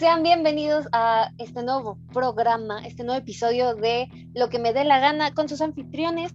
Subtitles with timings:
[0.00, 4.98] Sean bienvenidos a este nuevo programa, este nuevo episodio de Lo que me dé la
[4.98, 6.32] gana con sus anfitriones.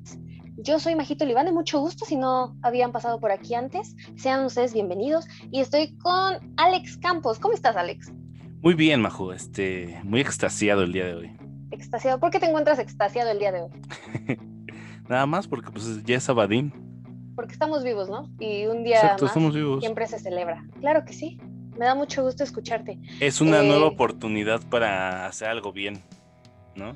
[0.57, 3.95] Yo soy Majito Libán, de mucho gusto si no habían pasado por aquí antes.
[4.17, 7.39] Sean ustedes bienvenidos y estoy con Alex Campos.
[7.39, 8.13] ¿Cómo estás, Alex?
[8.61, 11.37] Muy bien, Majo, este, muy extasiado el día de hoy.
[11.71, 12.19] Extasiado.
[12.19, 13.71] ¿Por qué te encuentras extasiado el día de hoy?
[15.09, 16.71] Nada más porque pues ya es sabadín.
[17.35, 18.29] Porque estamos vivos, ¿no?
[18.39, 19.79] Y un día Exacto, más estamos vivos.
[19.79, 20.63] siempre se celebra.
[20.81, 21.39] Claro que sí.
[21.77, 22.97] Me da mucho gusto escucharte.
[23.19, 26.03] Es una Eh, nueva oportunidad para hacer algo bien,
[26.75, 26.93] ¿no?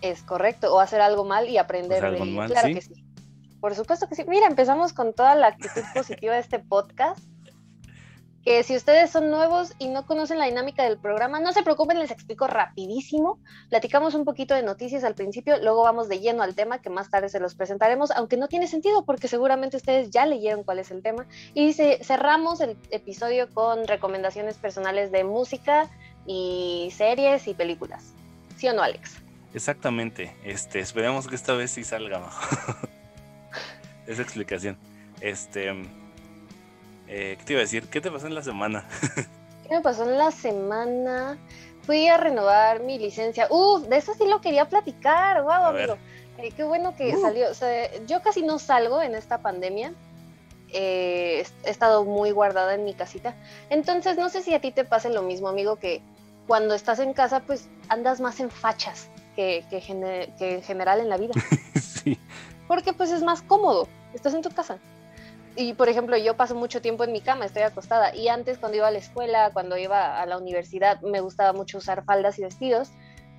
[0.00, 0.74] Es correcto.
[0.74, 2.74] O hacer algo mal y aprender mal, Claro sí.
[2.74, 3.04] que sí.
[3.60, 4.24] Por supuesto que sí.
[4.28, 7.18] Mira, empezamos con toda la actitud positiva de este podcast.
[8.44, 11.98] Que si ustedes son nuevos y no conocen la dinámica del programa, no se preocupen,
[11.98, 13.38] les explico rapidísimo.
[13.70, 17.08] Platicamos un poquito de noticias al principio, luego vamos de lleno al tema que más
[17.08, 20.90] tarde se los presentaremos, aunque no tiene sentido porque seguramente ustedes ya leyeron cuál es
[20.90, 21.26] el tema.
[21.54, 25.88] Y se- cerramos el episodio con recomendaciones personales de música
[26.26, 28.12] y series y películas.
[28.58, 29.12] ¿Sí o no, Alex?
[29.54, 30.36] Exactamente.
[30.44, 32.28] Este, esperemos que esta vez sí salga.
[34.06, 34.76] Esa explicación.
[35.22, 35.72] Este,
[37.08, 37.88] eh, ¿qué te iba a decir?
[37.88, 38.84] ¿Qué te pasó en la semana?
[39.68, 41.38] ¿Qué me pasó en la semana?
[41.82, 43.46] Fui a renovar mi licencia.
[43.50, 45.42] Uh, de eso sí lo quería platicar.
[45.42, 45.96] Wow, A amigo.
[46.38, 47.20] Eh, qué bueno que Uh.
[47.20, 47.50] salió.
[47.50, 49.92] O sea, yo casi no salgo en esta pandemia.
[50.70, 53.34] Eh, he estado muy guardada en mi casita.
[53.70, 56.02] Entonces, no sé si a ti te pasa lo mismo, amigo, que
[56.46, 59.78] cuando estás en casa, pues andas más en fachas que, que
[60.54, 61.32] en general en la vida
[61.80, 62.18] sí.
[62.68, 64.78] porque pues es más cómodo, estás en tu casa.
[65.56, 68.14] Y por ejemplo, yo paso mucho tiempo en mi cama, estoy acostada.
[68.14, 71.78] Y antes cuando iba a la escuela, cuando iba a la universidad, me gustaba mucho
[71.78, 72.90] usar faldas y vestidos.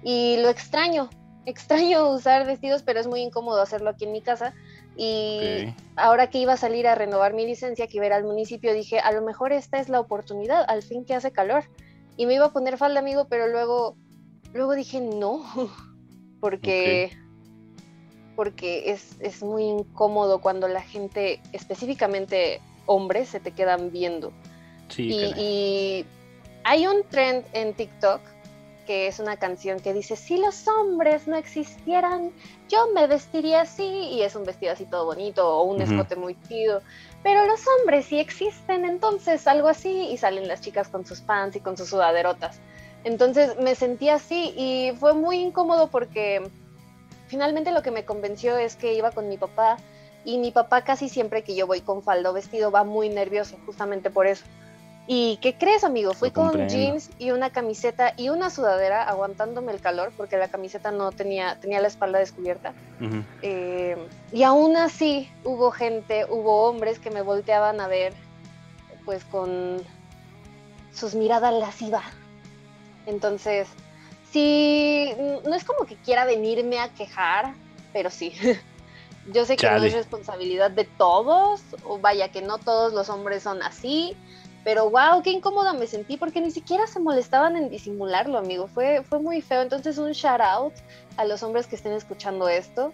[0.02, 1.10] Y lo extraño,
[1.46, 4.54] extraño usar vestidos, pero es muy incómodo hacerlo aquí en mi casa.
[4.96, 8.24] Y ahora que iba a salir a renovar mi licencia, que iba a ir al
[8.24, 11.66] municipio, dije, a lo mejor esta es la oportunidad, al fin que hace calor.
[12.16, 13.98] Y me iba a poner falda, amigo, pero luego,
[14.54, 15.44] luego dije, no,
[16.40, 17.12] porque,
[18.36, 24.32] porque es, es muy incómodo cuando la gente, específicamente hombres, se te quedan viendo.
[24.90, 26.06] Sí, y, y
[26.64, 28.22] hay un trend en TikTok
[28.86, 32.32] que es una canción que dice, si los hombres no existieran,
[32.70, 36.38] yo me vestiría así, y es un vestido así todo bonito o un escote muy
[36.48, 36.82] chido,
[37.24, 41.56] pero los hombres sí existen, entonces algo así, y salen las chicas con sus pants
[41.56, 42.60] y con sus sudaderotas.
[43.04, 46.50] Entonces me sentí así y fue muy incómodo porque
[47.28, 49.78] finalmente lo que me convenció es que iba con mi papá
[50.24, 53.58] y mi papá casi siempre que yo voy con falda o vestido va muy nervioso,
[53.66, 54.44] justamente por eso.
[55.08, 56.14] ¿Y qué crees, amigo?
[56.14, 60.90] Fui con jeans y una camiseta y una sudadera aguantándome el calor porque la camiseta
[60.90, 62.74] no tenía, tenía la espalda descubierta.
[63.44, 63.96] Eh,
[64.32, 68.14] y aún así hubo gente, hubo hombres que me volteaban a ver
[69.06, 69.78] pues con
[70.92, 72.06] sus miradas lascivas.
[73.06, 73.68] Entonces,
[74.36, 75.14] sí,
[75.46, 77.54] no es como que quiera venirme a quejar,
[77.94, 78.34] pero sí.
[79.34, 83.44] Yo sé que no es responsabilidad de todos, o vaya que no todos los hombres
[83.44, 84.16] son así,
[84.66, 88.68] pero wow, qué incómoda me sentí porque ni siquiera se molestaban en disimularlo, amigo.
[88.68, 89.62] Fue, fue muy feo.
[89.62, 90.74] Entonces, un shout out
[91.18, 92.94] a los hombres que estén escuchando esto,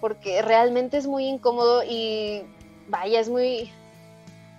[0.00, 2.42] porque realmente es muy incómodo y
[2.88, 3.72] vaya, es muy...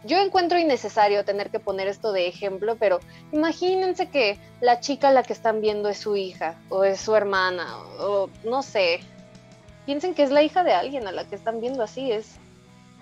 [0.05, 2.99] Yo encuentro innecesario tener que poner esto de ejemplo, pero
[3.31, 7.15] imagínense que la chica a la que están viendo es su hija o es su
[7.15, 8.99] hermana o no sé.
[9.87, 12.35] Piensen que es la hija de alguien a la que están viendo así, es,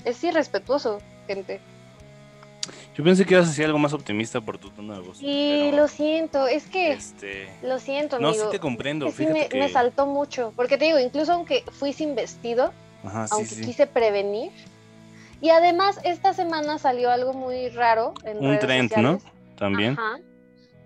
[0.05, 1.59] es irrespetuoso, gente.
[2.95, 5.17] Yo pensé que ibas a decir algo más optimista por tu tono de voz.
[5.17, 8.45] Sí, pero, lo siento, es que Este, lo siento, no, amigo.
[8.45, 9.07] sí te comprendo.
[9.07, 9.59] Es que sí Fíjate me, que.
[9.59, 12.71] me saltó mucho, porque te digo, incluso aunque fui sin vestido,
[13.03, 13.61] Ajá, sí, aunque sí.
[13.61, 14.51] quise prevenir.
[15.43, 19.23] Y además, esta semana salió algo muy raro en Un redes trend, sociales.
[19.25, 19.55] ¿no?
[19.57, 19.93] También.
[19.99, 20.17] Ajá.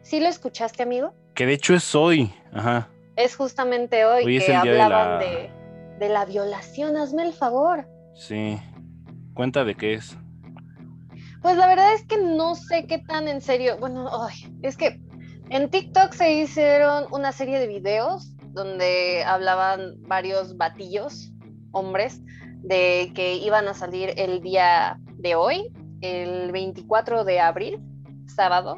[0.01, 1.13] ¿Sí lo escuchaste, amigo?
[1.36, 2.33] Que de hecho es hoy.
[2.51, 2.89] Ajá.
[3.15, 5.51] Es justamente hoy, Hoy que de hablaban la- de,
[6.00, 6.98] de la violación.
[6.98, 7.88] Hazme el favor.
[8.15, 8.59] Sí.
[9.36, 10.18] Cuenta de qué es.
[11.44, 13.77] Pues la verdad es que no sé qué tan en serio.
[13.77, 15.00] Bueno, ay, es que
[15.51, 21.31] en TikTok se hicieron una serie de videos donde hablaban varios batillos,
[21.74, 22.21] hombres,
[22.67, 25.71] de que iban a salir el día de hoy,
[26.01, 27.79] el 24 de abril,
[28.27, 28.77] sábado,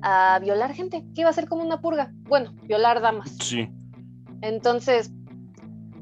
[0.00, 2.12] a violar gente, que iba a ser como una purga.
[2.28, 3.36] Bueno, violar damas.
[3.42, 3.68] Sí.
[4.40, 5.12] Entonces,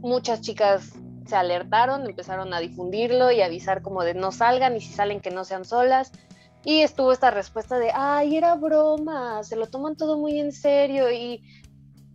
[0.00, 0.92] muchas chicas
[1.26, 5.30] se alertaron, empezaron a difundirlo y avisar como de no salgan y si salen que
[5.30, 6.12] no sean solas.
[6.64, 11.10] Y estuvo esta respuesta de, ay, era broma, se lo toman todo muy en serio
[11.10, 11.42] y,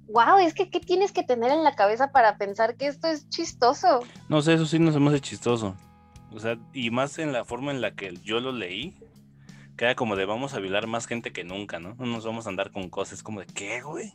[0.07, 3.29] wow, es que, ¿qué tienes que tener en la cabeza para pensar que esto es
[3.29, 4.01] chistoso?
[4.29, 5.75] No sé, eso sí nos hemos hecho chistoso.
[6.31, 8.95] O sea, y más en la forma en la que yo lo leí,
[9.77, 11.95] queda como de vamos a violar más gente que nunca, ¿no?
[11.95, 14.11] No nos vamos a andar con cosas como de ¿qué, güey?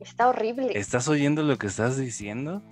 [0.00, 0.72] Está horrible.
[0.74, 2.62] ¿Estás oyendo lo que estás diciendo?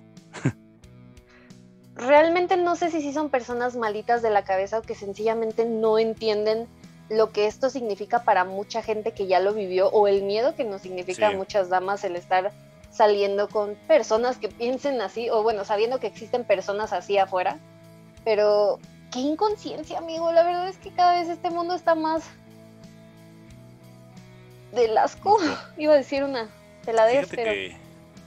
[1.95, 5.99] Realmente no sé si sí son personas malitas de la cabeza o que sencillamente no
[5.99, 6.67] entienden
[7.11, 10.63] lo que esto significa para mucha gente que ya lo vivió o el miedo que
[10.63, 12.53] nos significa a muchas damas el estar
[12.89, 17.59] saliendo con personas que piensen así o bueno, sabiendo que existen personas así afuera.
[18.23, 18.79] Pero
[19.11, 20.31] qué inconsciencia, amigo.
[20.31, 22.23] La verdad es que cada vez este mundo está más
[24.71, 25.37] del asco.
[25.77, 26.49] Iba a decir una
[26.85, 27.51] peladez, pero...
[27.51, 27.75] Que,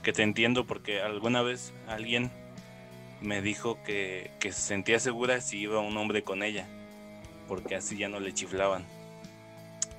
[0.03, 2.31] que, te entiendo porque alguna vez alguien
[3.19, 6.67] me dijo que, se sentía segura si iba un hombre con ella,
[7.47, 8.85] porque así ya no le chiflaban.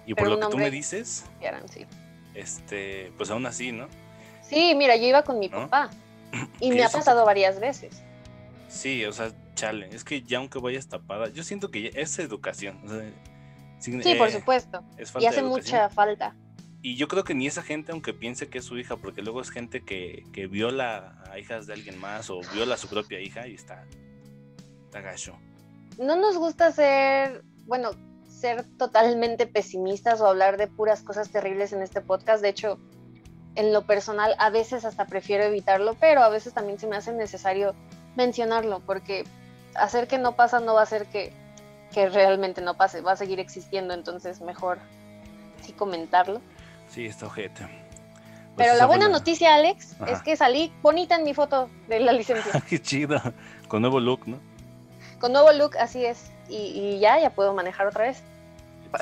[0.07, 1.25] Y por lo que tú me dices,
[2.35, 3.89] este, pues aún así, ¿no?
[4.43, 5.91] Sí, mira, yo iba con mi papá
[6.61, 8.03] y me ha pasado varias veces.
[8.69, 12.81] Sí, o sea, chale, es que ya aunque vayas tapada, yo siento que es educación.
[13.79, 14.85] sí, por eh, supuesto.
[15.19, 16.35] y hace mucha falta.
[16.83, 19.41] Y yo creo que ni esa gente, aunque piense que es su hija, porque luego
[19.41, 23.49] es gente que, viola a hijas de alguien más o viola a su propia hija
[23.49, 23.85] y está,
[24.85, 25.37] está gacho.
[25.99, 27.91] No nos gusta ser, bueno,
[28.29, 32.43] ser totalmente pesimistas o hablar de puras cosas terribles en este podcast.
[32.43, 32.79] De hecho,
[33.55, 37.13] en lo personal, a veces hasta prefiero evitarlo, pero a veces también se me hace
[37.13, 37.75] necesario
[38.15, 39.25] mencionarlo, porque
[39.75, 41.33] hacer que no pasa no va a hacer que,
[41.93, 44.79] que realmente no pase, va a seguir existiendo, entonces mejor
[45.63, 46.41] sí comentarlo.
[46.91, 47.67] Sí, está ojete.
[48.55, 52.13] Pues Pero la buena noticia, Alex, es que salí bonita en mi foto de la
[52.13, 52.63] licencia.
[52.69, 53.21] Qué chido.
[53.69, 54.39] Con nuevo look, ¿no?
[55.21, 56.31] Con nuevo look, así es.
[56.49, 58.23] Y, ya, ya puedo manejar otra vez.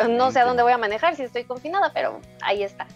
[0.08, 2.86] No sé a dónde voy a manejar si estoy confinada, pero ahí está.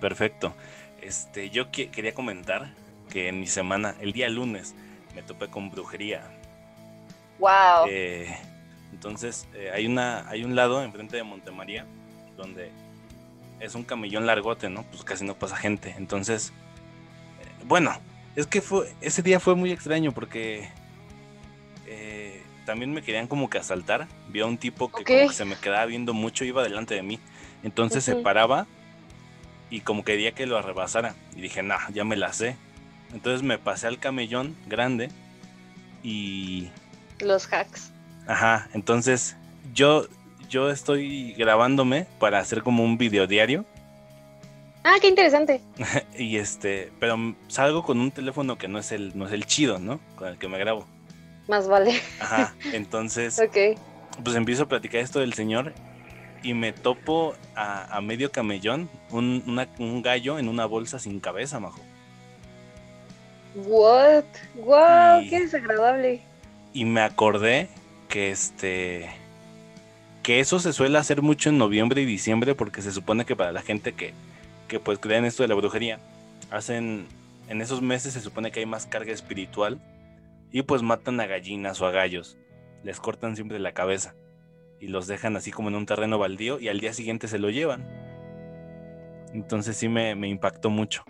[0.00, 0.52] Perfecto.
[1.00, 2.72] Este, yo quería comentar
[3.10, 4.74] que en mi semana, el día lunes,
[5.14, 6.22] me topé con brujería.
[7.38, 7.86] Wow.
[7.88, 8.36] Eh,
[8.92, 11.86] entonces, eh, hay una, hay un lado enfrente de Montemaría
[12.36, 12.70] donde
[13.60, 14.82] es un camellón largote, ¿no?
[14.84, 15.94] Pues casi no pasa gente.
[15.96, 16.52] Entonces,
[17.40, 17.92] eh, bueno,
[18.36, 20.68] es que fue, ese día fue muy extraño porque
[21.86, 24.08] eh, también me querían como que asaltar.
[24.28, 27.02] Vi a un tipo que, como que se me quedaba viendo mucho, iba delante de
[27.02, 27.18] mí.
[27.62, 28.66] Entonces se paraba
[29.70, 31.14] y como quería que lo arrebasara.
[31.36, 32.56] Y dije, nah, ya me la sé.
[33.12, 35.10] Entonces me pasé al camellón grande
[36.02, 36.68] y...
[37.20, 37.92] Los hacks.
[38.26, 39.36] Ajá, entonces
[39.72, 40.06] yo
[40.48, 43.64] yo estoy grabándome para hacer como un video diario.
[44.84, 45.60] Ah, qué interesante.
[46.18, 49.78] y este, pero salgo con un teléfono que no es el, no es el chido,
[49.78, 49.98] ¿no?
[50.14, 50.86] Con el que me grabo.
[51.48, 52.00] Más vale.
[52.20, 52.54] Ajá.
[52.72, 53.78] Entonces, Ok.
[54.22, 55.72] pues empiezo a platicar esto del señor
[56.42, 61.80] y me topo a, medio camellón un, un, gallo en una bolsa sin cabeza, majo.
[63.54, 64.24] What?
[64.56, 66.20] Wow, qué desagradable.
[66.72, 67.68] Y me acordé
[68.08, 69.10] que este
[70.22, 73.52] que eso se suele hacer mucho en noviembre y diciembre porque se supone que para
[73.52, 74.14] la gente que,
[74.68, 75.98] que pues cree en esto de la brujería,
[76.50, 77.06] hacen,
[77.48, 79.78] en esos meses se supone que hay más carga espiritual
[80.54, 82.38] y pues matan a gallinas o a gallos,
[82.84, 84.14] les cortan siempre la cabeza
[84.78, 87.50] y los dejan así como en un terreno baldío y al día siguiente se lo
[87.50, 87.84] llevan.
[89.32, 91.02] Entonces sí me, impactó mucho.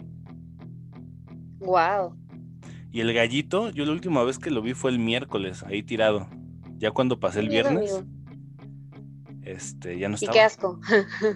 [1.58, 2.16] Wow.
[2.90, 6.26] Y el gallito, yo la última vez que lo vi fue el miércoles, ahí tirado.
[6.78, 8.02] Ya cuando pasé el viernes,
[9.42, 10.32] este, ya no estaba.
[10.32, 10.80] Y qué asco.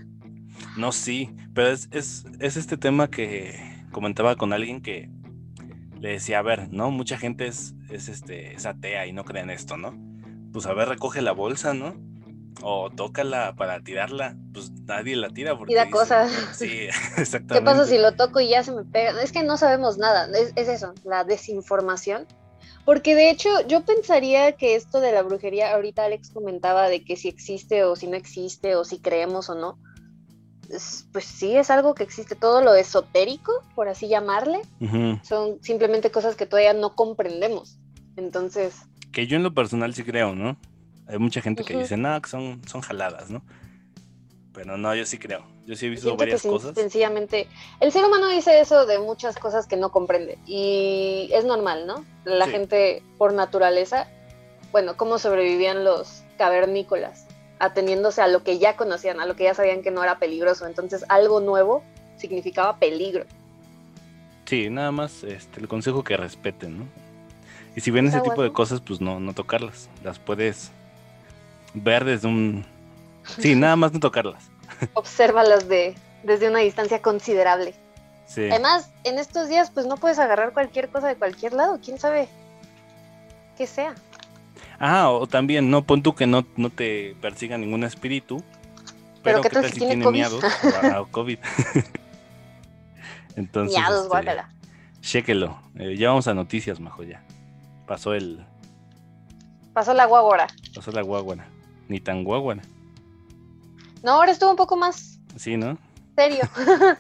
[0.79, 5.11] no, sí, pero es, es, este tema que comentaba con alguien que
[6.01, 6.91] le decía, a ver, ¿no?
[6.91, 9.97] Mucha gente es, es, este, es atea y no cree en esto, ¿no?
[10.53, 11.97] Pues a ver, recoge la bolsa, ¿no?
[12.63, 15.57] O tócala para tirarla, pues nadie la tira.
[15.57, 16.31] Porque da cosas.
[16.55, 17.55] Sí, exactamente.
[17.55, 19.23] ¿Qué pasa si lo toco y ya se me pega?
[19.23, 22.27] Es que no sabemos nada, es, es eso, la desinformación
[22.89, 27.17] porque de hecho yo pensaría que esto de la brujería, ahorita Alex comentaba de que
[27.17, 29.79] si existe o si no existe o si creemos o no,
[31.13, 34.61] pues sí es algo que existe, todo lo esotérico, por así llamarle,
[35.23, 37.79] son simplemente cosas que todavía no comprendemos.
[38.17, 38.75] Entonces...
[39.13, 40.59] Que yo en lo personal sí creo, ¿no?
[41.07, 43.43] Hay mucha gente que dice, no, que son, son jaladas, ¿no?
[44.53, 45.45] Pero no, yo sí creo.
[45.65, 46.75] Yo sí he visto varias cosas.
[46.75, 47.47] Sencillamente,
[47.81, 50.39] el ser humano dice eso de muchas cosas que no comprende.
[50.47, 52.05] Y es normal, ¿no?
[52.25, 54.09] La gente, por naturaleza,
[54.73, 57.28] bueno, cómo sobrevivían los cavernícolas,
[57.59, 60.67] ateniéndose a lo que ya conocían, a lo que ya sabían que no era peligroso.
[60.67, 61.83] Entonces, algo nuevo
[62.17, 63.25] significaba peligro.
[64.45, 66.85] Sí, nada más este, el consejo que respeten, ¿no?
[67.77, 69.89] Y si ven ese tipo de cosas, pues no, no tocarlas.
[70.03, 70.71] Las puedes
[71.75, 72.65] ver desde un
[73.39, 74.51] Sí, nada más no tocarlas.
[74.95, 77.75] Obsérvalas de, desde una distancia considerable.
[78.37, 82.29] Además, en estos días, pues no puedes agarrar cualquier cosa de cualquier lado, quién sabe
[83.57, 83.95] qué sea.
[84.79, 88.43] Ah, o también, no, pon tú que no, no te persiga ningún espíritu,
[89.23, 90.17] Pero, ¿qué ¿qué tal tal si tiene tiene COVID?
[90.19, 91.39] miados o, o COVID?
[93.37, 94.49] Entonces, Miados, este, guácala.
[95.01, 95.59] chéquelo.
[95.79, 97.23] Eh, ya vamos a noticias, majo, ya.
[97.87, 98.45] Pasó el,
[99.73, 100.47] Pasó la guagora.
[100.75, 101.47] pasó la guaguana.
[101.89, 102.63] Ni tan guaguana.
[104.03, 105.79] No, ahora estuvo un poco más Sí, ¿no?
[106.17, 106.43] serio.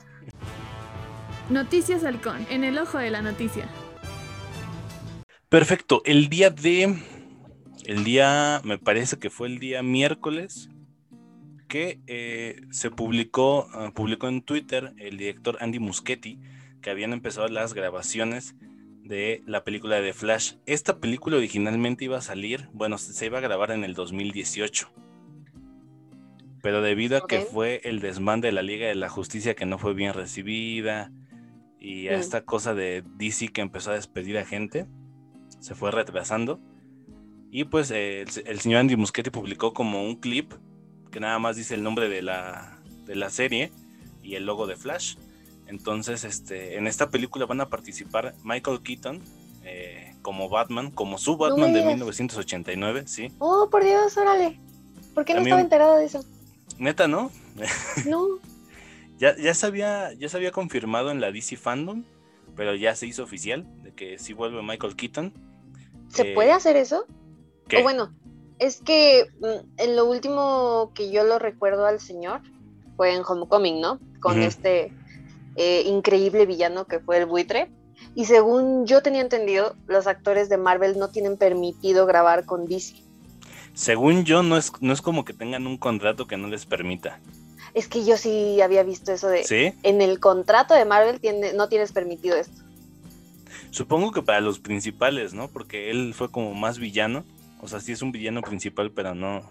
[1.50, 3.66] Noticias Halcón, en el ojo de la noticia.
[5.49, 6.02] Perfecto.
[6.04, 7.02] El día de.
[7.88, 8.61] El día.
[8.64, 10.68] Me parece que fue el día miércoles.
[11.68, 13.66] Que eh, se publicó.
[13.73, 16.38] ah, publicó en Twitter el director Andy Muschietti.
[16.83, 18.54] Que habían empezado las grabaciones
[19.02, 20.54] de la película de The Flash.
[20.66, 22.68] Esta película originalmente iba a salir.
[22.73, 24.92] Bueno, se iba a grabar en el 2018.
[26.62, 29.78] Pero debido a que fue el desmán de la Liga de la Justicia que no
[29.78, 31.11] fue bien recibida.
[31.80, 32.21] Y a Mm.
[32.21, 34.87] esta cosa de DC que empezó a despedir a gente
[35.61, 36.61] se fue retrasando.
[37.50, 40.52] Y pues eh, el, se- el señor Andy Muschietti publicó como un clip
[41.11, 43.73] que nada más dice el nombre de la, de la serie
[44.23, 45.17] y el logo de Flash.
[45.67, 49.23] Entonces, este, en esta película van a participar Michael Keaton
[49.64, 51.95] eh, como Batman, como su Batman de digas.
[51.95, 53.33] 1989, sí.
[53.38, 54.59] Oh, por Dios, órale.
[55.14, 56.25] ¿Por qué no También- estaba enterada de eso?
[56.78, 57.31] Neta, ¿no?
[58.07, 58.26] No.
[59.19, 62.05] Ya, ya, se había, ya se había confirmado en la DC Fandom,
[62.55, 65.33] pero ya se hizo oficial de que sí vuelve Michael Keaton.
[66.09, 67.05] ¿Se Eh, puede hacer eso?
[67.68, 67.78] ¿Qué?
[67.78, 68.12] O bueno,
[68.58, 72.40] es que mm, en lo último que yo lo recuerdo al señor
[72.96, 74.00] fue en Homecoming, ¿no?
[74.20, 74.92] Con este
[75.56, 77.70] eh, increíble villano que fue el buitre.
[78.14, 82.96] Y según yo tenía entendido, los actores de Marvel no tienen permitido grabar con DC.
[83.75, 87.20] Según yo, no es, no es como que tengan un contrato que no les permita.
[87.75, 89.44] Es que yo sí había visto eso de...
[89.44, 89.72] ¿Sí?
[89.84, 92.60] En el contrato de Marvel tiene, no tienes permitido esto.
[93.70, 95.48] Supongo que para los principales, ¿no?
[95.48, 97.25] Porque él fue como más villano.
[97.60, 99.50] O sea, sí es un villano principal, pero no.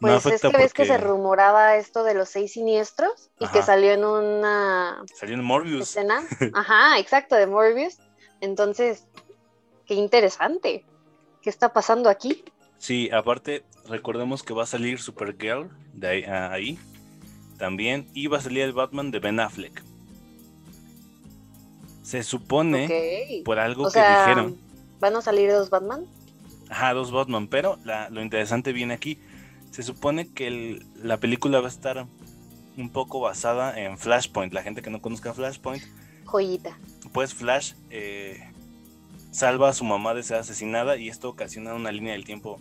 [0.00, 3.62] Pues es que ves que se porque rumoraba esto de los seis siniestros y que
[3.62, 5.82] salió en una Salió en Morbius.
[5.88, 6.22] escena.
[6.54, 7.96] Ajá, exacto, de Morbius.
[8.42, 9.06] Entonces,
[9.86, 10.84] qué interesante.
[11.40, 12.44] ¿Qué está pasando aquí?
[12.78, 16.78] Sí, aparte, recordemos que va a salir Supergirl de ahí, a- ahí
[17.58, 18.10] también.
[18.12, 19.82] Y va a salir el Batman de Ben Affleck.
[22.02, 24.58] Se supone, por algo O que sea, dijeron.
[25.00, 26.04] ¿van a salir dos Batman?
[26.68, 29.18] Ajá, dos Batman, pero la- lo interesante viene aquí.
[29.70, 32.06] Se supone que el- la película va a estar
[32.76, 34.52] un poco basada en Flashpoint.
[34.52, 35.82] La gente que no conozca Flashpoint,
[36.24, 36.78] Joyita.
[37.12, 38.50] pues Flash eh,
[39.30, 42.58] salva a su mamá de ser asesinada y esto ocasiona una línea del tiempo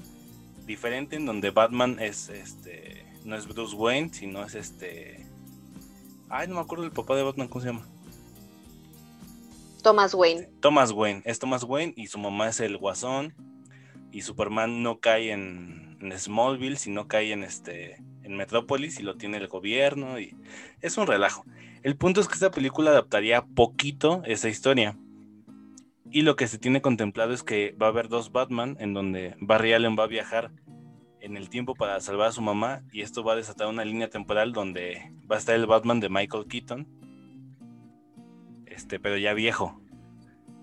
[0.65, 5.25] diferente en donde Batman es este no es Bruce Wayne, sino es este
[6.29, 7.85] Ay, no me acuerdo el papá de Batman, ¿cómo se llama?
[9.83, 10.49] Thomas Wayne.
[10.61, 13.33] Thomas Wayne, es Thomas Wayne y su mamá es el Guasón
[14.15, 19.37] y Superman no cae en, Smallville, sino cae en este en Metrópolis y lo tiene
[19.37, 20.37] el gobierno y
[20.81, 21.45] es un relajo.
[21.83, 24.97] El punto es que esta película adaptaría poquito esa historia.
[26.09, 29.35] Y lo que se tiene contemplado es que va a haber dos Batman en donde
[29.41, 30.51] Barry Allen va a viajar
[31.19, 34.09] en el tiempo para salvar a su mamá y esto va a desatar una línea
[34.09, 36.87] temporal donde va a estar el Batman de Michael Keaton
[38.65, 39.81] este, pero ya viejo.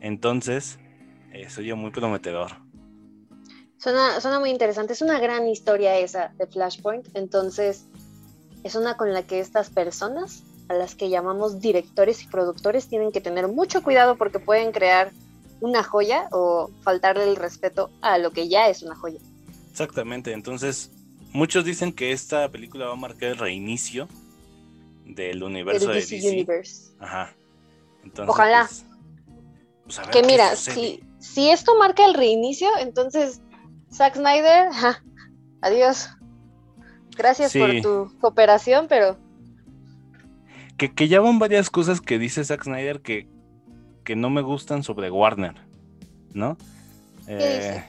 [0.01, 0.79] Entonces,
[1.33, 2.72] eh, se oye muy prometedor.
[3.83, 4.93] Suena, suena muy interesante.
[4.93, 7.09] Es una gran historia esa de Flashpoint.
[7.15, 7.87] Entonces,
[8.63, 13.11] es una con la que estas personas, a las que llamamos directores y productores, tienen
[13.11, 15.11] que tener mucho cuidado porque pueden crear
[15.61, 19.19] una joya o faltarle el respeto a lo que ya es una joya.
[19.73, 20.93] Exactamente, entonces,
[21.33, 24.07] muchos dicen que esta película va a marcar el reinicio
[25.07, 26.29] del universo El de DC DC.
[26.29, 26.93] Universe.
[27.01, 27.35] Ajá.
[28.05, 28.69] Entonces, Ojalá.
[28.69, 28.85] pues,
[29.97, 33.41] pues, Que mira, si, si esto marca el reinicio, entonces
[33.93, 35.03] Zack Snyder, ja,
[35.61, 36.09] adiós.
[37.17, 37.59] Gracias Sí.
[37.59, 39.19] por tu cooperación, pero
[40.79, 43.29] Que, que ya van varias cosas que dice Zack Snyder que,
[44.05, 45.55] que no me gustan sobre Warner,
[46.33, 46.57] ¿no?
[47.29, 47.85] Eh, dice?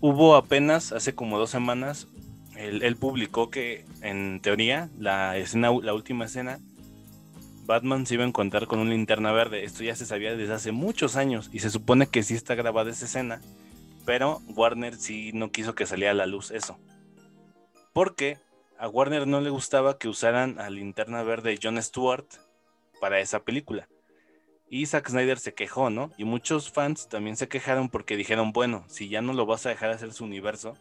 [0.00, 2.08] Hubo apenas, hace como dos semanas,
[2.56, 6.58] él, él publicó que en teoría la escena, la última escena,
[7.66, 9.62] Batman se iba a encontrar con una linterna verde.
[9.62, 12.90] Esto ya se sabía desde hace muchos años y se supone que sí está grabada
[12.90, 13.40] esa escena,
[14.08, 16.78] pero Warner sí no quiso que saliera a la luz eso.
[17.92, 18.38] Porque
[18.78, 22.24] a Warner no le gustaba que usaran a linterna verde John Stewart
[23.02, 23.86] para esa película.
[24.70, 26.10] Y Zack Snyder se quejó, ¿no?
[26.16, 29.68] Y muchos fans también se quejaron porque dijeron, bueno, si ya no lo vas a
[29.68, 30.78] dejar hacer su universo,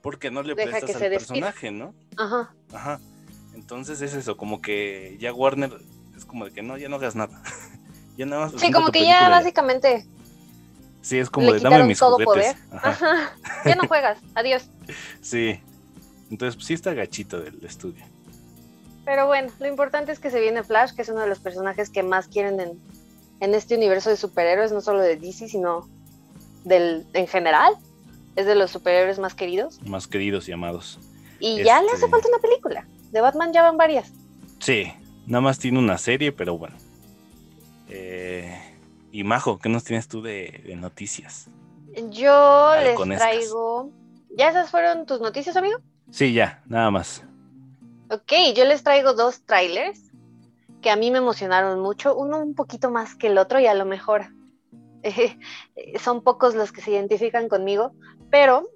[0.00, 1.96] ¿por qué no le Deja prestas al personaje, no?
[2.16, 2.54] ajá.
[2.72, 3.00] Ajá.
[3.56, 5.80] Entonces es eso, como que ya Warner
[6.16, 7.42] es como de que no, ya no hagas nada.
[8.16, 8.60] ya nada más.
[8.60, 10.06] Sí, como que ya básicamente
[11.02, 12.54] Sí, es como le de dame mis todo juguetes.
[12.54, 12.56] poder.
[12.82, 12.90] Ajá.
[12.90, 13.36] Ajá.
[13.64, 14.68] Ya no juegas, adiós.
[15.20, 15.60] Sí.
[16.30, 18.04] Entonces, pues, sí está gachito del estudio.
[19.04, 21.90] Pero bueno, lo importante es que se viene Flash, que es uno de los personajes
[21.90, 22.78] que más quieren en,
[23.40, 25.88] en este universo de superhéroes, no solo de DC, sino
[26.64, 27.74] del, en general.
[28.36, 29.80] Es de los superhéroes más queridos.
[29.82, 31.00] Más queridos y amados.
[31.40, 32.86] Y ya le hace Este- falta una película.
[33.10, 34.12] De Batman ya van varias.
[34.60, 34.92] Sí,
[35.26, 36.76] nada más tiene una serie, pero bueno.
[37.88, 38.56] Eh,
[39.12, 41.48] y Majo, ¿qué nos tienes tú de, de noticias?
[42.10, 43.90] Yo les traigo.
[44.36, 45.78] ¿Ya esas fueron tus noticias, amigo?
[46.10, 47.24] Sí, ya, nada más.
[48.10, 50.10] Ok, yo les traigo dos trailers
[50.80, 53.74] que a mí me emocionaron mucho, uno un poquito más que el otro y a
[53.74, 54.28] lo mejor
[55.02, 55.38] eh,
[56.00, 57.92] son pocos los que se identifican conmigo,
[58.30, 58.68] pero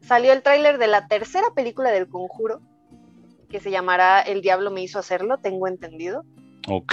[0.00, 2.60] salió el tráiler de la tercera película del Conjuro,
[3.48, 6.24] que se llamará El Diablo me hizo hacerlo, tengo entendido.
[6.68, 6.92] Ok.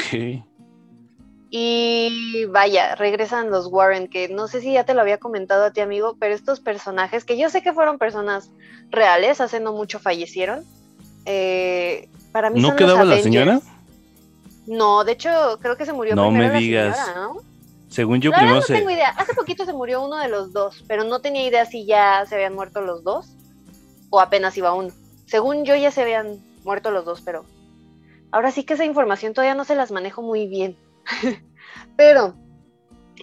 [1.49, 5.71] Y vaya, regresan los Warren, que no sé si ya te lo había comentado a
[5.71, 8.49] ti, amigo, pero estos personajes, que yo sé que fueron personas
[8.89, 10.63] reales, hace no mucho fallecieron.
[11.25, 13.61] eh, para mí ¿No son los quedaba la señora?
[14.67, 15.29] No, de hecho,
[15.61, 16.97] creo que se murió No primero me la digas.
[16.97, 17.37] señora, ¿no?
[17.87, 18.73] Según yo, La verdad primero no se.
[18.73, 19.09] tengo idea.
[19.09, 22.35] Hace poquito se murió uno de los dos, pero no tenía idea si ya se
[22.35, 23.27] habían muerto los dos
[24.09, 24.89] o apenas iba uno.
[25.27, 27.45] Según yo ya se habían muerto los dos, pero
[28.31, 30.75] ahora sí que esa información todavía no se las manejo muy bien.
[31.95, 32.35] Pero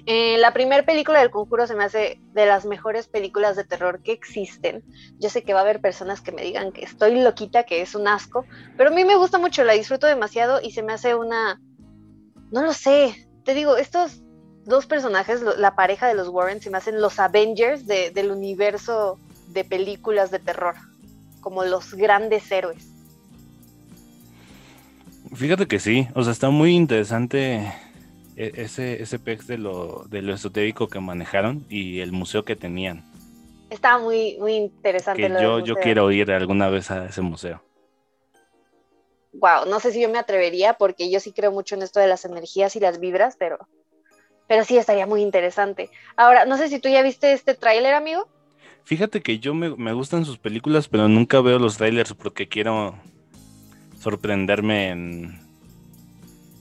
[0.07, 4.03] eh, la primera película del conjuro se me hace de las mejores películas de terror
[4.03, 4.83] que existen.
[5.19, 7.95] Yo sé que va a haber personas que me digan que estoy loquita, que es
[7.95, 8.45] un asco,
[8.77, 11.61] pero a mí me gusta mucho, la disfruto demasiado y se me hace una...
[12.51, 14.23] No lo sé, te digo, estos
[14.65, 19.19] dos personajes, la pareja de los Warren, se me hacen los Avengers de- del universo
[19.49, 20.75] de películas de terror,
[21.41, 22.92] como los grandes héroes.
[25.35, 27.73] Fíjate que sí, o sea, está muy interesante
[28.37, 32.57] e- ese, ese pex de lo, de lo esotérico que manejaron y el museo que
[32.57, 33.05] tenían.
[33.71, 35.23] Estaba muy, muy interesante.
[35.23, 37.63] Que lo yo, yo quiero ir alguna vez a ese museo.
[39.33, 42.07] Wow, no sé si yo me atrevería porque yo sí creo mucho en esto de
[42.07, 43.59] las energías y las vibras, pero,
[44.47, 45.91] pero sí estaría muy interesante.
[46.17, 48.29] Ahora, no sé si tú ya viste este tráiler, amigo.
[48.85, 52.95] Fíjate que yo me, me gustan sus películas, pero nunca veo los trailers porque quiero
[54.03, 55.41] sorprenderme en,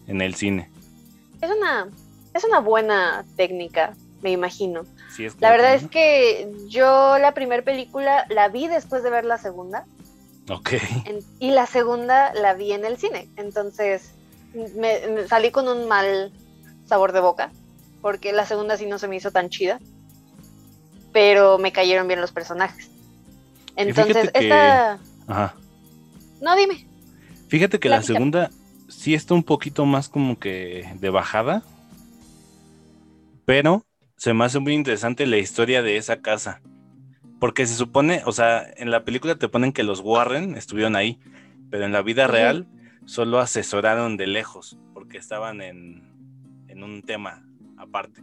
[0.08, 0.70] en el cine.
[1.42, 1.88] Es una,
[2.34, 4.84] es una buena técnica, me imagino.
[5.16, 9.26] Sí, es La verdad es que yo la primera película la vi después de ver
[9.26, 9.86] la segunda.
[10.50, 10.74] Ok.
[11.06, 13.28] En- y la segunda la vi en el cine.
[13.38, 14.12] Entonces
[14.76, 16.32] me, me salí con un mal
[16.86, 17.52] sabor de boca,
[18.02, 19.80] porque la segunda sí no se me hizo tan chida,
[21.12, 22.90] pero me cayeron bien los personajes.
[23.76, 25.00] Entonces, que- esta...
[25.28, 25.56] Ajá.
[26.42, 26.88] No, dime.
[27.52, 28.50] Fíjate que la segunda
[28.88, 31.64] sí está un poquito más como que de bajada,
[33.44, 33.86] pero
[34.16, 36.62] se me hace muy interesante la historia de esa casa.
[37.42, 41.20] Porque se supone, o sea, en la película te ponen que los Warren estuvieron ahí,
[41.70, 42.68] pero en la vida real
[43.04, 47.46] solo asesoraron de lejos, porque estaban en, en un tema
[47.78, 48.22] aparte.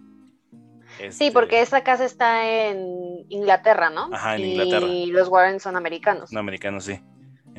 [0.96, 4.08] Sí, Este, porque esa casa está en Inglaterra, ¿no?
[4.10, 4.86] Ajá, en Inglaterra.
[4.86, 6.32] Y los Warren son americanos.
[6.32, 6.98] Un americano, sí.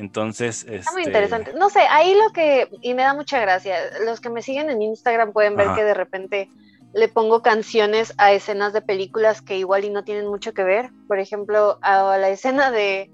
[0.00, 1.52] Entonces, Está muy este, interesante.
[1.52, 4.80] No sé, ahí lo que, y me da mucha gracia, los que me siguen en
[4.80, 5.76] Instagram pueden ver Ajá.
[5.76, 6.48] que de repente
[6.94, 10.88] le pongo canciones a escenas de películas que igual y no tienen mucho que ver.
[11.06, 13.10] Por ejemplo, a la escena de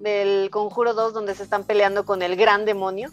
[0.00, 3.10] del Conjuro 2 donde se están peleando con el gran demonio.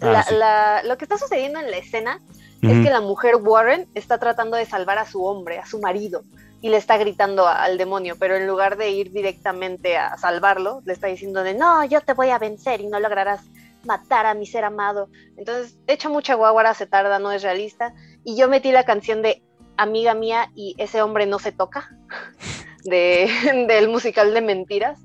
[0.00, 0.34] Ah, La- sí.
[0.36, 2.20] la- lo que está sucediendo en la escena
[2.62, 6.22] es que la mujer Warren está tratando de salvar a su hombre, a su marido,
[6.62, 10.92] y le está gritando al demonio, pero en lugar de ir directamente a salvarlo, le
[10.92, 13.42] está diciendo de no, yo te voy a vencer y no lograrás
[13.84, 15.08] matar a mi ser amado.
[15.36, 17.94] Entonces, echa mucha guaguara, se tarda, no es realista.
[18.24, 19.42] Y yo metí la canción de
[19.76, 21.90] Amiga mía y ese hombre no se toca,
[22.84, 23.28] de,
[23.68, 25.00] del musical de mentiras.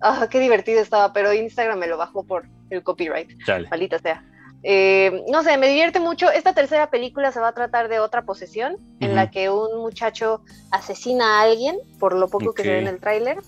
[0.00, 3.68] Ah, qué divertido estaba, pero Instagram me lo bajó por el copyright Chale.
[3.68, 4.24] maldita sea.
[4.62, 6.30] Eh, no sé, me divierte mucho.
[6.30, 10.42] Esta tercera película se va a tratar de otra posesión en la que un muchacho
[10.70, 13.38] asesina a alguien, por lo poco que se ve en el tráiler,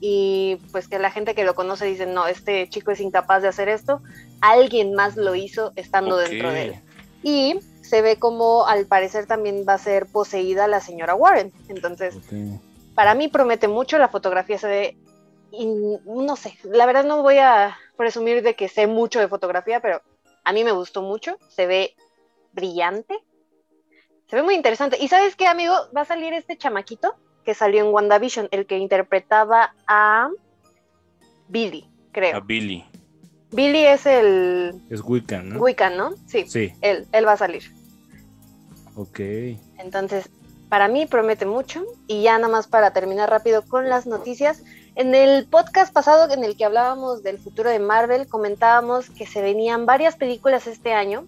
[0.00, 3.48] y pues que la gente que lo conoce dice, no, este chico es incapaz de
[3.48, 4.00] hacer esto,
[4.40, 6.74] alguien más lo hizo estando dentro de él.
[7.22, 11.50] Y se ve como al parecer también va a ser poseída la señora Warren.
[11.68, 12.14] Entonces,
[12.94, 14.96] para mí promete mucho, la fotografía se ve,
[15.52, 19.80] in- no sé, la verdad no voy a presumir de que sé mucho de fotografía,
[19.80, 20.00] pero
[20.48, 21.94] a mí me gustó mucho, se ve
[22.54, 23.14] brillante,
[24.30, 24.96] se ve muy interesante.
[24.98, 25.74] ¿Y sabes qué, amigo?
[25.94, 30.30] Va a salir este chamaquito que salió en WandaVision, el que interpretaba a
[31.48, 32.34] Billy, creo.
[32.38, 32.82] A Billy.
[33.50, 35.60] Billy es el Es Wiccan, ¿no?
[35.60, 36.14] Wiccan, ¿no?
[36.26, 36.72] Sí, Sí.
[36.80, 37.64] él, él va a salir.
[38.96, 39.20] Ok.
[39.76, 40.30] Entonces,
[40.70, 41.84] para mí promete mucho.
[42.06, 44.64] Y ya nada más para terminar rápido con las noticias,
[44.98, 49.40] En el podcast pasado en el que hablábamos del futuro de Marvel, comentábamos que se
[49.40, 51.24] venían varias películas este año,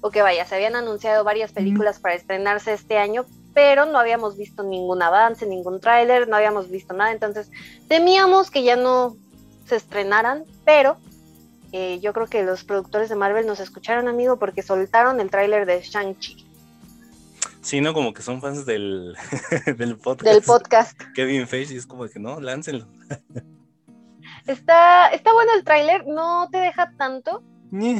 [0.00, 4.36] o que vaya, se habían anunciado varias películas para estrenarse este año, pero no habíamos
[4.36, 7.50] visto ningún avance, ningún tráiler, no habíamos visto nada, entonces
[7.88, 9.16] temíamos que ya no
[9.66, 10.96] se estrenaran, pero
[11.72, 15.66] eh, yo creo que los productores de Marvel nos escucharon, amigo, porque soltaron el tráiler
[15.66, 16.46] de Shang-Chi.
[17.62, 19.14] Sí, no, como que son fans del,
[19.76, 20.32] del podcast.
[20.32, 21.00] Del podcast.
[21.14, 22.86] Kevin Feige es como que no, láncenlo.
[24.46, 27.44] Está, está bueno el tráiler, no te deja tanto,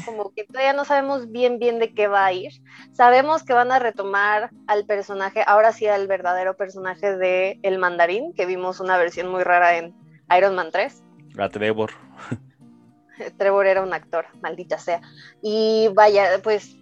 [0.05, 2.53] como que todavía no sabemos bien bien de qué va a ir.
[2.93, 8.33] Sabemos que van a retomar al personaje, ahora sí al verdadero personaje de El Mandarín,
[8.35, 9.95] que vimos una versión muy rara en
[10.37, 11.03] Iron Man 3.
[11.39, 11.93] A Trevor.
[13.39, 15.01] Trevor era un actor, maldita sea.
[15.41, 16.77] Y vaya, pues,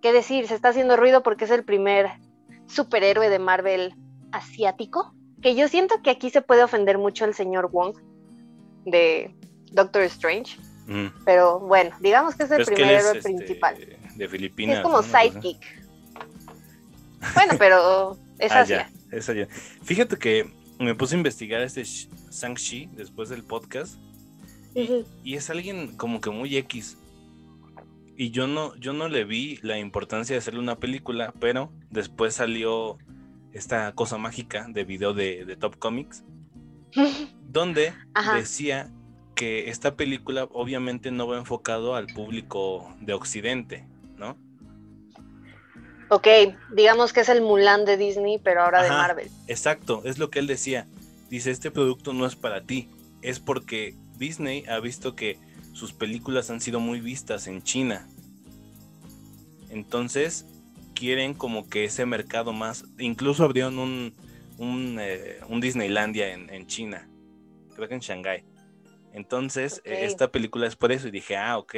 [0.00, 0.46] ¿qué decir?
[0.46, 2.10] Se está haciendo ruido porque es el primer
[2.66, 3.94] superhéroe de Marvel
[4.32, 5.14] asiático.
[5.42, 7.96] Que yo siento que aquí se puede ofender mucho el señor Wong
[8.84, 9.34] de
[9.72, 10.58] Doctor Strange
[11.24, 13.76] pero bueno, digamos que es el primer héroe este, principal.
[14.16, 14.78] De Filipinas.
[14.78, 15.60] Es como sidekick.
[17.34, 18.74] Bueno, pero es ah, así.
[19.84, 23.96] Fíjate que me puse a investigar este Shang-Chi después del podcast.
[24.74, 26.96] y, es alguien como que muy X.
[28.20, 32.34] Y yo no, yo no le vi la importancia de hacerle una película, pero después
[32.34, 32.98] salió
[33.54, 36.22] esta cosa mágica de video de, Top Comics,
[37.48, 37.94] donde
[38.34, 38.90] decía
[39.34, 43.86] que esta película obviamente no va enfocado al público de Occidente,
[44.18, 44.36] ¿no?
[46.10, 46.28] Ok,
[46.74, 49.30] digamos que es el Mulan de Disney, pero ahora de Marvel.
[49.46, 50.86] Exacto, es lo que él decía.
[51.30, 52.90] Dice, este producto no es para ti,
[53.22, 55.38] es porque Disney ha visto que
[55.80, 58.06] sus películas han sido muy vistas en China.
[59.70, 60.44] Entonces,
[60.94, 64.14] quieren como que ese mercado más, incluso abrieron un,
[64.58, 67.08] un, eh, Disneylandia en, en China,
[67.74, 68.44] creo que en Shanghái.
[69.14, 71.74] Entonces, eh, esta película es por eso y dije, ah, ok.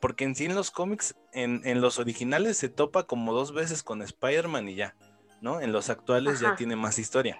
[0.00, 4.02] Porque en sí en los cómics, en, los originales se topa como dos veces con
[4.02, 4.96] Spider-Man y ya,
[5.40, 5.60] ¿no?
[5.60, 7.38] En los actuales ya tiene más historia.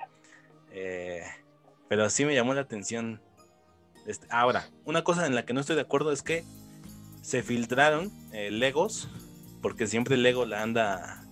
[0.70, 1.24] Eh,
[1.88, 3.20] pero sí me llamó la atención.
[4.06, 6.44] Este, ahora, una cosa en la que no estoy de acuerdo es que
[7.22, 9.08] se filtraron eh, Legos,
[9.62, 11.24] porque siempre Lego la anda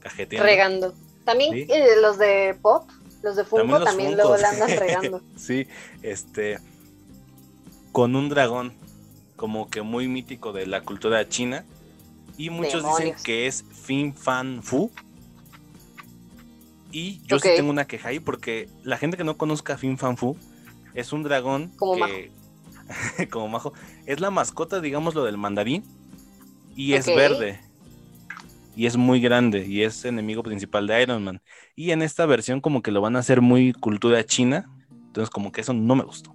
[0.00, 0.46] cajeteando.
[0.46, 0.94] Regando.
[1.24, 1.66] También
[2.00, 2.88] los de Pop,
[3.22, 5.22] los de Funko, también, luego la andan regando.
[5.36, 5.66] sí,
[6.02, 6.58] este
[7.92, 8.74] con un dragón
[9.36, 11.64] como que muy mítico de la cultura china.
[12.36, 14.90] Y muchos dicen que es Fin Fan Fu.
[16.90, 20.16] Y yo sí tengo una queja ahí porque la gente que no conozca Fin Fan
[20.16, 20.36] Fu
[20.94, 22.30] es un dragón como que,
[23.30, 23.72] como majo,
[24.06, 25.84] es la mascota, digamos, lo del mandarín.
[26.76, 27.60] Y es verde.
[28.76, 29.64] Y es muy grande.
[29.64, 31.40] Y es enemigo principal de Iron Man.
[31.76, 34.68] Y en esta versión como que lo van a hacer muy cultura china.
[34.90, 36.34] Entonces como que eso no me gustó.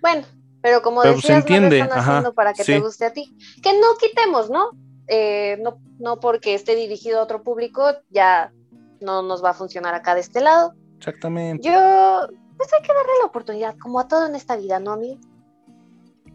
[0.00, 0.26] Bueno,
[0.62, 3.36] pero como pues, decías, no lo están haciendo para que te guste a ti.
[3.62, 4.70] Que no quitemos, ¿no?
[5.06, 8.52] Eh, no, no porque esté dirigido a otro público, ya
[9.00, 10.74] no nos va a funcionar acá de este lado.
[10.98, 11.66] Exactamente.
[11.66, 12.28] Yo,
[12.58, 15.18] pues hay que darle la oportunidad, como a todo en esta vida, ¿no, amigo?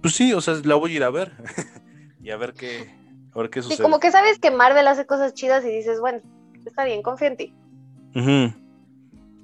[0.02, 1.34] Pues sí, o sea, la voy a ir a ver
[2.22, 2.96] y a ver qué,
[3.34, 3.78] a ver qué sucede.
[3.78, 6.22] Sí, como que sabes que Marvel hace cosas chidas y dices, bueno,
[6.66, 7.54] está bien, confía en ti.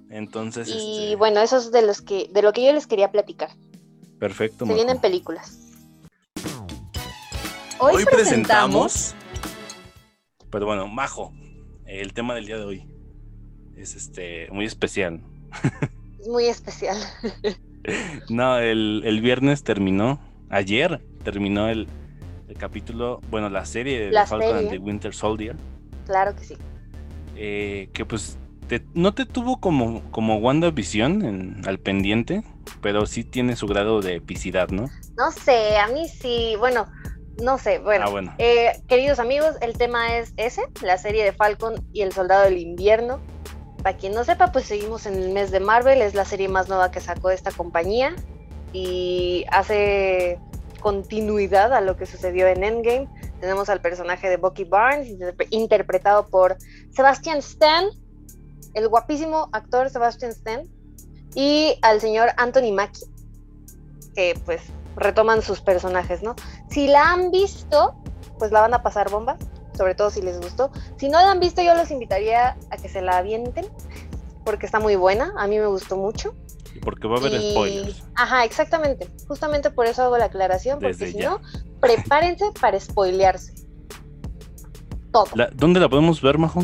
[0.10, 0.68] Entonces.
[0.70, 3.50] Y este bueno, eso es de los que, de lo que yo les quería platicar.
[4.20, 4.66] Perfecto.
[4.66, 5.58] Se vienen películas.
[7.80, 9.16] Hoy, presentamos...
[10.52, 11.32] Pero bueno, Majo,
[11.86, 12.90] el tema del día de hoy
[13.78, 15.22] es este muy especial.
[16.20, 16.98] Es muy especial.
[18.30, 21.88] no, el, viernes terminó, ayer terminó el,
[22.58, 25.56] capítulo, bueno, la serie de Falcon and the Winter Soldier.
[26.06, 26.58] Claro que sí.
[27.36, 28.38] Eh, que pues
[28.94, 32.44] no te tuvo como, como WandaVision en, al pendiente,
[32.82, 34.90] pero sí tiene su grado de epicidad, ¿no?
[35.18, 36.88] No sé, a mí sí, bueno,
[37.42, 38.06] no sé, bueno.
[38.08, 42.44] Ah, eh, queridos amigos, el tema es ese, la serie de Falcon y el Soldado
[42.44, 43.20] del Invierno.
[43.84, 46.68] Para quien no sepa, pues seguimos en el mes de Marvel, es la serie más
[46.68, 48.14] nueva que sacó esta compañía
[48.74, 50.40] y hace
[50.82, 53.08] continuidad a lo que sucedió en Endgame.
[53.40, 55.16] Tenemos al personaje de Bucky Barnes,
[55.50, 56.58] interpretado por
[56.92, 57.86] Sebastian Stan,
[58.74, 60.64] el guapísimo actor Sebastian Stan
[61.34, 63.06] y al señor Anthony Mackie,
[64.14, 64.62] que pues
[64.96, 66.36] retoman sus personajes, ¿no?
[66.70, 67.96] Si la han visto,
[68.38, 69.38] pues la van a pasar bomba,
[69.80, 70.72] sobre todo si les gustó.
[70.98, 73.66] Si no la han visto, yo los invitaría a que se la avienten,
[74.44, 76.36] porque está muy buena, a mí me gustó mucho.
[76.82, 78.04] Porque va a haber spoilers.
[78.16, 79.10] Ajá, exactamente.
[79.26, 81.40] Justamente por eso hago la aclaración, porque si no,
[81.80, 83.54] prepárense para spoilearse.
[85.14, 85.28] Todo.
[85.54, 86.62] ¿Dónde la podemos ver, Majo?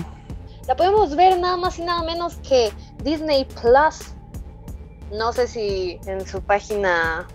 [0.67, 2.69] la podemos ver nada más y nada menos que
[3.01, 4.13] Disney Plus.
[5.11, 7.27] No sé si en su página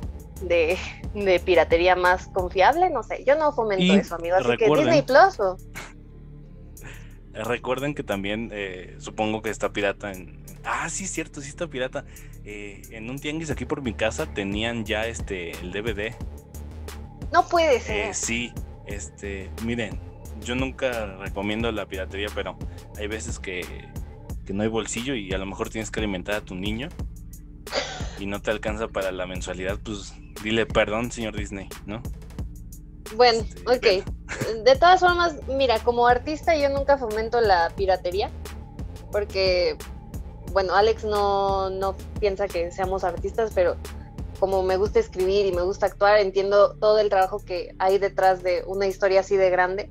[0.43, 0.77] de,
[1.15, 3.25] de piratería más confiable, no sé.
[3.27, 4.37] Yo no fomento Y eso, amigo.
[4.37, 5.57] Así que Disney Plus o
[7.33, 10.43] Recuerden que también, eh, supongo que está pirata en...
[10.65, 12.05] Ah, sí, es cierto, sí está pirata.
[12.45, 16.15] Eh, en un tianguis aquí por mi casa tenían ya este el DVD.
[17.33, 18.11] no puede ser.
[18.11, 18.53] Eh, sí,
[18.87, 20.01] este, miren,
[20.45, 22.59] yo nunca recomiendo la piratería, pero
[22.99, 23.65] hay veces que,
[24.45, 26.89] que no hay bolsillo y a lo mejor tienes que alimentar a tu niño
[28.21, 32.03] y no te alcanza para la mensualidad, pues dile perdón, señor Disney, ¿no?
[33.17, 34.65] Bueno, Este, ok.
[34.65, 38.31] De todas formas, mira, como artista yo nunca fomento la piratería,
[39.11, 39.77] porque,
[40.53, 43.77] bueno, Alex no, no piensa que seamos artistas, pero
[44.39, 48.43] como me gusta escribir y me gusta actuar, entiendo todo el trabajo que hay detrás
[48.43, 49.91] de una historia así de grande.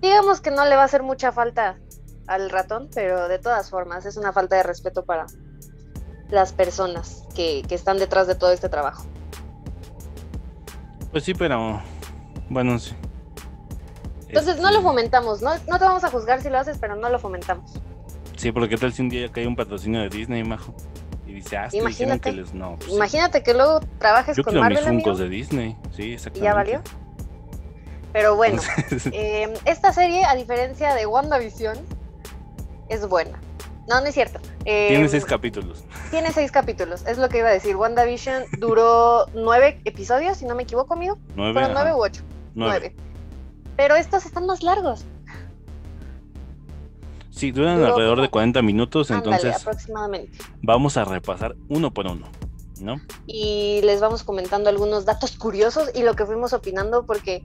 [0.00, 1.78] Digamos que no le va a hacer mucha falta
[2.26, 5.26] al ratón, pero de todas formas es una falta de respeto para
[6.30, 9.04] las personas que, que están detrás de todo este trabajo.
[11.10, 11.80] Pues sí, pero
[12.48, 12.94] bueno, sí.
[14.28, 16.94] Entonces no lo Este, fomentamos, no, no te vamos a juzgar si lo haces, pero
[16.94, 17.72] no lo fomentamos.
[18.36, 20.72] Sí, porque qué tal si un día cae un patrocinio de Disney, majo.
[21.26, 22.30] Y dice, ah, Imagínate.
[22.30, 22.76] que les no.
[22.76, 22.96] pues sí.
[22.96, 26.12] Imagínate que luego trabajes Yo con quiero mis Marvel, amigo, funcos de Disney, sí, y
[26.14, 26.44] exactamente.
[26.44, 26.82] ya valió.
[28.12, 28.62] Pero bueno,
[29.12, 31.76] eh, esta serie, a diferencia de WandaVision,
[32.88, 33.40] es buena.
[33.88, 34.38] No, no es cierto.
[34.64, 35.84] Eh, Tiene seis capítulos.
[36.10, 37.74] tiene seis capítulos, es lo que iba a decir.
[37.76, 41.18] WandaVision duró nueve episodios, si no me equivoco, amigo.
[41.34, 41.52] Nueve.
[41.54, 42.22] Fueron nueve u ocho.
[42.54, 42.92] nueve.
[42.94, 42.96] Nueve.
[43.76, 45.04] Pero estos están más largos.
[47.30, 50.38] Sí, duran Duró alrededor como- de 40 minutos, Ándale, entonces aproximadamente.
[50.62, 52.26] vamos a repasar uno por uno,
[52.80, 52.96] ¿no?
[53.26, 57.42] y les vamos comentando algunos datos curiosos y lo que fuimos opinando porque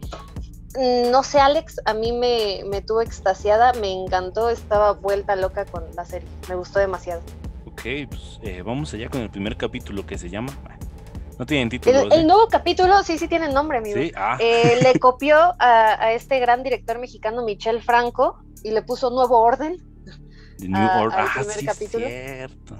[0.77, 5.83] no sé Alex, a mí me, me tuvo extasiada, me encantó, estaba vuelta loca con
[5.95, 7.21] la serie, me gustó demasiado.
[7.65, 10.53] Ok, pues eh, vamos allá con el primer capítulo que se llama.
[11.37, 12.03] No tienen título.
[12.03, 13.97] El, el nuevo capítulo, sí, sí tiene nombre, amigo.
[13.99, 18.81] Sí, ah, Eh, le copió a, a este gran director mexicano Michel Franco y le
[18.81, 19.75] puso Nuevo Orden.
[20.57, 21.19] The New a- Order.
[21.19, 22.07] al Ah, sí, capítulo.
[22.07, 22.77] cierto.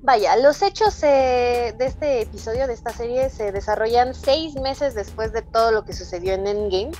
[0.00, 5.32] Vaya, los hechos eh, de este episodio, de esta serie, se desarrollan seis meses después
[5.32, 6.92] de todo lo que sucedió en Endgame.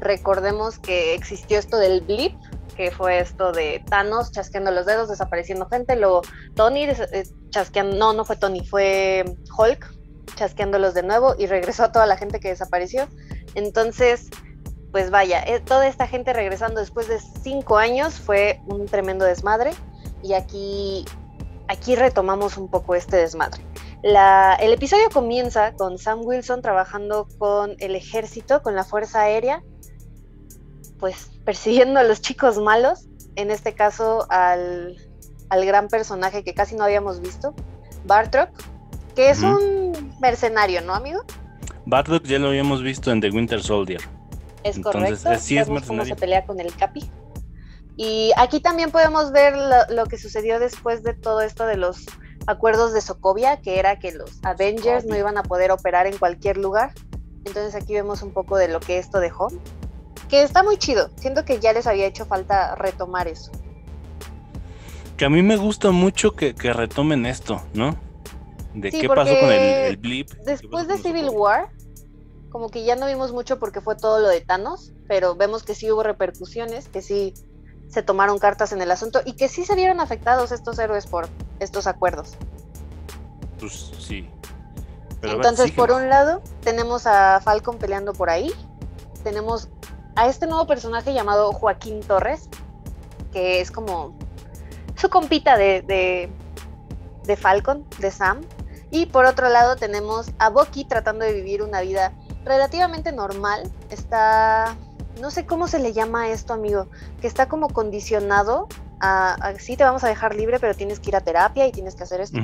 [0.00, 2.34] Recordemos que existió esto del blip,
[2.76, 6.22] que fue esto de Thanos chasqueando los dedos, desapareciendo gente, luego
[6.54, 9.24] Tony eh, chasqueando, no, no fue Tony, fue
[9.56, 9.92] Hulk
[10.36, 13.08] chasqueándolos de nuevo y regresó a toda la gente que desapareció.
[13.56, 14.28] Entonces,
[14.92, 19.72] pues vaya, eh, toda esta gente regresando después de cinco años fue un tremendo desmadre
[20.22, 21.04] y aquí
[21.68, 23.62] aquí retomamos un poco este desmadre.
[24.02, 29.62] La- el episodio comienza con Sam Wilson trabajando con el ejército, con la Fuerza Aérea,
[30.98, 34.96] pues persiguiendo a los chicos malos, en este caso al,
[35.48, 37.54] al gran personaje que casi no habíamos visto,
[38.04, 38.50] Bartrock,
[39.14, 41.20] que es un mercenario, ¿no, amigo?
[41.86, 44.00] Bardock ya lo habíamos visto en The Winter Soldier.
[44.62, 45.42] Es Entonces, correcto.
[45.44, 46.14] sí es cómo mercenario.
[46.14, 47.10] se pelea con el Capi.
[47.96, 52.06] Y aquí también podemos ver lo, lo que sucedió después de todo esto de los
[52.46, 56.56] acuerdos de Sokovia, que era que los Avengers no iban a poder operar en cualquier
[56.56, 56.92] lugar.
[57.44, 59.48] Entonces aquí vemos un poco de lo que esto dejó.
[60.28, 61.10] Que está muy chido.
[61.16, 63.52] Siento que ya les había hecho falta retomar eso.
[65.16, 67.96] Que a mí me gusta mucho que, que retomen esto, ¿no?
[68.74, 70.30] De Sí, qué pasó con el, el blip.
[70.44, 71.28] Después de Civil.
[71.30, 71.70] War,
[72.50, 75.74] como que ya no vimos mucho porque fue todo lo de Thanos, pero vemos que
[75.74, 77.34] sí hubo repercusiones, que sí
[77.94, 81.28] se tomaron cartas en el asunto y que sí se vieron afectados estos héroes por
[81.60, 82.36] estos acuerdos.
[83.60, 84.28] Pues sí.
[85.20, 88.52] Pero Entonces, por un lado, tenemos a Falcon peleando por ahí.
[89.22, 89.68] Tenemos
[90.16, 92.48] a este nuevo personaje llamado Joaquín Torres,
[93.32, 94.18] que es como
[94.96, 96.30] su compita de, de,
[97.24, 98.40] de Falcon, de Sam.
[98.90, 102.12] Y por otro lado, tenemos a Bucky tratando de vivir una vida
[102.44, 103.70] relativamente normal.
[103.88, 104.76] Está.
[105.20, 106.88] No sé cómo se le llama esto, amigo.
[107.20, 108.68] Que está como condicionado
[109.00, 111.72] a, a sí, te vamos a dejar libre, pero tienes que ir a terapia y
[111.72, 112.38] tienes que hacer esto.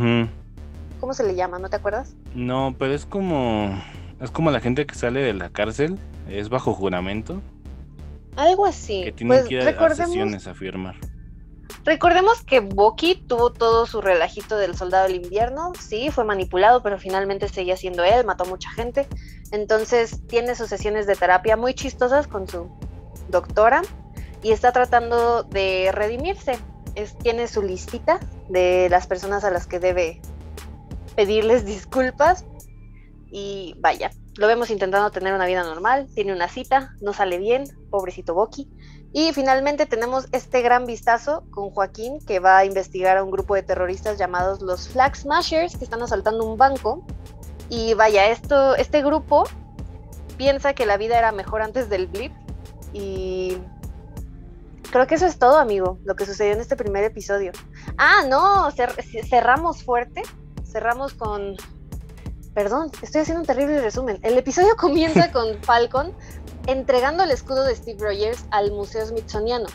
[1.01, 1.59] ¿Cómo se le llama?
[1.59, 2.15] ¿No te acuerdas?
[2.35, 3.71] No, pero es como.
[4.21, 5.99] Es como la gente que sale de la cárcel.
[6.29, 7.41] Es bajo juramento.
[8.37, 9.03] Algo así.
[9.05, 10.95] Que tienen Pues que ir a- a sesiones a firmar.
[11.85, 15.73] Recordemos que Bucky tuvo todo su relajito del soldado del invierno.
[15.79, 19.09] Sí, fue manipulado, pero finalmente seguía siendo él, mató a mucha gente.
[19.53, 22.71] Entonces tiene sus sesiones de terapia muy chistosas con su
[23.29, 23.83] doctora
[24.43, 26.59] y está tratando de redimirse.
[26.95, 30.21] Es, tiene su listita de las personas a las que debe
[31.15, 32.45] pedirles disculpas
[33.31, 37.65] y vaya, lo vemos intentando tener una vida normal, tiene una cita, no sale bien,
[37.91, 38.69] pobrecito Bucky,
[39.13, 43.55] Y finalmente tenemos este gran vistazo con Joaquín que va a investigar a un grupo
[43.55, 47.05] de terroristas llamados los Flag Smashers que están asaltando un banco.
[47.69, 49.45] Y vaya, esto, este grupo
[50.37, 52.33] piensa que la vida era mejor antes del blip
[52.93, 53.59] y
[54.91, 57.53] creo que eso es todo, amigo, lo que sucedió en este primer episodio.
[57.97, 58.71] Ah, no,
[59.29, 60.23] cerramos fuerte,
[60.65, 61.57] cerramos con...
[62.55, 64.19] Perdón, estoy haciendo un terrible resumen.
[64.23, 66.13] El episodio comienza con Falcon
[66.67, 69.67] entregando el escudo de Steve Rogers al Museo Smithsoniano,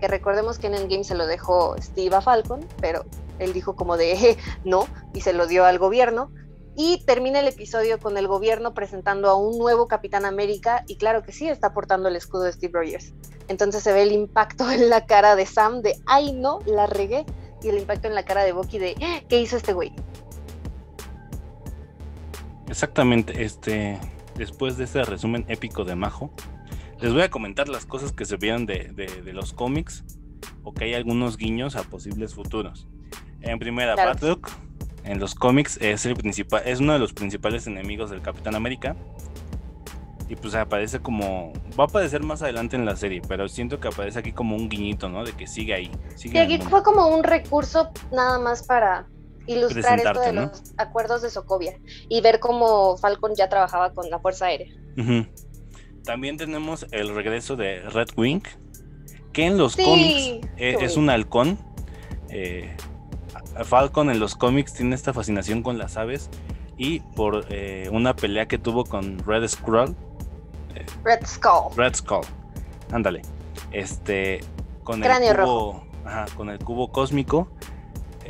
[0.00, 3.04] que recordemos que en Endgame se lo dejó Steve a Falcon, pero
[3.38, 6.30] él dijo como de no y se lo dio al gobierno.
[6.76, 11.22] Y termina el episodio con el gobierno presentando a un nuevo Capitán América y claro
[11.22, 13.12] que sí, está portando el escudo de Steve Rogers.
[13.46, 17.24] Entonces se ve el impacto en la cara de Sam de, ay no, la regué.
[17.62, 19.94] Y el impacto en la cara de Bucky de, ¿qué hizo este güey?
[22.68, 23.98] Exactamente, este,
[24.36, 26.32] después de este resumen épico de Majo,
[27.00, 30.04] les voy a comentar las cosas que se vieron de, de, los cómics
[30.62, 32.86] o que hay algunos guiños a posibles futuros.
[33.40, 34.40] En primera, claro.
[35.04, 38.96] en los cómics es el principal, es uno de los principales enemigos del Capitán América.
[40.26, 41.52] Y pues aparece como.
[41.78, 44.70] Va a aparecer más adelante en la serie, pero siento que aparece aquí como un
[44.70, 45.22] guiñito, ¿no?
[45.22, 45.90] De que sigue ahí.
[46.16, 49.06] Sigue aquí fue como un recurso nada más para
[49.46, 51.78] ilustrar esto de los acuerdos de Sokovia
[52.08, 54.72] y ver cómo Falcon ya trabajaba con la Fuerza Aérea.
[56.04, 58.42] También tenemos el regreso de Red Wing,
[59.32, 61.58] que en los cómics e, es, un halcón.
[62.28, 62.76] Eh,
[63.64, 66.28] Falcon en los cómics tiene esta fascinación con las aves
[66.76, 69.96] y por eh, una pelea que tuvo con Red Skull.
[70.74, 71.76] Eh, Red Skull.
[71.76, 72.26] Red Skull.
[72.92, 73.22] Ándale.
[73.72, 74.40] Este.
[74.82, 75.86] Con el cubo.
[76.36, 77.73] con el cubo cósmico eh,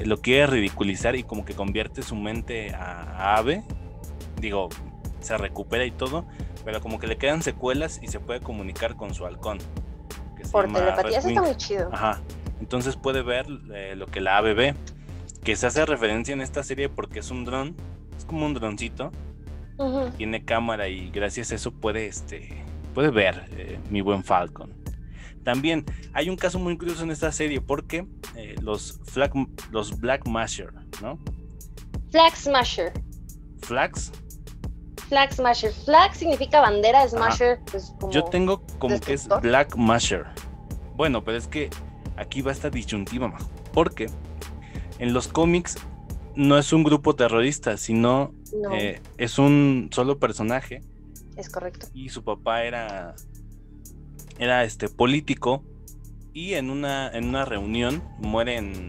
[0.04, 3.62] lo quiere ridiculizar y como que convierte su mente a, ave.
[4.40, 4.68] Digo,
[5.20, 6.26] se recupera y todo,
[6.64, 9.58] pero como que le quedan secuelas y se puede comunicar con su halcón.
[10.52, 11.90] Por telepatía, eso está muy chido.
[11.92, 12.20] Ajá.
[12.60, 14.74] Entonces puede ver eh, lo que la ave ve.
[15.42, 17.76] Que se hace referencia en esta serie porque es un dron.
[18.16, 19.10] Es como un droncito.
[20.16, 24.72] Tiene cámara y gracias a eso puede, este, puede ver eh, mi buen Falcon.
[25.44, 29.32] También hay un caso muy curioso en esta serie porque eh, los, flag,
[29.70, 31.18] los Black Masher, ¿no?
[32.10, 32.92] Flag Smasher.
[33.62, 34.12] ¿Flags?
[35.08, 35.72] Flag Smasher.
[35.72, 40.24] Flag significa bandera, Smasher pues como Yo tengo como que es Black Masher.
[40.96, 41.70] Bueno, pero es que
[42.16, 43.36] aquí va esta disyuntiva,
[43.72, 44.06] porque
[44.98, 45.76] en los cómics
[46.36, 48.32] no es un grupo terrorista, sino
[48.72, 50.82] eh, es un solo personaje.
[51.36, 51.88] Es correcto.
[51.94, 53.14] Y su papá era
[54.38, 55.64] era este político
[56.32, 58.88] y en una, en una reunión muere en,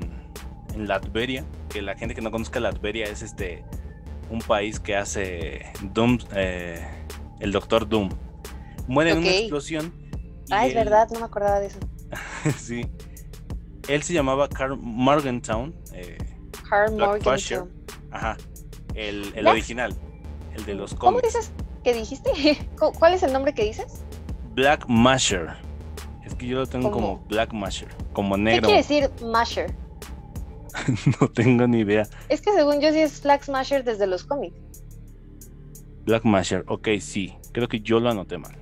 [0.73, 3.63] en Latveria, que la gente que no conozca Latveria es este
[4.29, 6.83] un país que hace Doom, eh,
[7.39, 8.09] el Doctor Doom.
[8.87, 9.93] Muere en una explosión.
[10.49, 11.79] Ah, es verdad, no me acordaba de eso.
[12.57, 12.87] sí.
[13.87, 15.75] Él se llamaba Carl Morgentown.
[15.93, 16.17] Eh,
[16.67, 17.71] Carl Morgentown.
[18.11, 18.37] Ajá.
[18.95, 19.95] El, el original.
[20.55, 20.99] El de los cómics.
[20.99, 21.51] ¿Cómo dices
[21.83, 22.31] que dijiste?
[22.97, 24.04] ¿Cuál es el nombre que dices?
[24.55, 25.49] Black Masher.
[26.25, 28.69] Es que yo lo tengo como Black Masher, como negro.
[28.69, 29.75] ¿Qué quiere decir Masher?
[31.21, 32.07] no tengo ni idea.
[32.29, 34.55] Es que según yo sí es Black Smasher desde los cómics.
[36.05, 37.35] Black Masher, ok, sí.
[37.51, 38.55] Creo que yo lo anoté mal.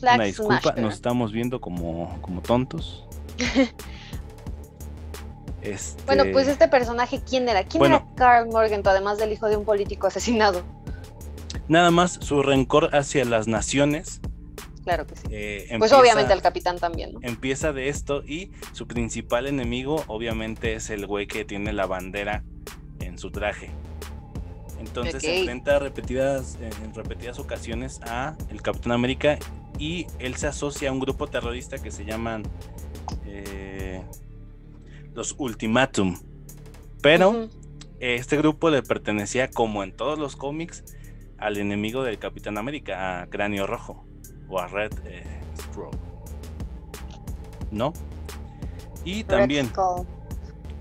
[0.00, 3.06] Black Una disculpa, nos estamos viendo como, como tontos.
[5.62, 6.02] este...
[6.04, 7.64] Bueno, pues este personaje, ¿quién era?
[7.64, 10.62] ¿Quién era Carl Morgan, además del hijo de un político asesinado?
[11.68, 14.20] Nada más su rencor hacia las naciones
[14.84, 15.22] Claro que sí.
[15.30, 17.20] Eh, pues obviamente el capitán también, ¿no?
[17.22, 22.44] Empieza de esto y su principal enemigo obviamente es el güey que tiene la bandera
[23.00, 23.70] en su traje.
[24.78, 29.38] Entonces se enfrenta repetidas, en repetidas ocasiones a el Capitán América
[29.78, 32.42] y él se asocia a un grupo terrorista que se llaman
[33.24, 34.02] eh,
[35.14, 36.18] los Ultimatum.
[37.00, 37.48] Pero
[38.00, 40.84] este grupo le pertenecía, como en todos los cómics,
[41.38, 44.04] al enemigo del Capitán América, a Cráneo Rojo
[44.48, 45.22] o a Red eh,
[47.70, 47.92] ¿No?
[49.04, 49.70] Y también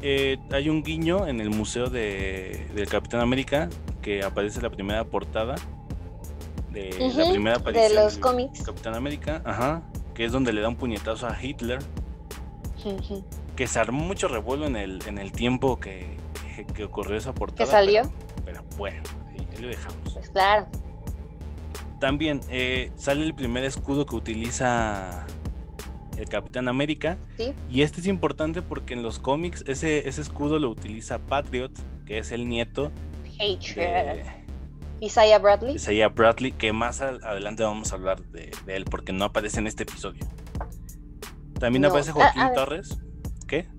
[0.01, 3.69] eh, hay un guiño en el museo de, del Capitán América
[4.01, 5.55] que aparece en la primera portada
[6.71, 8.63] de la primera aparición de los cómics.
[8.63, 9.83] Capitán América, ajá,
[10.13, 11.79] que es donde le da un puñetazo a Hitler.
[13.55, 16.17] Que se armó mucho revuelo en el, en el tiempo que,
[16.73, 17.65] que, ocurrió esa portada.
[17.65, 18.11] ¿Que salió?
[18.43, 20.13] Pero, bueno, ahí, lo dejamos.
[20.13, 20.67] Pues claro.
[22.03, 25.25] También eh, sale el primer escudo que utiliza
[26.17, 27.17] el Capitán América.
[27.69, 31.71] Y este es importante porque en los cómics ese, ese escudo lo utiliza Patriot,
[32.05, 32.91] que es el nieto
[33.39, 34.25] de
[34.99, 35.75] Isaiah Bradley.
[35.75, 39.83] Isaiah Bradley, que más adelante vamos a hablar de, él porque no aparece en este
[39.83, 40.25] episodio.
[41.57, 41.87] También No.
[41.87, 42.51] aparece Joaquín a.
[42.51, 42.97] Torres.
[43.47, 43.69] ¿Qué?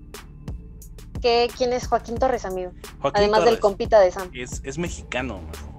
[1.21, 2.71] ¿Qué, ¿Quién es Joaquín Torres, amigo?
[3.01, 4.31] Joaquín Además del compita de Sam.
[4.33, 5.74] Es, es mexicano, majo.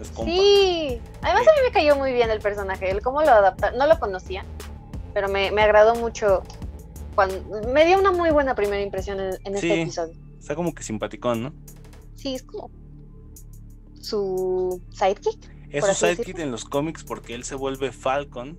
[0.00, 0.30] Es compa.
[0.30, 3.86] Sí, además a mí me cayó muy bien el personaje, el cómo lo adaptaron, no
[3.86, 4.44] lo conocía,
[5.14, 6.42] pero me, me agradó mucho,
[7.14, 10.14] cuando, me dio una muy buena primera impresión en, en este episodio.
[10.38, 11.54] Está como que simpaticón, ¿no?
[12.16, 12.70] Sí, es como
[14.00, 15.50] su sidekick.
[15.70, 16.42] Es su sidekick decirlo.
[16.44, 18.58] en los cómics porque él se vuelve Falcon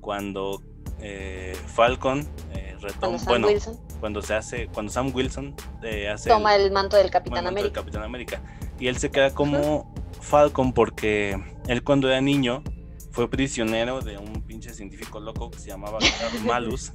[0.00, 0.62] cuando
[1.00, 6.08] eh, Falcon eh, retoma, Cuando Sam bueno, Wilson cuando se hace, cuando Sam Wilson eh,
[6.08, 7.80] hace toma el, el manto del el Capitán del América.
[7.80, 8.40] Capitán América
[8.78, 9.92] y él se queda como
[10.28, 12.62] Falcon porque él cuando era niño
[13.10, 15.98] fue prisionero de un pinche científico loco que se llamaba
[16.44, 16.92] Malus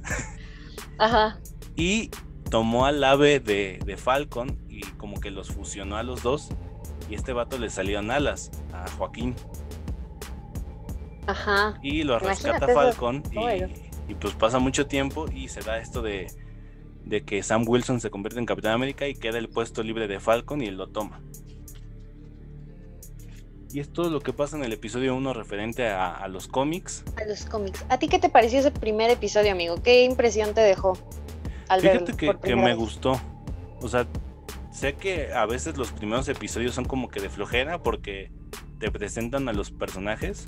[0.98, 1.40] Ajá,
[1.76, 2.10] y
[2.50, 6.48] tomó al ave de, de Falcon y como que los fusionó a los dos
[7.10, 9.34] y este vato le salieron alas a Joaquín
[11.26, 11.78] ajá.
[11.82, 12.68] y lo rescata.
[12.68, 13.68] Falcon y, Bueno.
[14.08, 16.28] y pues pasa mucho tiempo y se da esto de,
[17.04, 20.20] de que Sam Wilson se convierte en Capitán América y queda el puesto libre de
[20.20, 21.20] Falcon y él lo toma.
[23.74, 27.02] Y es todo lo que pasa en el episodio 1 referente a, a los cómics.
[27.20, 27.84] A los cómics.
[27.88, 29.82] ¿A ti qué te pareció ese primer episodio, amigo?
[29.82, 30.96] ¿Qué impresión te dejó
[31.68, 32.76] al Fíjate verlo que, que me vez?
[32.76, 33.20] gustó.
[33.82, 34.06] O sea,
[34.72, 38.30] sé que a veces los primeros episodios son como que de flojera porque
[38.78, 40.46] te presentan a los personajes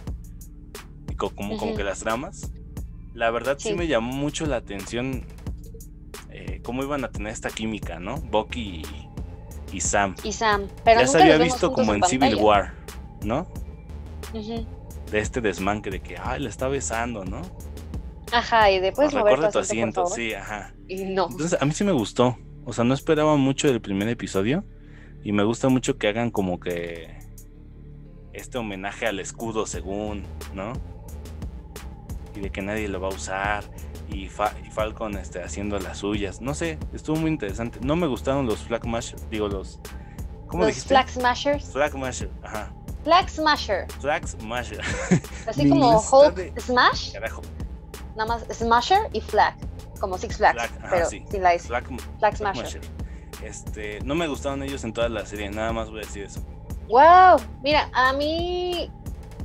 [1.11, 2.53] y co- como, como que las tramas.
[3.13, 3.75] La verdad sí, Sí.
[3.75, 5.25] me llamó mucho la atención
[6.31, 8.19] eh, cómo iban a tener esta química, ¿no?
[8.19, 8.83] Bucky
[9.73, 10.15] y, y Sam.
[10.23, 12.37] Y Sam, pero ya se había visto como en Civil.
[12.37, 12.73] War,
[13.27, 13.47] ¿no?
[14.33, 14.67] Ujú.
[15.11, 17.43] De este desmanque de que, ay, le está besando, ¿no?
[18.33, 20.75] Ajá, y después mover Recuerda tu asiento, sí, ajá.
[20.89, 21.29] Y no.
[21.31, 22.37] Entonces, a mí sí me gustó.
[22.65, 24.65] O sea, no esperaba mucho del primer episodio.
[25.23, 27.19] Y me gusta mucho que hagan como que
[28.33, 30.25] este homenaje al escudo, según,
[30.55, 30.73] ¿no?
[32.35, 33.65] Y de que nadie lo va a usar.
[34.09, 36.41] Y, Fa- y Falcon este, haciendo las suyas.
[36.41, 37.79] No sé, estuvo muy interesante.
[37.83, 39.81] No me gustaron los Flag Mash, digo, los.
[40.49, 40.89] ¿Cómo Los dijiste?
[40.91, 41.73] Flag Smashers.
[41.73, 42.73] Flag Masher, ajá.
[43.07, 43.87] Flag Smasher.
[44.01, 44.81] Flag Smasher.
[45.47, 47.41] Así como Hulk de- Smash, Carajo.
[48.17, 49.55] nada más Smasher y Flag.
[50.01, 51.25] Como Six Flags, Flag, ajá, pero sí.
[51.31, 51.57] sin la.
[51.57, 51.87] Flag,
[52.37, 52.65] Smasher.
[52.65, 52.81] Masher.
[53.45, 56.41] Este, no me gustaron ellos en toda la serie, nada más voy a decir eso.
[56.89, 58.91] Wow, mira, a mí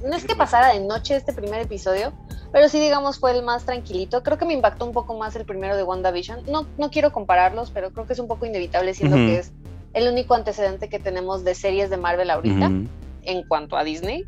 [0.03, 2.13] no es ¿Qué que pasara de noche este primer episodio,
[2.51, 4.23] pero sí digamos fue el más tranquilito.
[4.23, 6.45] Creo que me impactó un poco más el primero de WandaVision.
[6.47, 9.51] No, no quiero compararlos, pero creo que es un poco inevitable siendo que es
[9.93, 12.87] el único antecedente que tenemos de series de Marvel ahorita Ujú.
[13.23, 14.25] En cuanto a Disney.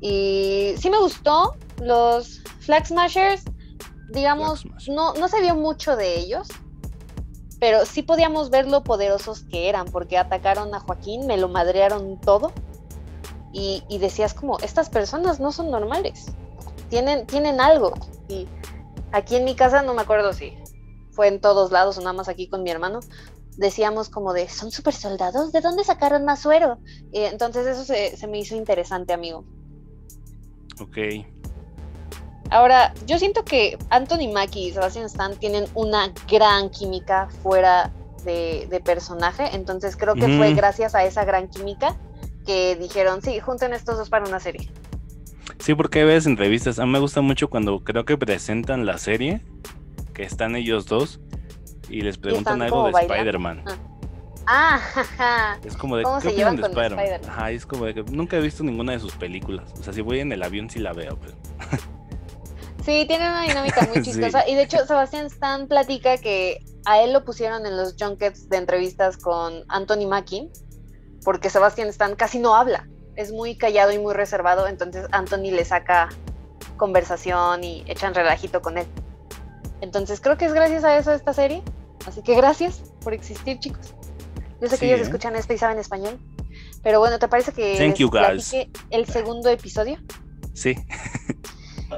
[0.00, 1.56] Y sí me gustó.
[1.80, 3.42] Los Flag Smashers,
[4.10, 6.48] digamos, Flag no, no se vio mucho de ellos,
[7.60, 12.20] pero sí podíamos ver lo poderosos que eran, porque atacaron a Joaquín, me lo madrearon
[12.20, 12.52] todo.
[13.52, 16.26] Y, y decías como, estas personas no son normales,
[16.88, 17.94] tienen, tienen algo.
[18.28, 18.46] Y
[19.12, 20.56] aquí en mi casa, no me acuerdo si
[21.10, 23.00] fue en todos lados o nada más aquí con mi hermano,
[23.56, 25.52] decíamos como de, ¿son super soldados?
[25.52, 26.78] ¿De dónde sacaron más suero?
[27.12, 29.44] Y entonces eso se, se me hizo interesante, amigo.
[30.80, 30.98] Ok.
[32.50, 37.92] Ahora, yo siento que Anthony Mackie y Sebastian Stan tienen una gran química fuera
[38.24, 41.96] de, de personaje, entonces creo que fue gracias a esa gran química
[42.44, 44.70] que dijeron, sí, junten estos dos para una serie.
[45.58, 46.78] Sí, porque ves entrevistas.
[46.78, 49.40] A mí me gusta mucho cuando creo que presentan la serie,
[50.14, 51.20] que están ellos dos,
[51.88, 52.92] y les preguntan algo de.
[53.02, 53.64] Spider-Man.
[54.46, 55.58] Ah, jaja.
[55.64, 57.20] Es como de, ¿Cómo ¿qué se llevan de Spider-Man?
[57.28, 59.72] Ajá, es como de que nunca he visto ninguna de sus películas.
[59.78, 61.34] O sea, si voy en el avión sí la veo, pero...
[62.84, 64.12] Sí, tiene una dinámica muy Sí.
[64.12, 64.48] chistosa.
[64.48, 68.58] Y de hecho, Sebastián Stan platica que a él lo pusieron en los junkets de
[68.58, 70.48] entrevistas con Anthony Mackie,
[71.24, 72.86] porque Sebastián Stan casi no habla.
[73.16, 76.10] Es muy callado y muy reservado, entonces Anthony le saca
[76.76, 78.86] conversación y echan relajito con él.
[79.80, 81.62] Entonces creo que es gracias a eso esta serie.
[82.06, 83.94] Así que gracias por existir, chicos.
[84.60, 85.02] Yo sé que Sí, ellos ¿eh?
[85.04, 86.18] escuchan esto y saben español.
[86.82, 88.54] Pero bueno, ¿te parece que Thank you, guys.
[88.90, 89.98] el segundo episodio?
[90.54, 90.74] Sí.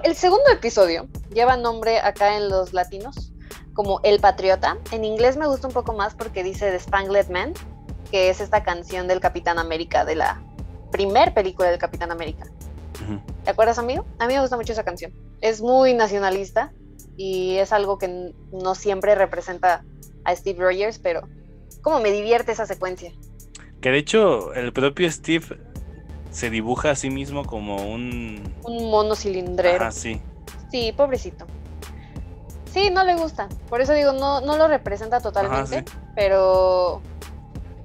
[0.04, 3.32] El segundo episodio lleva nombre acá en los latinos
[3.72, 4.76] como El Patriota.
[4.92, 7.54] En inglés me gusta un poco más porque dice The Spangled Man,
[8.10, 10.42] que es esta canción del Capitán América, de la
[10.92, 12.46] primer película del Capitán América.
[13.44, 14.04] ¿Te acuerdas, amigo?
[14.18, 15.12] A mí me gusta mucho esa canción.
[15.40, 16.72] Es muy nacionalista
[17.18, 19.84] y es algo que no siempre representa
[20.24, 21.28] a Steve Rogers, pero
[21.82, 23.12] como me divierte esa secuencia.
[23.82, 25.58] Que de hecho, el propio Steve
[26.30, 28.54] se dibuja a sí mismo como un...
[28.62, 29.82] Un mono cilindrero.
[29.82, 30.20] Ajá, sí.
[30.70, 31.46] Sí, pobrecito.
[32.72, 33.48] Sí, no le gusta.
[33.68, 35.78] Por eso digo, no, no lo representa totalmente.
[35.78, 35.98] Ajá, sí.
[36.14, 37.00] Pero.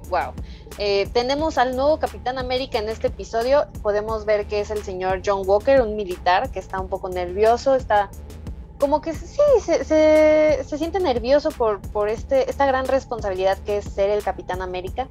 [0.10, 0.34] Wow.
[0.78, 3.68] Eh, tenemos al nuevo Capitán América en este episodio.
[3.82, 7.76] Podemos ver que es el señor John Walker, un militar que está un poco nervioso,
[7.76, 8.10] está
[8.84, 13.86] como que sí, se, se, siente nervioso por, por este, esta gran responsabilidad que es
[13.86, 15.08] ser el Capitán América.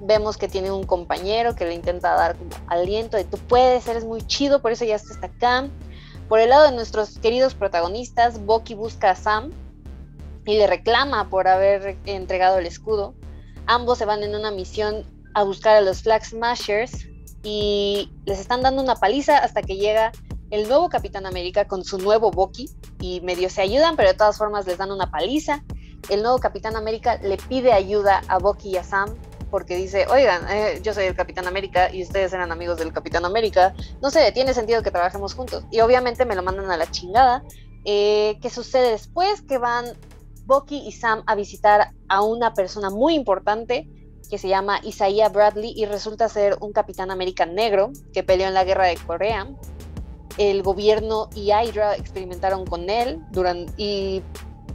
[0.00, 4.04] Vemos que tiene un compañero que le intenta dar como aliento de tú puedes, eres
[4.04, 5.68] muy chido, por eso ya está acá.
[6.28, 9.50] Por el lado de nuestros queridos protagonistas, Bucky busca a Sam
[10.46, 13.14] y le reclama por haber entregado el escudo.
[13.66, 15.04] Ambos se van en una misión
[15.34, 17.08] a buscar a los Flag Smashers
[17.42, 20.12] y les están dando una paliza hasta que llega
[20.50, 22.68] el nuevo Capitán América con su nuevo Bucky
[23.00, 25.62] y medio se ayudan, pero de todas formas les dan una paliza.
[26.08, 29.14] El nuevo Capitán América le pide ayuda a Bucky y a Sam
[29.50, 33.24] porque dice, oigan, eh, yo soy el Capitán América y ustedes eran amigos del Capitán
[33.24, 35.64] América, no sé, tiene sentido que trabajemos juntos.
[35.72, 37.42] Y obviamente me lo mandan a la chingada.
[37.84, 39.42] Eh, ¿Qué sucede después?
[39.42, 39.86] Que van
[40.46, 43.88] Bucky y Sam a visitar a una persona muy importante
[44.30, 48.54] que se llama Isaiah Bradley y resulta ser un Capitán América negro que peleó en
[48.54, 49.48] la guerra de Corea
[50.40, 54.22] el gobierno y Hydra experimentaron con él durante, y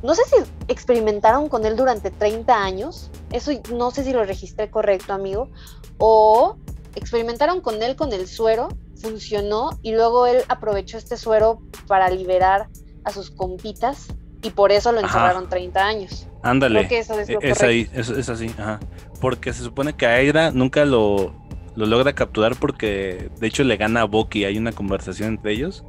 [0.04, 0.36] no sé si
[0.68, 5.50] experimentaron con él durante 30 años, eso no sé si lo registré correcto, amigo,
[5.98, 6.56] o
[6.94, 8.70] experimentaron con él con el suero,
[9.02, 12.68] funcionó y luego él aprovechó este suero para liberar
[13.04, 14.10] a sus compitas
[14.44, 16.28] y por eso lo encerraron 30 años.
[16.44, 16.88] Ándale.
[16.92, 18.80] es, ahí, es, así, ajá.
[19.20, 21.34] Porque se supone que a Hydra nunca lo,
[21.76, 25.84] lo logra capturar porque de hecho le gana a Bucky, hay una conversación entre ellos.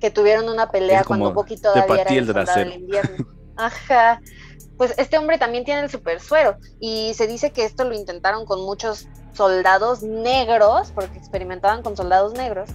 [0.00, 3.26] Que tuvieron una pelea cuando Bucky todavía era el, del invierno.
[3.56, 4.20] Ajá.
[4.76, 8.46] Pues este hombre también tiene el super suero y se dice que esto lo intentaron
[8.46, 12.70] con muchos soldados negros, porque experimentaban con soldados negros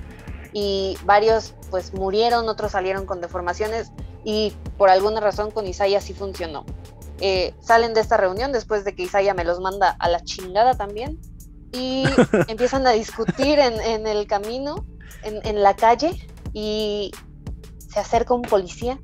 [0.53, 3.91] y varios pues murieron, otros salieron con deformaciones
[4.23, 6.65] y por alguna razón con Isaiah sí funcionó.
[7.21, 10.75] Eh, salen de esta reunión después de que Isaiah me los manda a la chingada
[10.75, 11.19] también
[11.75, 12.03] y
[12.47, 14.85] empiezan a discutir en, el camino,
[15.23, 17.11] en, la calle, y
[17.89, 18.99] se acerca un policía.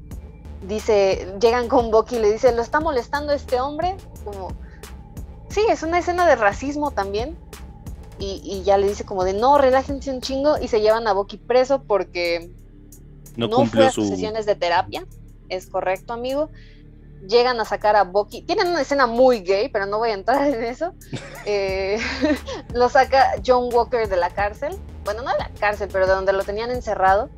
[0.67, 3.97] Dice, llegan con Bucky y le dice, ¿lo está molestando este hombre?
[4.23, 4.49] Como,
[5.49, 7.37] sí, es una escena de racismo también.
[8.19, 11.37] Y, ya le dice como de, no, relájense un chingo, y se llevan a Bucky
[11.37, 12.51] preso porque
[13.35, 15.05] no, fue a sus sesiones de terapia.
[15.49, 16.49] Es correcto, amigo
[17.27, 18.41] llegan a sacar a Bucky.
[18.41, 20.93] Tienen una escena muy gay, pero no voy a entrar en eso.
[21.43, 21.97] Eh,
[22.75, 24.77] lo saca John Walker de la cárcel.
[25.03, 27.29] Bueno, no de la cárcel, pero de donde lo tenían encerrado.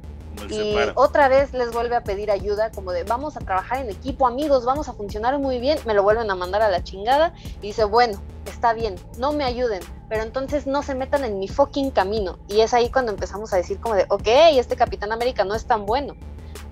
[0.49, 4.27] Y otra vez les vuelve a pedir ayuda, como de vamos a trabajar en equipo,
[4.27, 5.79] amigos, vamos a funcionar muy bien.
[5.85, 7.33] Me lo vuelven a mandar a la chingada.
[7.61, 11.47] Y dice, bueno, está bien, no me ayuden, pero entonces no se metan en mi
[11.47, 12.39] fucking camino.
[12.49, 14.27] Y es ahí cuando empezamos a decir, como de, ok,
[14.57, 16.15] este Capitán América no es tan bueno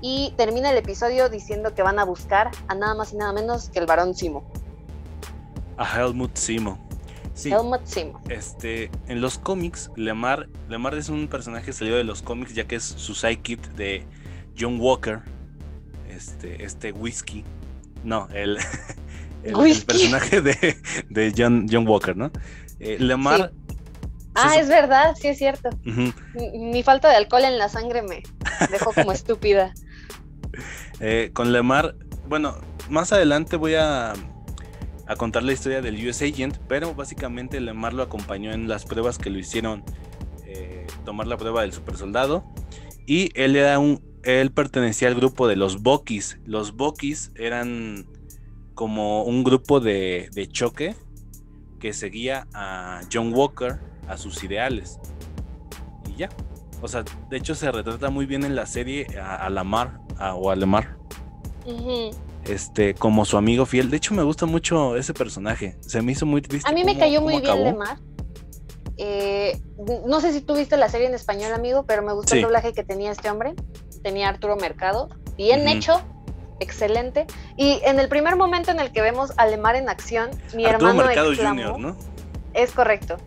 [0.02, 3.70] y termina el episodio diciendo que van a buscar a nada más y nada menos
[3.70, 4.44] que el varón Simo.
[5.78, 6.78] A Helmut Simo.
[7.34, 8.20] Sí, Helmut Simo.
[8.30, 12.76] Este, en los cómics, Lemar, Lemar es un personaje salido de los cómics ya que
[12.76, 14.06] es su sidekick de
[14.60, 15.22] John Walker.
[16.10, 17.46] Este, este whisky.
[18.04, 18.58] No, el,
[19.44, 20.78] el, personaje de,
[21.10, 22.32] de John, John, Walker, ¿no?
[22.80, 23.52] Eh, Lemar
[24.34, 25.70] Ah, es verdad, sí es cierto.
[25.84, 28.24] mi, falta de alcohol en la sangre me
[28.72, 29.74] dejó como estúpida.
[31.04, 31.96] Eh, con Lemar,
[32.30, 32.56] bueno,
[32.88, 34.14] más adelante voy a,
[35.18, 39.32] contar la historia del US Agent, pero básicamente Lemar lo acompañó en las pruebas que
[39.32, 39.84] lo hicieron
[40.46, 42.46] eh, tomar la prueba del super soldado.
[43.08, 44.00] Y él era un.
[44.24, 46.38] Él pertenecía al grupo de los Bokis.
[46.46, 48.06] Los Bokis eran
[48.76, 50.96] como un grupo de, de choque
[51.80, 55.00] que seguía a John Walker a sus ideales.
[56.08, 56.30] Y ya.
[56.82, 60.00] O sea, de hecho se retrata muy bien en la serie a, Lamar
[60.36, 60.98] o a Lemar.
[62.46, 63.90] Este, como su amigo fiel.
[63.90, 65.78] De hecho, me gusta mucho ese personaje.
[65.82, 66.70] Se me hizo muy triste.
[66.70, 68.00] A mí me cayó muy bien Lemar.
[68.98, 69.60] Eh,
[70.06, 72.74] no sé si tú viste la serie en español, amigo, pero me gustó el doblaje
[72.74, 73.56] que tenía este hombre.
[74.04, 75.10] Tenía Arturo Mercado.
[75.38, 76.02] Bien hecho,
[76.60, 77.26] excelente.
[77.58, 81.04] Y en el primer momento en el que vemos a Lemar en acción, mi hermano
[81.04, 81.96] Mercado exclamó, ¿no?
[82.54, 83.18] Es correcto.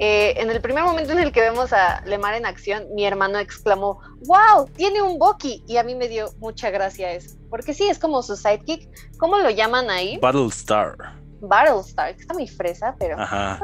[0.00, 3.38] Eh, en el primer momento en el que vemos a Lemar en acción, mi hermano
[3.38, 5.64] exclamó, wow, tiene un Bucky.
[5.66, 7.36] Y a mí me dio mucha gracia eso.
[7.50, 8.88] Porque sí, es como su sidekick.
[9.18, 10.18] ¿Cómo lo llaman ahí?
[10.18, 10.96] Battlestar.
[11.40, 13.20] Battlestar, está muy fresa, pero...
[13.20, 13.60] Ajá.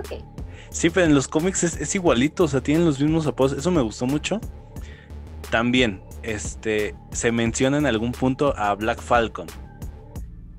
[0.71, 3.53] Sí, pero en los cómics es, igualito, o sea, tienen los mismos apodos.
[3.53, 4.41] Eso me gustó mucho.
[5.51, 9.47] También, este, se menciona en algún punto a Black Falcon.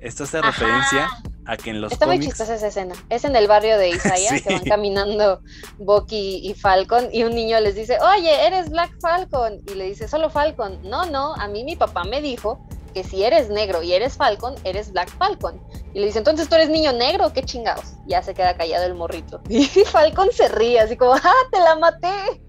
[0.05, 1.09] Esto hace referencia
[1.45, 2.93] a que en los Está muy chistosa esa escena.
[3.09, 5.41] Es en el barrio de Isaiah, que van caminando
[5.79, 9.63] Bucky y Falcon, y un niño les dice, oye, eres Black Falcon.
[9.65, 10.79] Y le dice, solo Falcon.
[10.83, 14.53] No, no, a mí mi papá me dijo que si eres negro y eres Falcon,
[14.63, 15.59] eres Black Falcon.
[15.95, 17.93] Y le dice, entonces tú eres niño negro, qué chingados.
[18.05, 19.41] Ya se queda callado el morrito.
[19.49, 22.43] Y Falcon se ríe, así como, ¡ah, te la maté!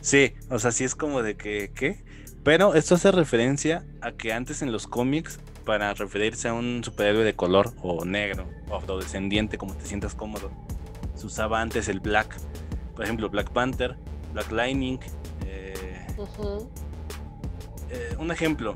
[0.00, 2.04] Sí, o sea, sí es como de que, ¿qué?
[2.44, 7.24] Pero esto hace referencia a que antes en los cómics, para referirse a un superhéroe
[7.24, 10.50] de color o negro o afrodescendiente, como te sientas cómodo,
[11.14, 12.34] se usaba antes el black.
[12.94, 13.96] Por ejemplo, Black Panther,
[14.32, 14.98] Black Lightning.
[15.44, 16.06] eh,
[17.90, 18.74] eh, un ejemplo,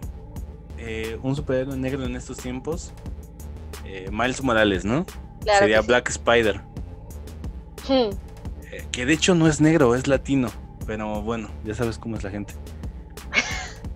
[0.76, 2.93] eh, un superhéroe negro en estos tiempos,
[4.12, 5.07] Miles Morales, ¿no?
[5.41, 5.86] Claro Sería sí.
[5.86, 6.61] Black Spider.
[7.88, 8.11] Hmm.
[8.93, 10.51] que de hecho no es negro, es latino.
[10.86, 12.55] Pero bueno, ya sabes cómo es la gente.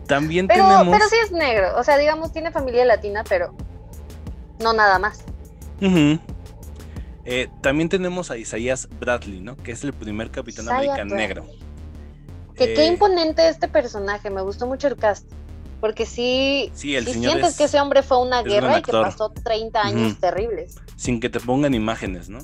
[0.07, 0.97] También Pero, tenemos.
[0.97, 1.77] pero sí es negro.
[1.79, 3.55] O sea, digamos, tiene familia latina, pero
[4.61, 5.25] no nada más.
[7.27, 9.57] Eh, también tenemos a Isaías Bradley, ¿no?
[9.57, 11.05] Que es el primer Capitán Bradley.
[11.07, 11.47] negro.
[12.55, 14.31] Que qué Eh, imponente este personaje.
[14.31, 15.27] Me gustó mucho el cast.
[15.81, 18.83] Porque sí, Sí, el sí señor sientes es- que ese hombre fue una guerra y
[18.83, 20.77] que pasó 30 años terribles.
[20.97, 22.39] Sin que te pongan imágenes, ¿no?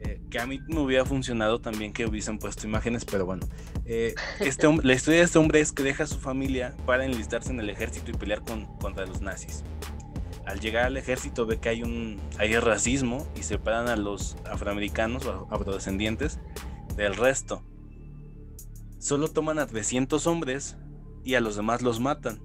[0.00, 3.46] Eh, que a mí me hubiera funcionado también que hubiesen puesto imágenes, pero bueno.
[3.84, 7.50] Eh, este la historia de este hombre es que deja a su familia para enlistarse
[7.50, 9.62] en el ejército y pelear con, contra los nazis.
[10.46, 15.26] Al llegar al ejército ve que hay un hay racismo y separan a los afroamericanos
[15.26, 16.38] o afrodescendientes
[16.96, 17.62] del resto.
[18.98, 20.76] Solo toman a 300 hombres
[21.22, 22.40] y a los demás los matan.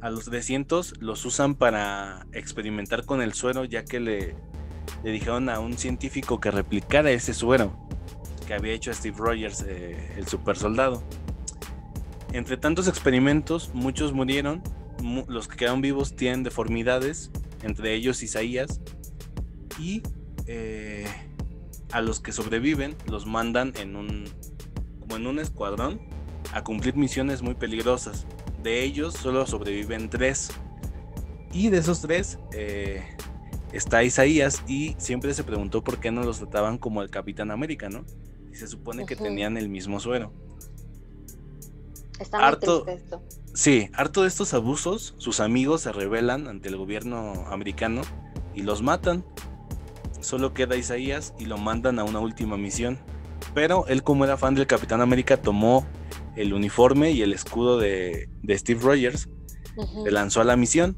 [0.00, 4.36] A los 300 los usan para experimentar con el suero ya que le,
[5.04, 7.76] le dijeron a un científico que replicara ese suero
[8.46, 11.02] que había hecho Steve Rogers, eh, el super soldado.
[12.32, 14.62] Entre tantos experimentos, muchos murieron,
[15.02, 17.30] mu- los que quedaron vivos tienen deformidades,
[17.62, 18.80] entre ellos Isaías,
[19.78, 20.02] y
[20.46, 21.06] eh,
[21.92, 24.24] a los que sobreviven los mandan en un,
[25.00, 26.00] como en un escuadrón
[26.52, 28.26] a cumplir misiones muy peligrosas.
[28.62, 30.50] De ellos solo sobreviven tres.
[31.52, 33.04] Y de esos tres, eh,
[33.72, 37.88] está Isaías y siempre se preguntó por qué no los trataban como el Capitán América,
[37.88, 38.04] ¿no?
[38.52, 40.32] Y se supone que tenían el mismo suero.
[42.18, 43.22] Está muy Harto- triste esto.
[43.54, 48.00] Sí, harto de estos abusos, sus amigos se rebelan ante el gobierno americano
[48.54, 49.24] y los matan.
[50.20, 52.98] Solo queda Isaías y lo mandan a una última misión.
[53.54, 55.84] Pero él como era fan del Capitán América tomó
[56.36, 59.28] el uniforme y el escudo de, de Steve Rogers
[60.04, 60.96] se lanzó a la misión,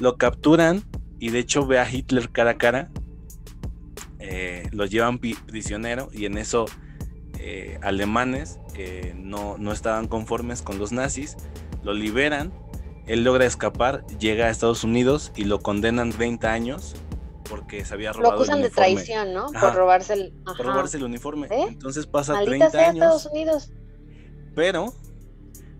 [0.00, 0.82] lo capturan
[1.24, 2.90] y de hecho ve a Hitler cara a cara,
[4.18, 6.66] eh, lo llevan prisionero y en eso
[7.38, 11.38] eh, alemanes que no, no estaban conformes con los nazis
[11.82, 12.52] lo liberan,
[13.06, 16.94] él logra escapar, llega a Estados Unidos y lo condenan 30 años
[17.48, 19.46] porque se había Lo robado acusan el de traición, ¿no?
[19.46, 19.68] Ajá.
[19.68, 20.34] Por robarse el.
[20.44, 21.46] Por robarse el uniforme.
[21.50, 21.64] ¿Eh?
[21.68, 23.02] Entonces pasa Maldita 30 sea años.
[23.02, 23.72] Estados Unidos.
[24.54, 24.92] Pero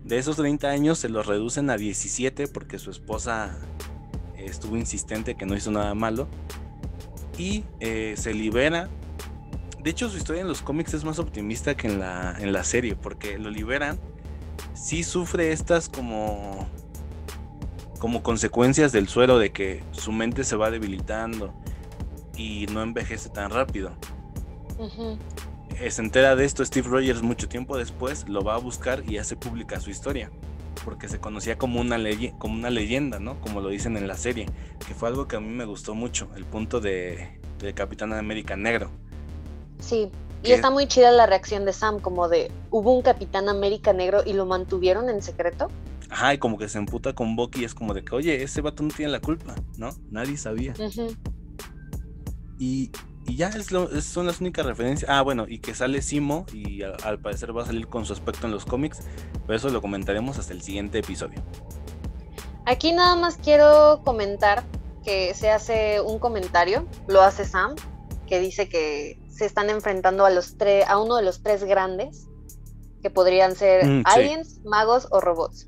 [0.03, 3.94] de esos 30 años se los reducen a 17 porque su esposa eh,
[4.45, 6.27] estuvo insistente que no hizo nada malo.
[7.37, 8.89] Y eh, se libera.
[9.81, 12.63] De hecho, su historia en los cómics es más optimista que en la, en la
[12.63, 13.99] serie porque lo liberan.
[14.73, 16.67] Sí sufre estas como
[17.99, 21.53] como consecuencias del suero de que su mente se va debilitando
[22.35, 23.93] y no envejece tan rápido
[25.79, 29.17] eh, se entera de esto Steve Rogers mucho tiempo después, lo va a buscar y
[29.17, 30.29] hace pública su historia,
[30.83, 31.97] porque se conocía como una,
[32.37, 33.39] como una leyenda, ¿no?
[33.41, 34.47] Como lo dicen en la serie,
[34.85, 38.55] que fue algo que a mí me gustó mucho, el punto de, de Capitán América
[38.55, 38.91] Negro.
[39.79, 40.09] Sí.
[40.43, 44.21] Y está muy chida la reacción de Sam, como de hubo un Capitán América negro
[44.23, 45.71] y lo mantuvieron en secreto.
[46.09, 48.61] Ajá, y como que se emputa con Bucky y es como de que, oye, ese
[48.61, 49.89] vato no tiene la culpa, ¿no?
[50.11, 50.73] Nadie sabía.
[52.59, 52.91] Y,
[53.25, 55.09] y ya es lo- son las únicas referencias.
[55.09, 58.13] Ah, bueno, y que sale Simo y a- al parecer va a salir con su
[58.13, 58.99] aspecto en los cómics,
[59.45, 61.41] pero eso lo comentaremos hasta el siguiente episodio.
[62.65, 64.63] Aquí nada más quiero comentar
[65.03, 67.75] que se hace un comentario, lo hace Sam,
[68.27, 72.27] que dice que se están enfrentando a los tres, a uno de los tres grandes,
[73.03, 74.03] que podrían ser Mm, sí.
[74.05, 75.67] aliens, magos o robots.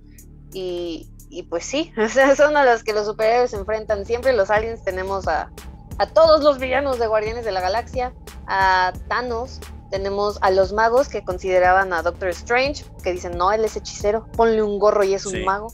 [0.53, 4.05] Y, y pues sí, o sea, son a los que los superhéroes se enfrentan.
[4.05, 5.51] Siempre los aliens tenemos a,
[5.97, 8.13] a todos los villanos de Guardianes de la Galaxia,
[8.47, 13.63] a Thanos, tenemos a los magos que consideraban a Doctor Strange, que dicen, no, él
[13.63, 15.67] es hechicero, ponle un gorro y es un mago.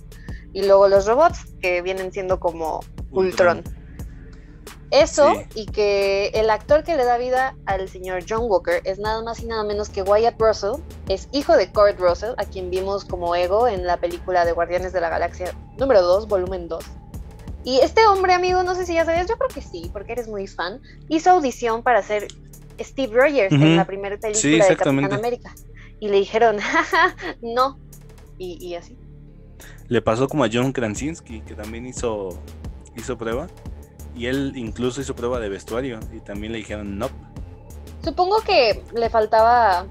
[0.53, 3.63] Y luego los robots, que vienen siendo como Ultron.
[4.91, 5.61] Eso, Sí.
[5.61, 9.39] y que el actor que le da vida al señor John Walker es nada más
[9.39, 10.74] y nada menos que Wyatt Russell,
[11.09, 14.93] es hijo de Kurt Russell, a quien vimos como Ego en la película de Guardianes
[14.93, 16.84] de la Galaxia número 2, volumen 2.
[17.66, 20.28] Y este hombre, amigo, no sé si ya sabías, yo creo que sí, porque eres
[20.28, 22.28] muy fan, hizo audición para ser
[22.80, 24.76] Steve Rogers en la primera película Sí, de.
[24.76, 25.53] Capitán América.
[25.99, 27.80] Y le dijeron, jaja, no.
[28.38, 28.97] Y, y así.
[29.88, 32.38] Le pasó como a John Krasinski, que también hizo,
[32.97, 33.47] hizo prueba.
[34.16, 35.99] Y él incluso hizo prueba de vestuario.
[36.11, 37.09] Y también le dijeron no.
[38.03, 39.84] Supongo que le faltaba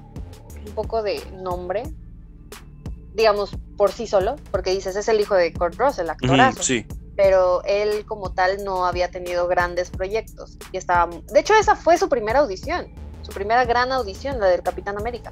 [0.65, 1.83] un poco de nombre.
[3.15, 6.61] digamos, por sí solo, porque dices, es el hijo de Kurt Russell, actorazo.
[6.63, 6.85] sí.
[7.15, 10.57] Pero él como tal no había tenido grandes proyectos.
[10.71, 11.15] Y estaba...
[11.31, 12.87] De hecho, esa fue su primera audición,
[13.21, 15.31] su primera gran audición, la del Capitán América.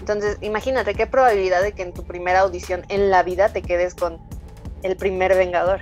[0.00, 3.94] Entonces, imagínate qué probabilidad de que en tu primera audición en la vida te quedes
[3.94, 4.18] con
[4.82, 5.80] el primer Vengador.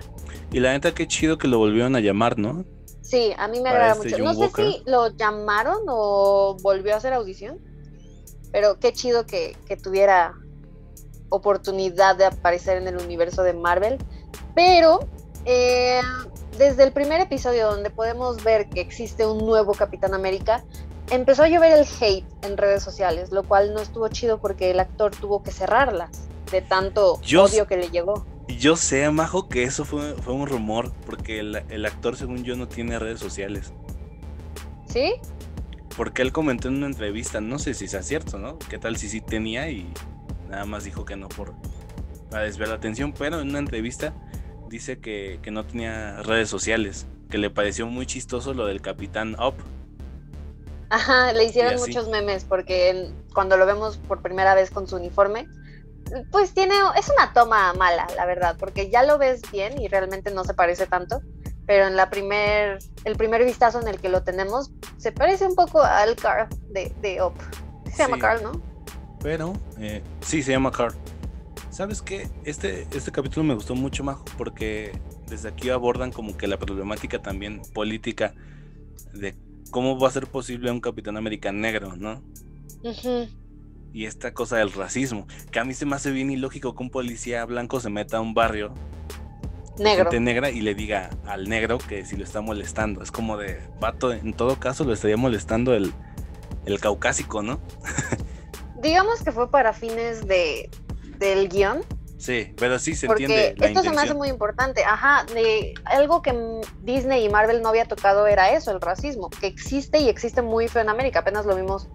[0.52, 2.64] Y la neta, qué chido que lo volvieron a llamar, ¿no?
[3.04, 4.24] Sí, a mí me agrada este mucho.
[4.24, 7.58] No sé si lo llamaron o volvió a hacer audición,
[8.50, 10.34] pero qué chido que, tuviera
[11.28, 13.98] oportunidad de aparecer en el universo de Marvel.
[14.54, 15.00] Pero
[15.44, 16.00] eh,
[16.58, 20.64] desde el primer episodio donde podemos ver que existe un nuevo Capitán América,
[21.10, 24.80] empezó a llover el hate en redes sociales, lo cual no estuvo chido porque el
[24.80, 28.24] actor tuvo que cerrarlas de tanto odio que le llegó.
[28.48, 32.68] Yo sé, Majo, que eso fue, fue un rumor, porque el, actor, según yo, no
[32.68, 33.72] tiene redes sociales.
[34.86, 35.14] ¿Sí?
[35.96, 38.58] Porque él comentó en una entrevista, no sé si sea cierto, ¿no?
[38.58, 39.92] ¿Qué tal si sí tenía y
[40.48, 41.54] nada más dijo que no por
[42.30, 43.12] para desviar la atención?
[43.12, 44.12] Pero en una entrevista
[44.74, 49.36] dice que, que no tenía redes sociales, que le pareció muy chistoso lo del Capitán
[49.40, 49.54] Up.
[50.90, 55.46] Ajá, le hicieron muchos memes porque cuando lo vemos por primera vez con su uniforme,
[56.32, 60.32] pues tiene, es una toma mala, la verdad, porque ya lo ves bien y realmente
[60.32, 61.22] no se parece tanto,
[61.66, 65.54] pero en la primer, el primer vistazo en el que lo tenemos, se parece un
[65.54, 67.36] poco al Carl de, de Op.
[67.92, 68.60] Se llama Carl, ¿no?
[69.22, 70.94] Pero, eh, sí, se llama Carl.
[71.74, 72.28] ¿Sabes qué?
[72.44, 74.92] Este, este capítulo me gustó mucho, más porque
[75.26, 78.32] desde aquí abordan como que la problemática también política
[79.12, 79.34] de
[79.72, 82.22] cómo va a ser posible un Capitán América negro, ¿no?
[83.92, 86.90] y esta cosa del racismo, que a mí se me hace bien ilógico que un
[86.90, 88.72] policía blanco se meta a un barrio
[89.76, 90.04] negro.
[90.04, 93.02] gente negra y le diga al negro que si lo está molestando.
[93.02, 95.92] Es como de, vato, en todo caso lo estaría molestando el,
[96.66, 97.58] el caucásico, ¿no?
[98.80, 100.70] Digamos que fue para fines de,
[101.18, 101.82] del guion.
[102.18, 103.66] Sí, pero sí se porque entiende.
[103.66, 104.82] esto se me hace muy importante.
[104.84, 106.34] Ajá, de algo que
[106.82, 110.68] Disney y Marvel no había tocado era eso, el racismo, que existe y existe muy
[110.68, 111.18] feo en América.
[111.20, 111.88] Apenas lo vimos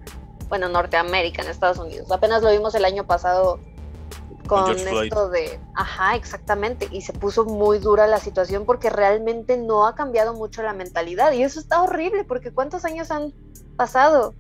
[0.50, 2.12] bueno, Norteamérica, en Estados Unidos.
[2.12, 3.60] Apenas lo vimos el año pasado
[4.48, 9.86] con, esto de, ajá, exactamente, y se puso muy dura la situación porque realmente no
[9.86, 13.32] ha cambiado mucho la mentalidad y eso está horrible porque ¿cuántos años han
[13.78, 14.34] pasado?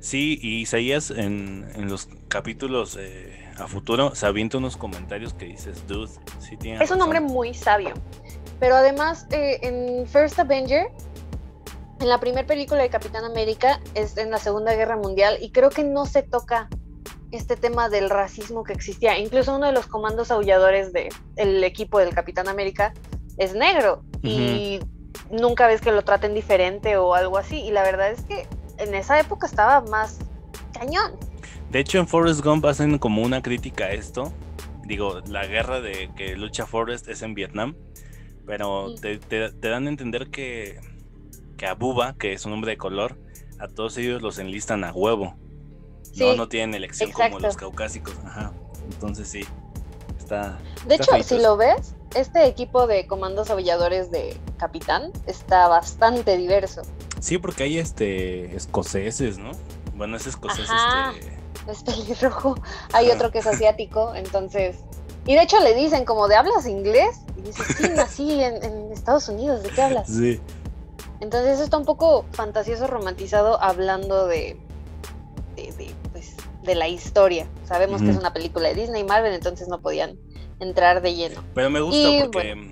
[0.00, 5.46] Sí, y Isaías en, en los capítulos eh, a futuro se avienta unos comentarios que
[5.46, 7.94] dices, dude, sí tiene Es un hombre muy sabio,
[8.58, 10.88] pero además eh, en First Avenger
[12.02, 15.70] en la primera película de Capitán América es en la Segunda Guerra Mundial y creo
[15.70, 16.68] que no se toca
[17.30, 19.16] este tema del racismo que existía.
[19.18, 22.92] Incluso uno de los comandos aulladores del equipo del Capitán América
[23.38, 24.80] es negro y
[25.30, 27.60] nunca ves que lo traten diferente o algo así.
[27.60, 28.48] Y la verdad es que
[28.78, 30.18] en esa época estaba más
[30.72, 31.12] cañón.
[31.72, 34.32] De hecho, en Forrest Gump hacen como una crítica a esto.
[34.84, 37.74] Digo, la guerra de que lucha Forrest es en Vietnam,
[38.46, 40.78] pero te dan a entender que
[41.62, 43.16] que a Buba, que es un hombre de color,
[43.60, 45.36] a todos ellos los enlistan a huevo.
[46.16, 48.16] no, no tienen elección como los caucásicos.
[48.24, 48.52] Ajá.
[48.90, 49.46] Entonces sí.
[50.18, 50.58] Está.
[50.88, 56.82] De hecho, si lo ves, este equipo de comandos avilladores de Capitán está bastante diverso.
[57.20, 59.52] Sí, porque hay este escoceses, ¿no?
[59.94, 61.41] Bueno, es escocés este.
[61.68, 62.56] Es pelirrojo.
[62.92, 64.78] Hay otro que es asiático, entonces.
[65.26, 67.20] Y de hecho le dicen como de hablas inglés.
[67.36, 70.08] Y dice, sí, nací en, en Estados Unidos, ¿de qué hablas?
[70.08, 70.40] Sí.
[71.20, 74.56] Entonces está un poco fantasioso, romantizado, hablando de,
[75.54, 76.34] de, pues,
[76.64, 77.46] de la historia.
[77.64, 80.18] Sabemos que es una película de Disney y Marvel, entonces no podían
[80.58, 81.44] entrar de lleno.
[81.54, 82.70] Pero me gusta porque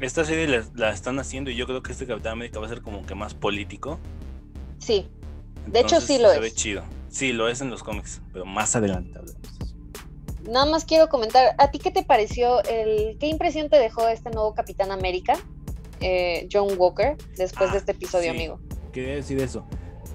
[0.00, 2.80] esta serie la, están haciendo y yo creo que este Capitán América va a ser
[2.80, 3.98] como que más político.
[4.78, 5.06] Sí,
[5.66, 6.40] de hecho sí lo se es.
[6.40, 6.82] Ve chido.
[7.10, 9.40] Sí, lo es en los cómics, pero más adelante hablamos.
[10.48, 12.62] Nada más quiero comentar, ¿a ti qué te pareció?
[12.64, 15.34] El, ¿Qué impresión te dejó este nuevo Capitán América?
[16.00, 18.58] Eh, John Walker después de este episodio, amigo.
[18.92, 19.66] Quería decir eso.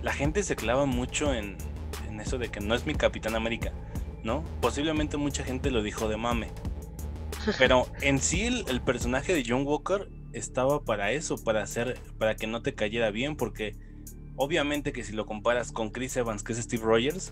[0.02, 1.58] La gente se clava mucho en,
[2.20, 3.72] eso de que no es mi Capitán América,
[4.24, 4.44] ¿no?
[4.62, 6.50] Posiblemente mucha gente lo dijo de mame.
[7.60, 12.48] Pero en sí el, personaje de John Walker estaba para eso, para hacer, para que
[12.48, 13.76] no te cayera bien, porque
[14.36, 17.32] obviamente que si lo comparas con Chris Evans, que es Steve Rogers,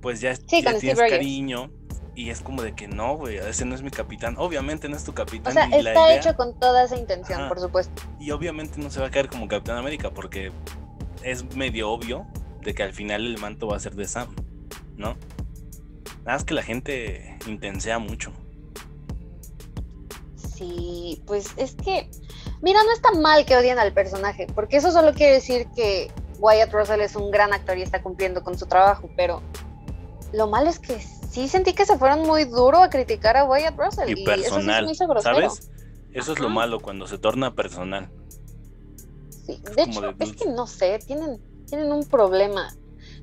[0.00, 1.70] pues ya, tienes cariño
[2.14, 4.34] y es como de que no, güey, ese no es mi capitán.
[4.36, 5.52] Obviamente no es tu capitán.
[5.52, 8.02] O sea, está hecho con toda esa intención, por supuesto.
[8.20, 10.52] Y obviamente no se va a caer como Capitán América porque
[11.22, 12.26] es medio obvio
[12.60, 14.34] de que al final el manto va a ser de Sam,
[14.96, 15.16] ¿no?
[16.24, 18.32] Nada más que la gente intensea mucho.
[20.36, 22.10] Sí, pues es que,
[22.62, 26.72] mira, no está mal que odien al personaje, porque eso solo quiere decir que Wyatt
[26.72, 29.42] Russell es un gran actor y está cumpliendo con su trabajo, pero
[30.32, 33.78] lo malo es que sí sentí que se fueron muy duro a criticar a Wyatt
[33.78, 34.10] Russell.
[34.10, 35.70] Y, personal, eso sí me hizo ¿sabes?
[36.12, 38.10] Eso es lo malo cuando se torna personal.
[39.46, 42.74] Sí, de hecho, es que no sé, tienen, tienen un problema.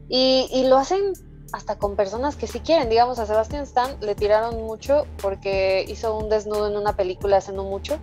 [0.09, 1.13] Y, y, lo hacen
[1.53, 2.89] hasta con personas que sí quieren.
[2.89, 7.53] Digamos, a Sebastian Stan le tiraron mucho porque hizo un desnudo en una película hace
[7.53, 7.99] no mucho.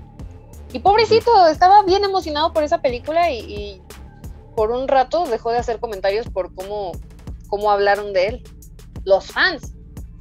[0.77, 3.83] Y pobrecito, estaba bien emocionado por esa película y, y
[4.55, 6.93] por un rato dejó de hacer comentarios por cómo,
[7.49, 8.45] cómo hablaron de él.
[9.07, 9.73] Los fans.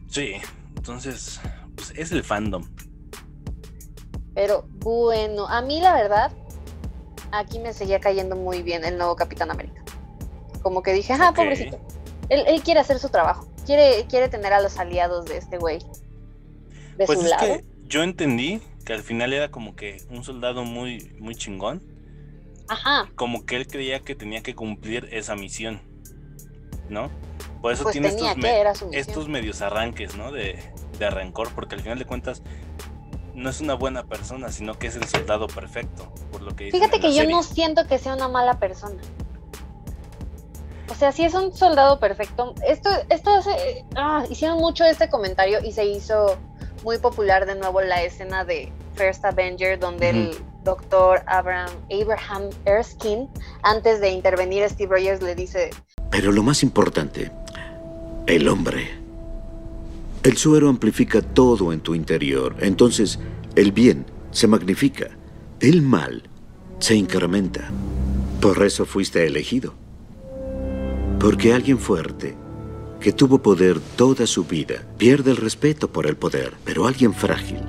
[0.08, 0.36] Sí,
[0.78, 1.42] entonces,
[1.76, 2.64] pues es el fandom.
[4.34, 6.32] Pero bueno, a mí la verdad,
[7.34, 9.84] aquí me seguía cayendo muy bien el nuevo Capitán América.
[10.62, 11.82] Como que dije, ah, pobrecito.
[12.30, 13.46] Él, quiere hacer su trabajo.
[13.66, 15.80] Quiere, quiere tener a los aliados de este güey.
[16.98, 17.46] De pues su lado.
[17.46, 21.82] Que yo entendí que al final era como que un soldado muy, muy chingón.
[22.68, 23.10] Ajá.
[23.16, 25.82] Como que él creía que tenía que cumplir esa misión.
[26.90, 27.10] ¿No?
[27.62, 30.32] Por eso pues tiene estos, estos medios arranques, ¿no?
[30.32, 30.60] De,
[31.00, 32.44] de rencor, porque al final de cuentas
[33.34, 37.00] no es una buena persona, sino que es el soldado perfecto, por lo que Fíjate
[37.00, 39.02] que yo no siento que sea una mala persona.
[40.90, 42.54] O sea, si es un soldado perfecto.
[42.68, 46.38] Esto, esto hace, ah, hicieron mucho este comentario y se hizo
[46.84, 53.28] muy popular de nuevo la escena de First Avenger, donde el doctor Abraham, Abraham Erskine,
[53.64, 55.72] antes de intervenir, Steve Rogers le dice:
[56.12, 57.32] Pero lo más importante,
[58.28, 59.04] el hombre.
[60.24, 63.20] El suero amplifica todo en tu interior, entonces
[63.56, 65.10] el bien se magnifica,
[65.60, 66.24] el mal
[66.80, 67.70] se incrementa.
[68.42, 69.76] Por eso fuiste elegido.
[71.26, 72.38] Porque alguien fuerte,
[73.00, 77.62] que tuvo poder toda su vida, pierde el respeto por el poder, pero alguien frágil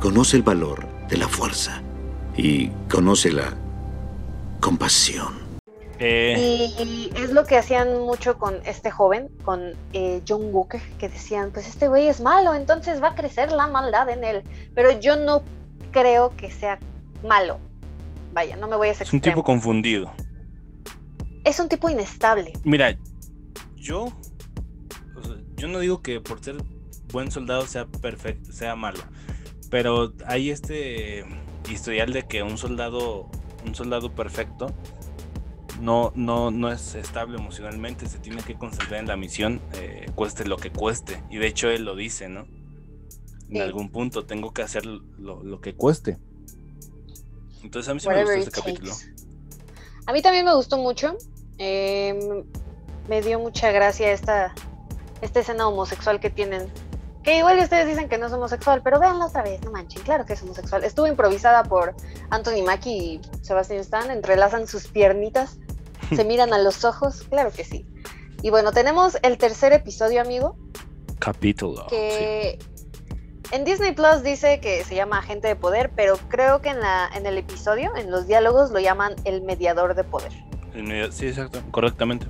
[0.00, 1.82] conoce el valor de la fuerza
[2.34, 3.52] y conoce la
[4.62, 5.34] compasión.
[5.98, 6.70] Eh.
[6.78, 11.50] Y, es lo que hacían mucho con este joven, con eh, John Walker, que decían,
[11.52, 14.42] pues este güey es malo, entonces va a crecer la maldad en él.
[14.74, 15.42] Pero yo no
[15.92, 16.78] creo que sea
[17.22, 17.58] malo.
[18.32, 19.06] Vaya, no me voy a hacer.
[19.06, 20.10] Es un tipo confundido.
[21.48, 22.52] Es un tipo inestable.
[22.62, 22.98] Mira,
[23.74, 24.12] yo,
[25.56, 26.56] yo no digo que por ser
[27.10, 29.00] buen soldado sea perfecto, sea malo,
[29.70, 31.24] pero hay este
[31.70, 33.30] historial de que un soldado,
[33.64, 34.74] un soldado perfecto
[35.80, 40.44] no, no, no es estable emocionalmente, se tiene que concentrar en la misión, eh, cueste
[40.44, 41.22] lo que cueste.
[41.30, 42.46] Y de hecho él lo dice, ¿no?
[43.48, 46.18] En algún punto tengo que hacer lo, que cueste.
[47.62, 48.92] Entonces a mí sí me gustó ese capítulo.
[50.06, 51.16] A mí también me gustó mucho.
[51.58, 52.44] Em,
[53.08, 54.54] me dio mucha gracia esta,
[55.20, 56.70] esta escena homosexual que tienen.
[57.22, 60.24] Que igual ustedes dicen que no es homosexual, pero véanla otra vez, no manchen, claro
[60.24, 60.84] que es homosexual.
[60.84, 61.94] Estuvo improvisada por
[62.30, 65.58] Anthony Mackie y Sebastian Stan, entrelazan sus piernitas
[66.16, 67.24] ¿Se miran a los ojos?
[67.28, 67.86] Claro que sí.
[68.42, 70.56] Y bueno, tenemos el tercer episodio, amigo.
[71.18, 71.86] Capítulo.
[71.88, 72.58] Que
[73.50, 77.10] en Disney Plus dice que se llama Agente de Poder, pero creo que en, la,
[77.14, 80.32] en el episodio, en los diálogos, lo llaman el mediador de poder.
[81.10, 82.26] Sí, exacto, correctamente.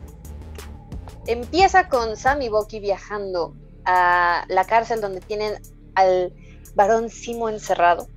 [1.26, 5.54] Empieza con Sam y Bucky viajando a la cárcel donde tienen
[5.94, 6.32] al
[6.74, 8.08] varón Simo encerrado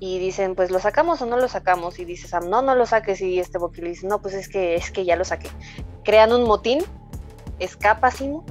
[0.00, 3.20] y dicen, pues lo sacamos o no lo sacamos, y dices, no, no lo saques,
[3.22, 5.48] y este Bucky le dice, no, pues es que, es que ya lo saqué.
[6.04, 6.82] Crean un motín,
[7.58, 8.44] escapa Simo,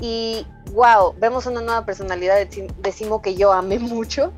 [0.00, 4.32] y wow, vemos una nueva personalidad de, Simo que yo amé mucho.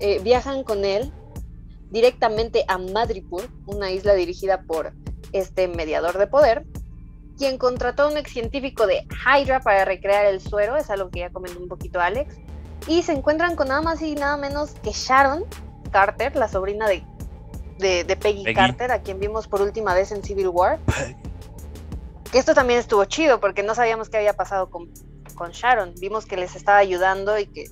[0.00, 1.12] Eh, viajan con él
[1.90, 4.92] directamente a Madripoor, una isla dirigida por
[5.36, 6.64] este mediador de poder,
[7.38, 11.20] quien contrató a un ex científico de Hydra para recrear el suero, es algo que
[11.20, 12.36] ya comentó un poquito Alex,
[12.86, 15.44] y se encuentran con nada más y nada menos que Sharon,
[15.90, 17.04] Carter, la sobrina de,
[17.78, 20.78] de, Peggy, Carter, a quien vimos por última vez en Civil War.
[22.30, 24.90] Que esto también estuvo chido porque no sabíamos qué había pasado con,
[25.34, 25.94] con Sharon.
[26.00, 27.66] Vimos que les estaba ayudando y que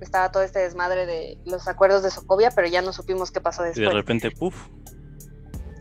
[0.00, 3.62] estaba todo este desmadre de los acuerdos de Sokovia, pero ya no supimos qué pasó
[3.62, 3.84] después.
[3.84, 4.68] Y de repente, puff.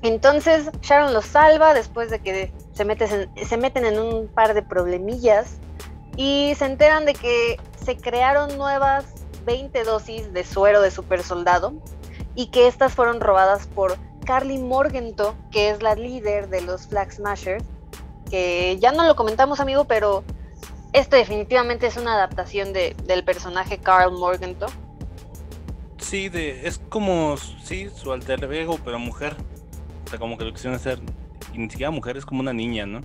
[0.01, 5.57] Entonces Sharon los salva después de que se, se meten en un par de problemillas
[6.15, 9.05] y se enteran de que se crearon nuevas
[9.45, 11.73] 20 dosis de suero de super soldado
[12.35, 17.11] y que estas fueron robadas por Carly Morgenthau, que es la líder de los Flag
[17.13, 17.63] Smashers,
[18.29, 20.23] que ya no lo comentamos amigo, pero
[20.91, 24.69] esto definitivamente es una adaptación de, del personaje Carl Morgenthau.
[25.97, 29.35] Sí, de, es como, sí, su alter ego, pero mujer.
[30.07, 31.01] O sea, como que lo quisieron hacer,
[31.53, 33.01] y ni siquiera mujer, es como una niña, ¿no?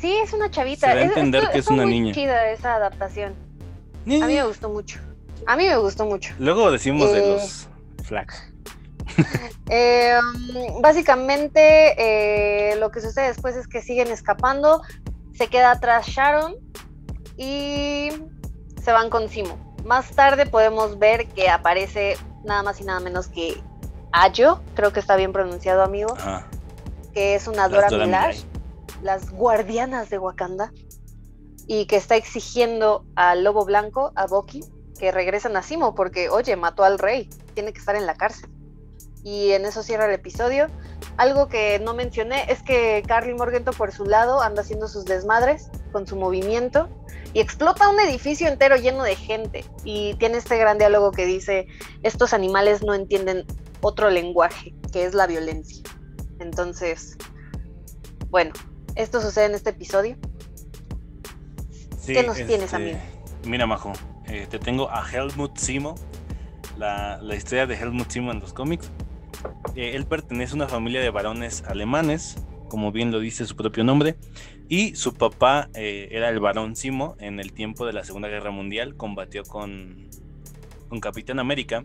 [0.00, 0.92] Sí, es una chavita.
[0.92, 3.34] Se entender que es, una muy chida esa adaptación.
[4.04, 4.98] A mí me gustó mucho.
[5.46, 6.34] A mí me gustó mucho.
[6.40, 7.68] Luego decimos de eh, los
[8.04, 8.52] flags.
[9.70, 10.18] Eh,
[10.80, 14.82] básicamente, eh, lo que sucede después es que siguen escapando.
[15.34, 16.56] Se queda atrás Sharon
[17.36, 18.08] y
[18.82, 19.76] se van con Simo.
[19.84, 23.62] Más tarde podemos ver que aparece nada más y nada menos que
[24.12, 26.46] Ayo, creo que está bien pronunciado, amigo, Ajá.
[27.12, 28.32] que es una Dora Dora
[29.02, 30.72] las guardianas de Wakanda,
[31.68, 34.64] y que está exigiendo al Lobo Blanco, a Bucky,
[34.98, 38.50] que regresen a Simo, porque, oye, mató al rey, tiene que estar en la cárcel.
[39.24, 40.68] Y en eso cierra el episodio.
[41.16, 45.68] Algo que no mencioné es que Carly Morgenthau por su lado anda haciendo sus desmadres
[45.92, 46.88] con su movimiento
[47.32, 51.66] y explota un edificio entero lleno de gente y tiene este gran diálogo que dice,
[52.02, 53.44] estos animales no entienden
[53.80, 55.82] otro lenguaje, que es la violencia.
[56.40, 57.16] Entonces,
[58.30, 58.52] bueno,
[58.94, 60.16] esto sucede en este episodio.
[62.00, 62.98] Sí, ¿Qué nos tienes, este, amigo?
[63.44, 63.92] Mira, Majo,
[64.26, 65.94] eh, te tengo a Helmut Simo,
[66.76, 68.90] la, la historia de Helmut Simo en los cómics.
[69.74, 72.36] Eh, él pertenece a una familia de varones alemanes,
[72.68, 74.16] como bien lo dice su propio nombre,
[74.68, 78.50] y su papá eh, era el varón Simo en el tiempo de la Segunda Guerra
[78.50, 80.08] Mundial, combatió con,
[80.88, 81.84] con Capitán América,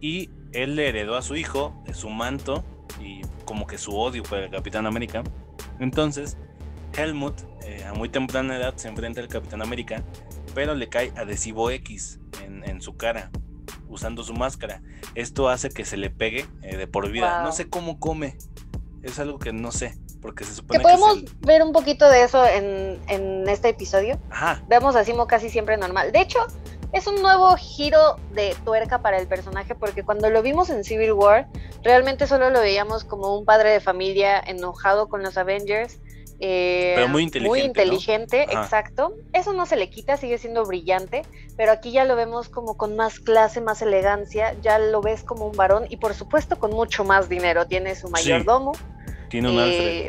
[0.00, 2.64] y él le heredó a su hijo su manto
[3.00, 5.24] y como que su odio por el Capitán América.
[5.80, 6.36] Entonces,
[6.96, 10.02] Helmut eh, a muy temprana edad se enfrenta al Capitán América,
[10.54, 12.20] pero le cae adhesivo X
[12.64, 13.30] en su cara,
[13.88, 14.82] usando su máscara.
[15.14, 17.36] Esto hace que se le pegue eh, de por vida.
[17.38, 17.46] Wow.
[17.46, 18.36] No sé cómo come,
[19.02, 22.08] es algo que no sé, porque se Que supone que, podemos el- ver un poquito
[22.08, 24.18] de eso en, en este episodio.
[24.30, 26.12] Ajá, Vemos a Simo casi siempre normal.
[26.12, 26.38] De hecho,
[26.92, 31.12] es un nuevo giro de tuerca para el personaje porque cuando lo vimos en Civil
[31.12, 31.48] War,
[31.82, 35.98] realmente solo lo veíamos como un padre de familia enojado con los Avengers.
[36.40, 39.14] Eh, Pero muy inteligente, Muy inteligente, exacto.
[39.32, 41.22] Eso no se le quita, sigue siendo brillante,
[41.56, 45.46] pero aquí ya lo vemos como con más clase, más elegancia, ya lo ves como
[45.46, 47.66] un varón y por supuesto con mucho más dinero.
[47.66, 48.72] Tiene su mayordomo.
[49.28, 50.08] tiene un Eh.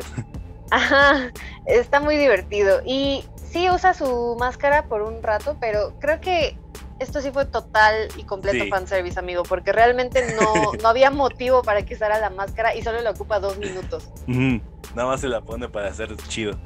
[0.70, 1.32] Ajá,
[1.66, 2.82] está muy divertido.
[2.84, 6.58] Y sí usa su máscara por un rato, pero creo que
[7.00, 8.70] esto sí fue total y completo Sí.
[8.70, 13.00] fanservice, amigo, porque realmente no, no había motivo para que usara la máscara y solo
[13.00, 14.10] le ocupa dos minutos.
[14.26, 16.58] Nada más se la pone para hacer chido.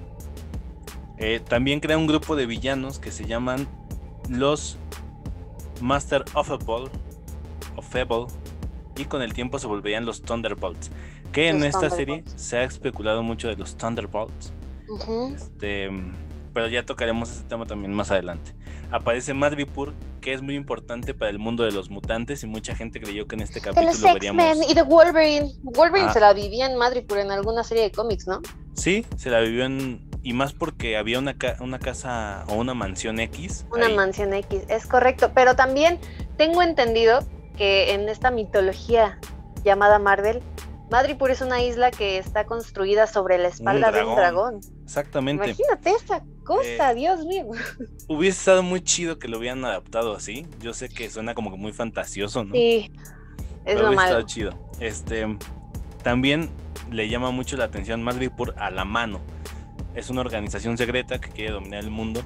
[1.19, 3.69] Eh, también crea un grupo de villanos que se llaman
[4.29, 4.79] los
[5.81, 6.91] Master of Evil,
[7.77, 8.27] of Evil,
[8.97, 10.91] y con el tiempo se volverían los Thunderbolts.
[11.33, 14.53] Que en esta serie se ha especulado mucho de los Thunderbolts.
[15.35, 15.89] Este,
[16.53, 18.53] pero ya tocaremos ese tema también más adelante.
[18.91, 22.99] Aparece Madripoor, que es muy importante para el mundo de los mutantes y mucha gente
[23.01, 24.43] creyó que en este De los capítulo veríamos...
[24.47, 25.53] X-Men y de Wolverine.
[25.63, 26.13] Wolverine Ah.
[26.15, 28.41] se la vivía en Madripoor en alguna serie de cómics, ¿no?
[28.75, 30.09] Sí, se la vivió en...
[30.23, 33.67] Y más porque había una, ca- una casa o una mansión X.
[33.73, 33.95] Una ahí.
[33.97, 35.33] mansión X, es correcto.
[35.35, 35.99] Pero también
[36.39, 37.19] tengo entendido
[37.59, 39.19] que en esta mitología
[39.65, 40.41] llamada Marvel,
[40.91, 44.61] Madripoor es una isla que está construida sobre la espalda de un dragón.
[44.93, 45.47] Exactamente.
[45.47, 47.47] Imagínate esta cosa, Eh, Dios mío.
[48.09, 50.47] Hubiese estado muy chido que lo hubieran adaptado así.
[50.61, 52.53] Yo sé que suena como que muy fantasioso, ¿no?
[52.55, 53.01] Sí, es
[53.65, 54.09] Pero lo hubiese malo.
[54.11, 54.71] estado chido.
[54.81, 55.39] Este,
[56.03, 56.51] también
[56.91, 59.21] le llama mucho la atención Madripoor a la mano.
[59.95, 62.23] Es una organización secreta que quiere dominar el mundo.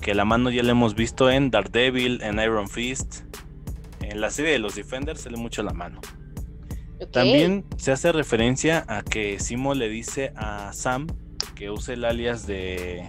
[0.00, 3.22] Que la mano ya la hemos visto en Daredevil, en Iron Fist.
[4.00, 6.00] En la serie de los Defenders sale mucho la mano.
[7.12, 11.08] También se hace referencia a que Simo le dice a Sam
[11.56, 13.04] que use el alias de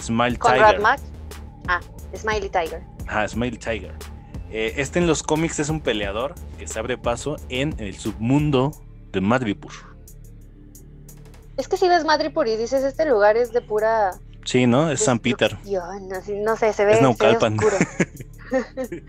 [0.00, 0.80] Smile Conrad Tiger.
[0.80, 1.00] Mack.
[1.66, 1.80] Ah,
[2.16, 2.82] Smiley Tiger.
[3.08, 3.94] Ajá, Smile Tiger.
[4.50, 8.72] Eh, este en los cómics es un peleador que se abre paso en el submundo
[9.12, 9.72] de Madripoor.
[11.56, 14.12] Es que si ves Madripoor y dices este lugar es de pura.
[14.44, 14.90] Sí, ¿no?
[14.90, 15.56] Es San Peter.
[16.12, 17.58] así, no sé, se ve, Es se ve Naucalpan.
[17.58, 17.76] oscuro.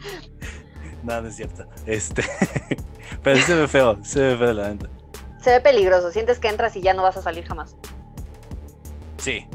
[1.03, 1.65] Nada, no es cierto.
[1.85, 2.23] Este.
[3.23, 4.89] Pero se ve feo, se ve feo la neta.
[5.41, 6.11] Se ve peligroso.
[6.11, 7.75] Sientes que entras y ya no vas a salir jamás.
[9.21, 9.45] Sí.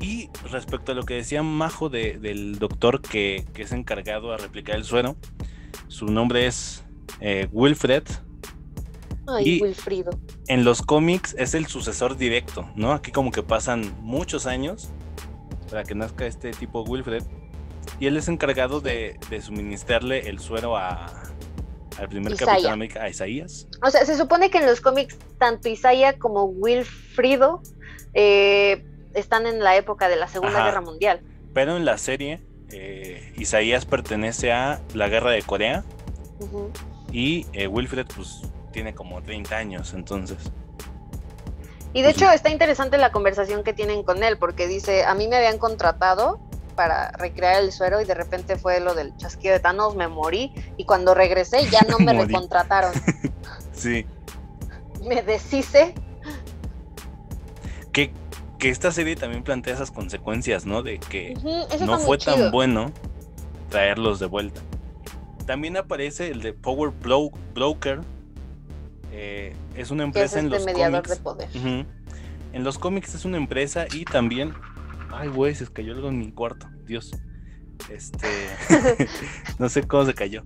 [0.00, 4.36] Y respecto a lo que decía Majo de- del doctor que, que es encargado a
[4.36, 5.16] replicar el suero,
[5.88, 6.84] su nombre es
[7.20, 8.04] eh, Wilfred.
[9.28, 10.10] Ay, Y- Wilfrido.
[10.48, 12.92] En los cómics es el sucesor directo, ¿no?
[12.92, 14.90] Aquí como que pasan muchos años
[15.70, 17.22] para que nazca este tipo Wilfred.
[18.00, 21.06] Y él es encargado de, de suministrarle el suero a,
[21.98, 22.46] al primer Isaiah.
[22.52, 23.68] Capitán América, a Isaías.
[23.86, 27.62] O sea, se supone que en los cómics tanto Isaiah como Wilfrido
[28.14, 28.84] eh,
[29.14, 30.66] están en la época de la Segunda Ajá.
[30.66, 31.20] Guerra Mundial.
[31.54, 32.40] Pero en la serie,
[32.70, 35.84] eh, Isaías pertenece a la guerra de Corea
[37.12, 38.42] y eh, Wilfred pues
[38.72, 40.38] tiene como 30 años, entonces.
[41.92, 45.14] Y de Pues hecho está interesante la conversación que tienen con él, porque dice, a
[45.14, 46.40] mí me habían contratado
[46.74, 50.54] para recrear el suero y de repente fue lo del chasquido de Thanos, me morí
[50.78, 52.92] y cuando regresé ya no me recontrataron.
[53.74, 54.06] Sí.
[55.06, 55.94] me deshice.
[57.92, 58.12] Que,
[58.62, 60.84] que esta serie también plantea esas consecuencias, ¿no?
[60.84, 61.34] De que
[61.84, 62.36] no fue chido.
[62.36, 62.92] tan bueno
[63.70, 64.60] traerlos de vuelta.
[65.46, 68.02] También aparece el de Power Broker.
[69.10, 71.18] eh, es una es empresa en este los mediador cómics.
[71.18, 71.48] de poder.
[71.56, 71.86] Ujú.
[72.52, 74.54] En los cómics es una empresa y también.
[75.10, 76.68] Ay, güey, se cayó algo en mi cuarto.
[76.86, 77.10] Dios.
[77.90, 78.28] Este.
[79.58, 80.44] no sé cómo se cayó.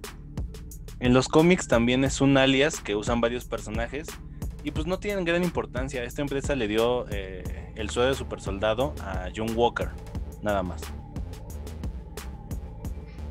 [1.01, 4.07] En los cómics también es un alias que usan varios personajes.
[4.67, 6.03] Y pues no tienen gran importancia.
[6.03, 9.91] Esta empresa le dio eh, el suelo de super soldado a John Walker.
[10.43, 10.83] Nada más.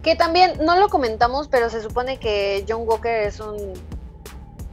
[0.02, 3.74] Que también, no lo comentamos, pero se supone que John Walker es un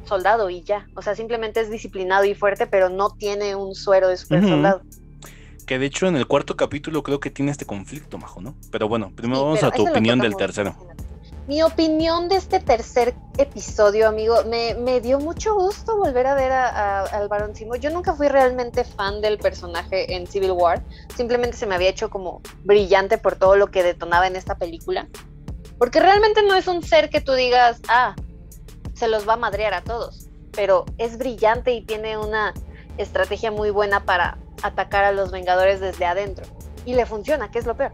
[0.05, 0.87] soldado y ya.
[0.95, 4.83] O sea, simplemente es disciplinado y fuerte, pero no tiene un suero de super soldado.
[5.67, 8.55] Que de hecho en el cuarto capítulo creo que tiene este conflicto, Majo, ¿no?
[8.71, 10.77] Pero bueno, primero Sí, vamos a tu opinión del tercero.
[11.53, 16.51] Mi opinión de este tercer episodio, amigo, me, me dio mucho gusto volver a ver
[16.51, 17.77] a, a- al Barón Simo.
[17.77, 20.83] Yo nunca fui realmente fan del personaje en Civil War,
[21.15, 25.09] simplemente se me había hecho como brillante por todo lo que detonaba en esta película.
[25.77, 28.17] Porque realmente no es un ser que tú digas, ah,
[28.95, 32.55] se los va a madrear a todos, pero es brillante y tiene una
[32.97, 36.47] estrategia muy buena para atacar a los Vengadores desde adentro.
[36.87, 37.93] Y le funciona, que es lo peor.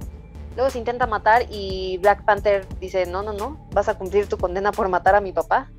[0.58, 4.38] Luego se intenta matar y Black Panther dice, no, no, no, vas a cumplir tu
[4.38, 5.70] condena por matar a mi papá.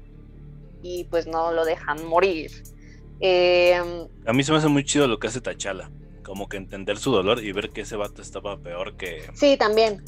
[0.81, 2.63] Y pues no lo dejan morir.
[3.19, 3.77] Eh,
[4.25, 5.91] A mí se me hace muy chido lo que hace T'Challa.
[6.23, 10.01] Como que entender su dolor y ver que ese vato estaba peor que sí, también.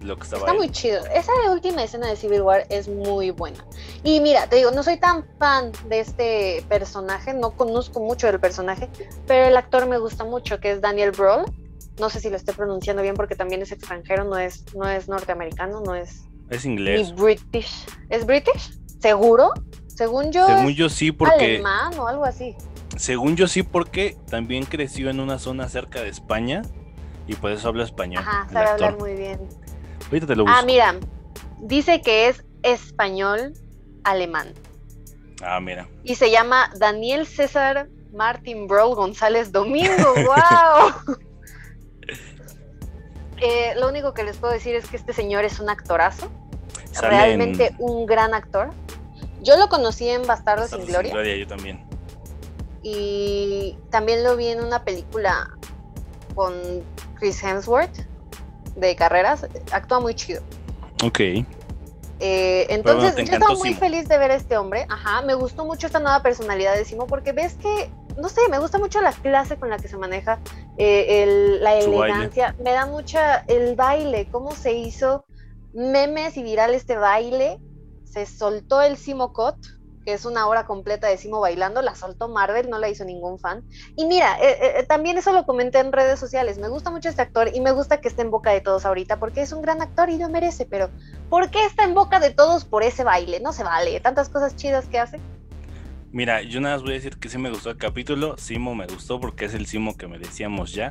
[0.00, 1.04] lo que estaba Está muy chido.
[1.06, 3.66] Esa última escena de Civil War es muy buena.
[4.04, 8.38] Y mira, te digo, no soy tan fan de este personaje, no conozco mucho del
[8.38, 8.88] personaje,
[9.26, 11.44] pero el actor me gusta mucho, que es Daniel Brühl.
[11.98, 15.08] No sé si lo estoy pronunciando bien porque también es extranjero, no es, no es
[15.08, 17.14] norteamericano, no es Es ni inglés.
[17.14, 17.86] British.
[18.10, 18.78] ¿Es British?
[19.00, 19.52] ¿Seguro?
[19.86, 21.56] Según yo, Según es yo sí, porque.
[21.56, 22.54] alemán o algo así.
[22.96, 26.62] Según yo sí, porque también creció en una zona cerca de España.
[27.26, 28.22] Y por eso habla español.
[28.26, 29.40] Ajá, sabe hablar muy bien.
[30.04, 30.56] Ahorita te lo busco.
[30.56, 30.94] Ah, mira,
[31.60, 33.54] dice que es español
[34.04, 34.54] alemán.
[35.42, 35.88] Ah, mira.
[36.04, 40.14] Y se llama Daniel César Martin Brol González Domingo.
[40.14, 41.16] ¡Wow!
[43.38, 46.30] Eh, lo único que les puedo decir es que este señor es un actorazo,
[46.92, 48.70] Sale realmente en un gran actor.
[49.42, 51.84] Yo lo conocí en Bastardos sin Bastardos Gloria Yo también.
[52.82, 55.50] y también lo vi en una película
[56.34, 56.54] con
[57.18, 58.06] Chris Hemsworth
[58.76, 59.46] de carreras.
[59.72, 60.42] Actúa muy chido.
[61.04, 61.20] Ok.
[62.18, 64.86] Eh, entonces, yo estaba muy feliz de ver a este hombre.
[64.88, 68.58] Ajá, me gustó mucho esta nueva personalidad de Simo porque ves que, no sé, me
[68.58, 70.40] gusta mucho la clase con la que se maneja,
[70.78, 72.14] eh, el- la Su baile.
[72.14, 72.54] elegancia.
[72.58, 75.26] Me da mucha el baile, cómo se hizo
[75.72, 77.60] memes y viral este baile.
[78.04, 79.56] Se soltó el Simo Cot,
[80.04, 81.82] que es una hora completa de Simo bailando.
[81.82, 83.62] La soltó Marvel, no la hizo ningún fan.
[83.96, 86.58] Y mira, eh, eh, también eso lo comenté en redes sociales.
[86.58, 89.18] Me gusta mucho este actor y me gusta que esté en boca de todos ahorita
[89.18, 90.88] porque es un gran actor y lo merece, pero
[91.28, 93.40] ¿por qué está en boca de todos por ese baile?
[93.40, 95.20] No se vale, tantas cosas chidas que hace.
[96.16, 98.38] Mira, yo nada más voy a decir que sí me gustó el capítulo.
[98.38, 100.88] Simo me gustó porque es el Simo que merecíamos ya.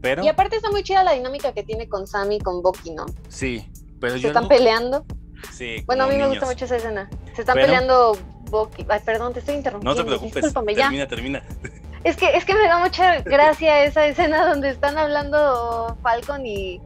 [0.00, 2.92] Pero Y aparte está muy chida la dinámica que tiene con Sammy y con Bucky,
[2.92, 3.06] ¿no?
[3.28, 3.68] sí.
[4.00, 5.04] Pero Se yo están peleando.
[5.50, 7.10] Sí, Bueno, a mí me gusta mucho esa escena.
[7.34, 8.18] Se están Pero- peleando
[8.52, 8.86] Bucky.
[8.88, 10.00] Ay, perdón, te estoy No interrumpiendo.
[10.00, 10.34] te preocupes.
[10.34, 10.82] Discúlpame, ya.
[10.84, 11.42] Termina, termina.
[12.04, 16.80] Es que, es que me da mucha gracia esa escena donde están hablando Falcon y,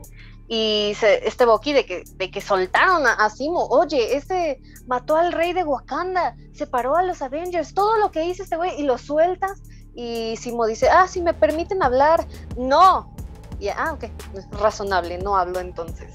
[0.49, 3.67] y se- este Bucky de que, de que soltaron a, a Simo.
[3.67, 8.43] Oye, este mató al rey de Wakanda, separó a los Avengers, todo lo que hizo
[8.43, 9.63] este güey y lo sueltas.
[9.95, 13.15] Y Simo dice, ah, si me permiten hablar, no.
[13.59, 14.05] Y, ah, ok,
[14.35, 16.15] es razonable, no hablo entonces.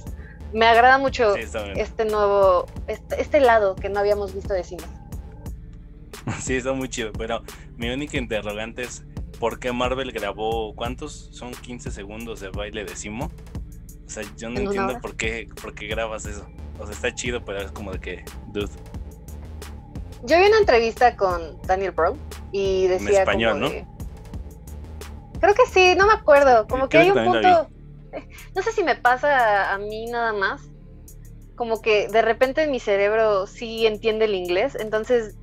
[0.53, 1.41] Me agrada mucho Sí,
[1.75, 4.83] este nuevo, este, este lado que no habíamos visto de Simo.
[6.41, 7.11] Sí, está muy chido.
[7.13, 7.41] Pero
[7.77, 9.03] mi única interrogante es:
[9.39, 11.29] ¿por qué Marvel grabó cuántos?
[11.31, 13.31] Son 15 segundos de baile de Simo.
[14.11, 16.45] O sea, yo no ¿En entiendo por qué, por qué grabas eso.
[16.77, 18.67] O sea, está chido, pero es como de que, dude,
[20.23, 22.19] Yo vi una entrevista con Daniel Brown
[22.51, 25.39] y decía español, como ¿no?
[25.39, 26.67] Creo que sí, no me acuerdo.
[26.67, 27.69] Como que hay que un punto.
[28.53, 30.61] No sé si me pasa a mí nada más.
[31.55, 35.37] Como que de repente mi cerebro sí entiende el inglés, entonces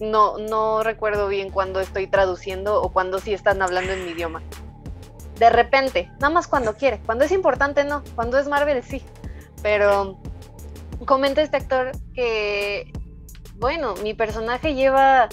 [0.00, 4.42] no, no recuerdo bien cuando estoy traduciendo o cuando sí están hablando en mi idioma.
[5.38, 7.00] De repente, nada más cuando quiere.
[7.04, 8.02] Cuando es importante, no.
[8.14, 9.02] Cuando es Marvel, sí.
[9.62, 10.20] Pero
[11.06, 12.92] comenta este actor que,
[13.56, 15.28] bueno, mi personaje lleva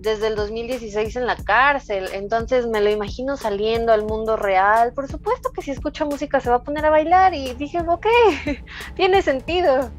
[0.00, 4.92] desde el 2016 en la cárcel, entonces me lo imagino saliendo al mundo real.
[4.94, 8.06] Por supuesto que si escucha música se va a poner a bailar y dije, ok,
[8.96, 9.90] tiene sentido.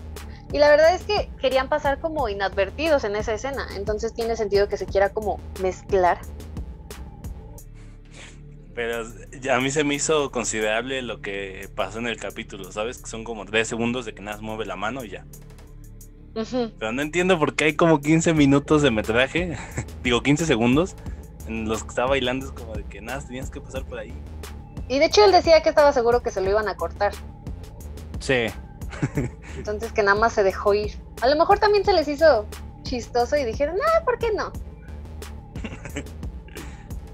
[0.52, 4.68] Y la verdad es que querían pasar como inadvertidos en esa escena, entonces tiene sentido
[4.68, 6.20] que se quiera como mezclar.
[8.74, 9.06] Pero
[9.54, 13.00] a mí se me hizo considerable lo que pasó en el capítulo, ¿sabes?
[13.00, 15.26] Que son como 10 segundos de que nada mueve la mano y ya.
[16.34, 19.58] Pero no entiendo por qué hay como 15 minutos de metraje,
[20.04, 20.96] digo 15 segundos,
[21.48, 24.14] en los que está bailando es como de que nada, tenías que pasar por ahí.
[24.88, 27.14] Y de hecho él decía que estaba seguro que se lo iban a cortar.
[28.20, 28.48] Sí.
[29.58, 30.98] Entonces que nada más se dejó ir.
[31.22, 32.46] A lo mejor también se les hizo
[32.84, 34.52] chistoso y dijeron, ah, ¿por qué no?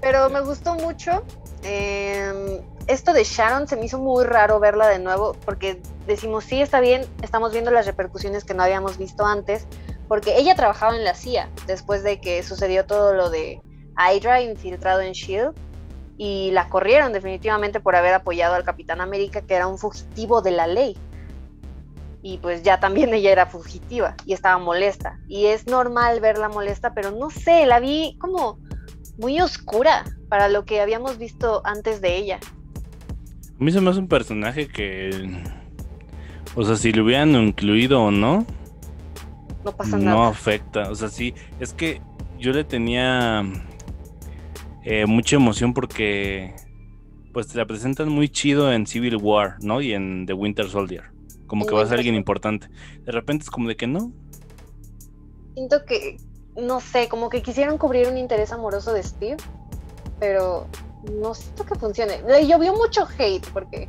[0.00, 1.24] Pero me gustó mucho.
[1.62, 6.60] Em, esto de Sharon se me hizo muy raro verla de nuevo porque decimos, sí,
[6.60, 9.66] está bien, estamos viendo las repercusiones que no habíamos visto antes,
[10.08, 13.60] porque ella trabajaba en la CIA después de que sucedió todo lo de
[13.96, 15.54] Hydra infiltrado en Shield
[16.16, 20.50] y la corrieron definitivamente por haber apoyado al Capitán América, que era un fugitivo de
[20.50, 20.96] la ley.
[22.22, 25.20] Y pues ya también ella era fugitiva y estaba molesta.
[25.28, 28.58] Y es normal verla molesta, pero no sé, la vi como
[29.18, 32.40] muy oscura para lo que habíamos visto antes de ella.
[33.60, 35.42] A mí se me hace un personaje que,
[36.54, 38.46] o sea, si lo hubieran incluido o no,
[39.64, 40.16] no pasa nada.
[40.16, 42.00] No afecta, o sea, sí, es que
[42.38, 43.42] yo le tenía
[44.84, 46.54] eh, mucha emoción porque
[47.32, 49.80] pues te la presentan muy chido en Civil War, ¿no?
[49.80, 51.04] Y en The Winter Soldier.
[51.46, 52.68] Como que va a ser alguien importante.
[53.04, 54.12] De repente es como de que no.
[55.54, 56.16] Siento que,
[56.58, 59.36] no sé, como que quisieron cubrir un interés amoroso de Steve,
[60.18, 60.66] pero
[61.12, 62.22] no siento que funcione.
[62.46, 63.88] Llovió mucho hate porque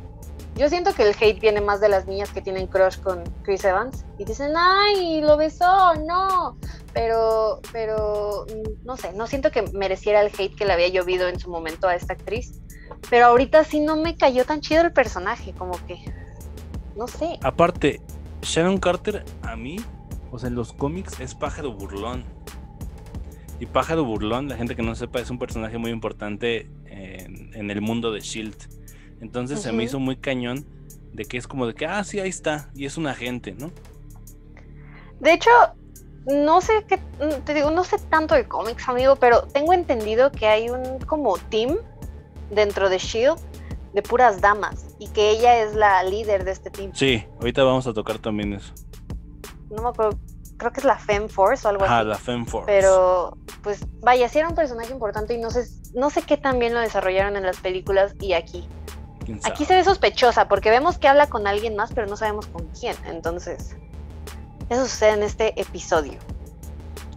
[0.56, 3.64] yo siento que el hate viene más de las niñas que tienen crush con Chris
[3.64, 6.56] Evans y dicen, ay, lo besó, no.
[6.92, 8.46] Pero, pero,
[8.84, 11.88] no sé, no siento que mereciera el hate que le había llovido en su momento
[11.88, 12.60] a esta actriz.
[13.08, 16.04] Pero ahorita sí no me cayó tan chido el personaje, como que,
[16.96, 17.38] no sé.
[17.42, 18.00] Aparte,
[18.42, 19.76] Sharon Carter a mí,
[20.30, 22.24] o sea, en los cómics es pájaro burlón.
[23.60, 27.80] Y pájaro burlón, la gente que no sepa, es un personaje muy importante en, el
[27.82, 28.56] mundo de Shield.
[29.20, 30.64] Entonces se me hizo muy cañón
[31.12, 33.70] de que es como de que, ah, sí, ahí está, y es un agente, ¿no?
[35.20, 35.50] De hecho,
[36.26, 36.98] no sé qué,
[37.44, 41.36] te digo, no sé tanto de cómics, amigo, pero tengo entendido que hay un como
[41.36, 41.76] team
[42.50, 43.38] dentro de Shield
[43.92, 46.92] de puras damas y que ella es la líder de este team.
[46.94, 48.72] Sí, ahorita vamos a tocar también eso.
[49.70, 50.18] No me acuerdo,
[50.60, 51.92] creo que es la Femme Force o algo así.
[51.92, 52.66] Ah, la Femme Force.
[52.66, 56.58] Pero, pues, vaya, sí era un personaje importante y no sé, no sé qué tan
[56.58, 58.68] bien lo desarrollaron en las películas y aquí.
[59.44, 62.66] Aquí se ve sospechosa porque vemos que habla con alguien más, pero no sabemos con
[62.68, 62.96] quién.
[63.06, 63.76] Entonces,
[64.68, 66.18] eso sucede en este episodio.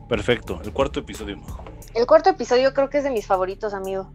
[0.08, 1.38] Perfecto, el cuarto episodio.
[1.94, 4.12] El cuarto episodio creo que es de mis favoritos, amigo.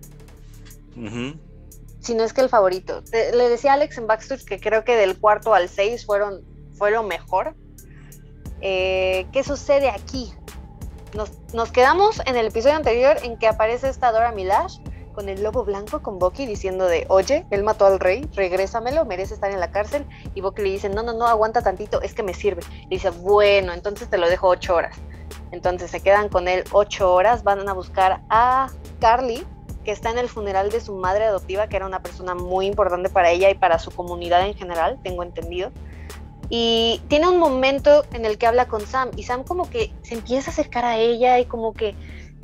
[2.01, 3.03] Si no es que el favorito.
[3.13, 6.43] le decía a Alex en Backstage que creo que del cuarto al seis fueron,
[6.77, 7.55] fue lo mejor.
[8.61, 10.33] Eh, ¿Qué sucede aquí?
[11.53, 14.79] Nos, quedamos en el episodio anterior en que aparece esta Dora Milash
[15.15, 19.35] con el lobo blanco con Bucky diciendo de, oye, él mató al rey, regrésamelo, merece
[19.35, 20.07] estar en la cárcel.
[20.35, 22.63] Y Bucky le dice, no, no, no, aguanta tantito, es que me sirve.
[22.85, 24.97] Y dice, bueno, entonces te lo dejo ocho horas.
[25.51, 28.71] Entonces se quedan con él ocho horas, van a buscar a
[29.01, 29.45] Carly,
[29.85, 33.09] que está en el funeral de su madre adoptiva, que era una persona muy importante
[33.09, 35.73] para ella y para su comunidad en general, tengo entendido.
[36.51, 40.15] Y tiene un momento en el que habla con Sam y Sam como que se
[40.15, 41.95] empieza a acercar a ella y como que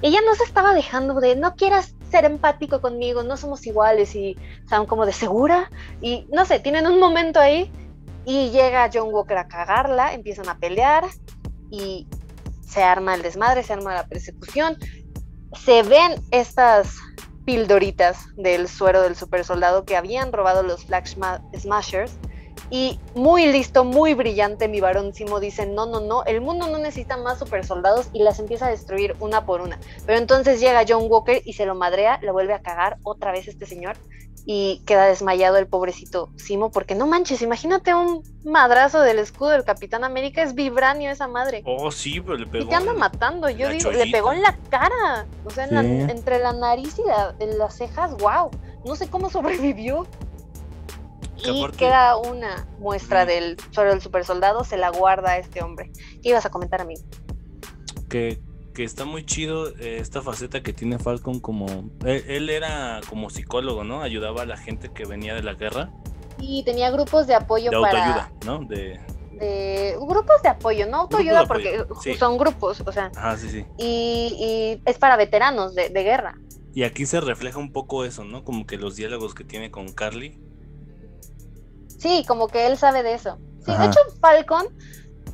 [0.02, 4.36] ella no se estaba dejando de, no quieras ser empático conmigo, no somos iguales y
[4.68, 5.70] son como de segura
[6.02, 7.72] y no sé, tienen un momento ahí
[8.26, 11.06] y llega John Walker a cagarla, empiezan a pelear
[11.70, 12.06] y
[12.66, 14.76] se arma el desmadre, se arma la persecución,
[15.64, 16.96] se ven estas
[17.44, 22.12] pildoritas del suero del super soldado que habían robado los Flag Smashers
[22.70, 26.78] y muy listo, muy brillante, mi varón Simo dice, no, no, no, el mundo no
[26.78, 29.78] necesita más super soldados y las empieza a destruir una por una.
[30.06, 33.48] Pero entonces llega John Walker y se lo madrea, lo vuelve a cagar otra vez
[33.48, 33.96] este señor
[34.46, 39.64] y queda desmayado el pobrecito Simo, porque no manches, imagínate un madrazo del escudo del
[39.64, 41.62] Capitán América, es vibranio esa madre.
[41.64, 42.64] Oh, sí, pero le pegó.
[42.64, 46.52] Y te anda matando, yo digo, le pegó en la cara, o sea, entre la
[46.52, 48.50] nariz y las cejas, wow,
[48.84, 50.06] no sé cómo sobrevivió
[51.44, 55.90] y queda una muestra del sobre el super soldado, se la guarda a este hombre.
[56.22, 56.94] ¿Qué ibas a comentar a mí?
[58.08, 58.40] Que,
[58.74, 61.66] que está muy chido eh, esta faceta que tiene Falcon como...
[62.04, 64.02] Él, era como psicólogo, ¿no?
[64.02, 65.92] Ayudaba a la gente que venía de la guerra.
[66.38, 68.58] Y tenía grupos de apoyo de autoayuda, ¿no?
[68.60, 69.00] De...
[69.32, 69.96] de...
[70.00, 71.84] grupos de apoyo, no autoayuda porque
[72.18, 73.10] son grupos, o sea.
[73.16, 73.64] Ah, sí, sí.
[73.78, 76.36] Y, y es para veteranos de, de guerra.
[76.74, 78.42] Y aquí se refleja un poco eso, ¿no?
[78.42, 80.40] Como que los diálogos que tiene con Carly
[81.98, 83.38] Sí, como que él sabe de eso.
[83.64, 84.66] Sí, de hecho, Falcon,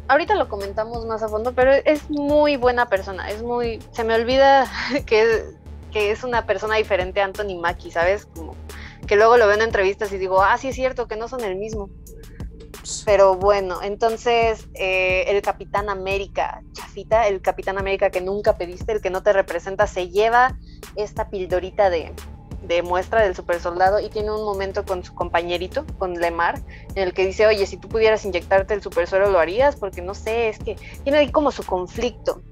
[0.08, 3.30] ahorita lo comentamos más a fondo, pero es muy buena persona.
[3.30, 3.80] Es muy.
[3.92, 4.70] Se me olvida
[5.06, 5.44] que,
[5.92, 8.26] que es una persona diferente a Anthony Mackie, ¿sabes?
[8.26, 8.54] Como
[9.06, 11.42] que luego lo veo en entrevistas y digo, ah, sí es cierto que no son
[11.42, 11.90] el mismo.
[13.04, 19.00] Pero bueno, entonces eh, el Capitán América, chafita, el Capitán América que nunca pediste, el
[19.00, 20.56] que no te representa, se lleva
[20.96, 22.14] esta pildorita de,
[22.62, 26.60] de muestra del super soldado y tiene un momento con su compañerito, con Lemar,
[26.94, 29.76] en el que dice, oye, si tú pudieras inyectarte el super suero, ¿lo harías?
[29.76, 32.42] Porque no sé, es que tiene ahí como su conflicto,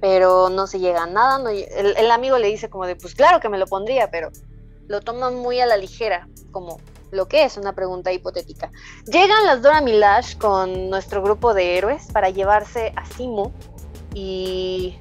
[0.00, 1.50] pero no se llega a nada.
[1.50, 4.30] El, amigo le dice como de, pues claro que me lo pondría, pero
[4.86, 6.78] lo toma muy a la ligera, como
[7.10, 8.70] lo que es una pregunta hipotética.
[9.06, 13.52] Llegan las Dora Milash con nuestro grupo de héroes para llevarse a Simo
[14.14, 14.98] y...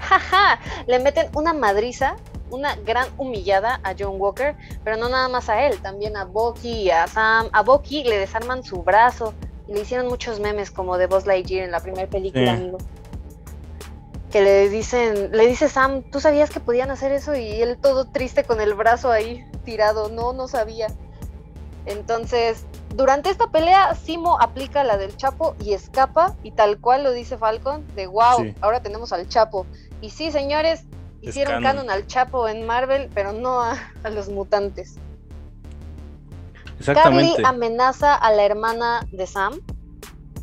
[0.00, 0.60] ¡Jaja!
[0.86, 2.16] Le meten una madriza
[2.50, 6.82] una gran humillada a John Walker, pero no nada más a él, también a Bucky
[6.82, 7.48] y a Sam.
[7.52, 9.34] A Bucky le desarman su brazo
[9.66, 12.78] y le hicieron muchos memes como de Buzz Lightyear en la primera película, amigo.
[14.30, 17.34] Que le dicen, le dice Sam, ¿tú sabías que podían hacer eso?
[17.34, 20.88] Y él todo triste con el brazo ahí tirado, no, no sabía.
[21.86, 27.12] Entonces, durante esta pelea, Simo aplica la del Chapo y escapa, y tal cual lo
[27.12, 29.66] dice Falcon, de wow, ahora tenemos al Chapo.
[30.02, 30.84] Y sí, señores,
[31.20, 31.90] Hicieron canon.
[31.90, 33.76] al Chapo en Marvel, pero no a,
[34.10, 34.96] los mutantes.
[36.84, 39.60] Carly amenaza a la hermana de Sam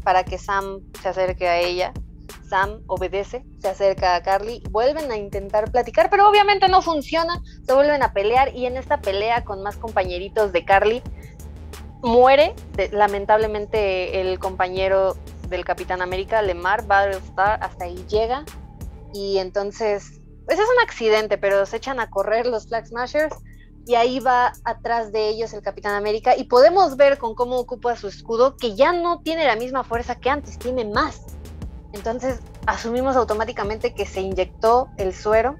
[0.04, 1.94] para que Sam se acerque a ella.
[2.50, 7.74] Sam obedece, se acerca a Carly, vuelven a intentar platicar, pero obviamente no funciona, se
[7.74, 11.02] vuelven a pelear y en esta pelea con más compañeritos de Carly
[12.04, 12.54] muere
[12.92, 15.18] lamentablemente el compañero
[15.50, 18.46] del Capitán América, Lemar Battlestar, hasta ahí llega
[19.12, 23.36] y entonces pues es un accidente, pero se echan a correr los Flag Smashers
[23.88, 27.96] y ahí va atrás de ellos el Capitán América y podemos ver con cómo ocupa
[27.96, 31.22] su escudo que ya no tiene la misma fuerza que antes, tiene más.
[31.94, 35.56] Entonces asumimos automáticamente que se inyectó el suero,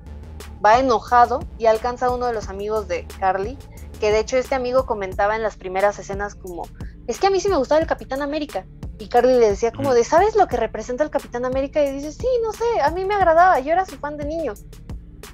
[0.64, 3.58] va enojado y alcanza a uno de los amigos de Carly,
[4.00, 6.64] que de hecho este amigo comentaba en las primeras escenas como,
[7.08, 8.66] es que a mí sí me gustaba el Capitán América,
[8.98, 11.84] y Carly le decía como de, ¿sabes lo que representa el Capitán América?
[11.84, 14.54] Y dice, sí, no sé, a mí me agradaba, yo era su fan de niño.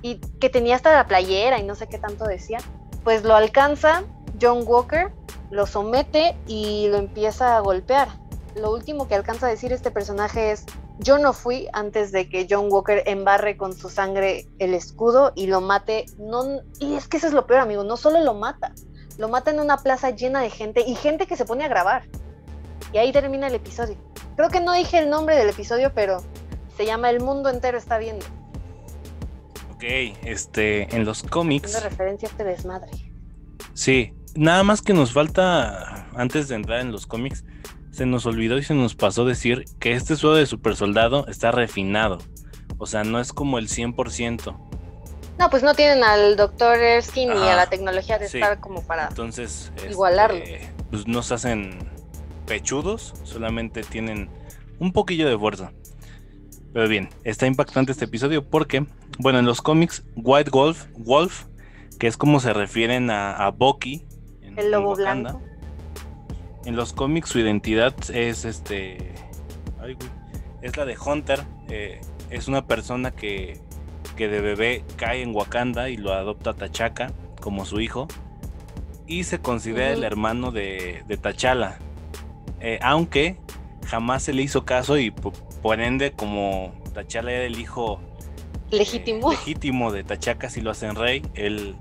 [0.01, 2.57] Y que tenía hasta la playera y no sé qué tanto decía.
[3.03, 4.03] Pues lo alcanza
[4.41, 5.11] John Walker,
[5.51, 8.07] lo somete y lo empieza a golpear.
[8.55, 10.65] Lo último que alcanza a decir este personaje es,
[10.99, 15.47] yo no fui antes de que John Walker embarre con su sangre el escudo y
[15.47, 16.05] lo mate.
[16.17, 18.73] No, y es que eso es lo peor, amigo, no solo lo mata,
[19.17, 22.03] lo mata en una plaza llena de gente y gente que se pone a grabar.
[22.93, 23.95] Y ahí termina el episodio.
[24.35, 26.23] Creo que no dije el nombre del episodio, pero
[26.77, 28.25] se llama El mundo entero está viendo.
[29.73, 29.83] Ok,
[30.23, 31.71] este, en los cómics.
[31.71, 32.91] Una referencia a este desmadre.
[33.73, 37.43] Sí, nada más que nos falta, antes de entrar en los cómics,
[37.91, 41.51] se nos olvidó y se nos pasó decir que este suelo de super soldado está
[41.51, 42.19] refinado.
[42.77, 44.57] O sea, no es como el 100%.
[45.37, 49.07] No, pues no tienen al doctor Erskine ni a la tecnología de estar como para
[49.07, 50.37] Entonces, igualarlo.
[50.37, 51.79] Este, pues nos hacen
[52.45, 54.29] pechudos, solamente tienen
[54.79, 55.71] un poquillo de fuerza.
[56.73, 58.85] Pero bien, está impactante este episodio porque,
[59.19, 61.45] bueno, en los cómics, White Wolf, Wolf,
[61.99, 64.05] que es como se refieren a, a Bucky,
[64.41, 65.41] en, el lobo blanco.
[66.65, 69.13] En los cómics su identidad es este,
[70.61, 71.41] es la de Hunter.
[71.69, 73.59] Eh, es una persona que,
[74.15, 77.11] que de bebé cae en Wakanda y lo adopta T'Chaka
[77.41, 78.07] como su hijo
[79.07, 81.79] y se considera el hermano de, de T'Challa.
[82.61, 83.37] Eh, aunque
[83.87, 87.99] jamás se le hizo caso y por ende como T'Challa era el hijo
[88.71, 91.75] eh, legítimo, de T'Chaka si lo hacen rey, él,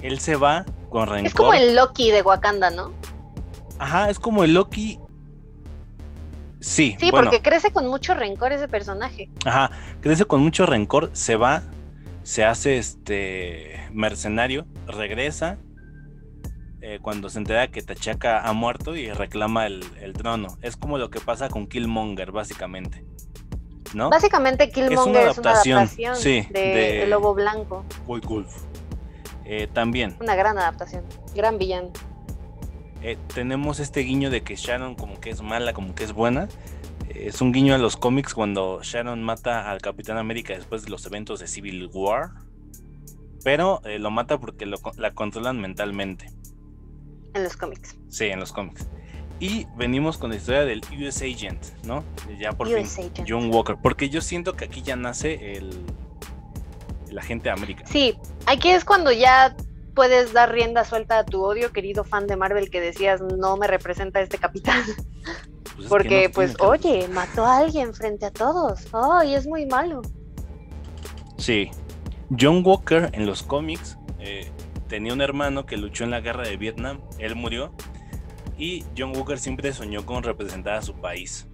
[0.00, 1.26] él se va con rencor.
[1.26, 2.92] Es como el Loki de Wakanda, ¿no?
[3.78, 4.98] Ajá, es como el Loki
[6.62, 6.96] Sí.
[6.98, 9.28] Sí, porque crece con mucho rencor ese personaje.
[9.44, 9.70] Ajá,
[10.00, 11.62] crece con mucho rencor, se va,
[12.22, 15.58] se hace este mercenario, regresa
[16.84, 20.58] eh, cuando se entera que Tachaka ha muerto y reclama el, trono.
[20.62, 23.04] Es como lo que pasa con Killmonger, básicamente.
[23.94, 24.10] ¿No?
[24.10, 25.88] Básicamente Killmonger es una adaptación,
[26.52, 27.84] de, El Lobo Blanco.
[28.04, 28.64] White Wolf.
[29.44, 30.16] Eh, también.
[30.18, 31.04] Una gran adaptación,
[31.36, 31.92] gran villano.
[33.00, 36.48] Eh, tenemos este guiño de que Sharon como que es mala, como que es buena.
[37.08, 41.06] es un guiño a los cómics cuando Sharon mata al Capitán América después de los
[41.06, 42.30] eventos de Civil War.
[43.44, 46.26] Pero lo mata porque la controlan mentalmente.
[47.34, 47.96] En los cómics.
[48.08, 48.86] Sí, en los cómics.
[49.40, 52.04] Y venimos con la historia del US Agent, ¿no?
[52.38, 53.76] Ya por fin, John Walker.
[53.82, 55.84] Porque yo siento que aquí ya nace el,
[57.10, 57.84] el agente de América.
[57.86, 59.56] Sí, aquí es cuando ya
[59.94, 63.66] puedes dar rienda suelta a tu odio, querido fan de Marvel, que decías no me
[63.66, 64.82] representa este capitán.
[65.76, 68.86] Pues Porque, pues, oye, mató a alguien frente a todos.
[68.92, 70.02] Oh, y es muy malo.
[71.38, 71.70] Sí.
[72.38, 74.50] John Walker en los cómics eh,
[74.92, 77.74] tenía un hermano que luchó en la guerra de Vietnam, él murió
[78.58, 81.48] y John Walker siempre soñó con representar a su país.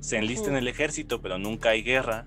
[0.00, 2.26] Se enlista en el ejército, pero nunca hay guerra.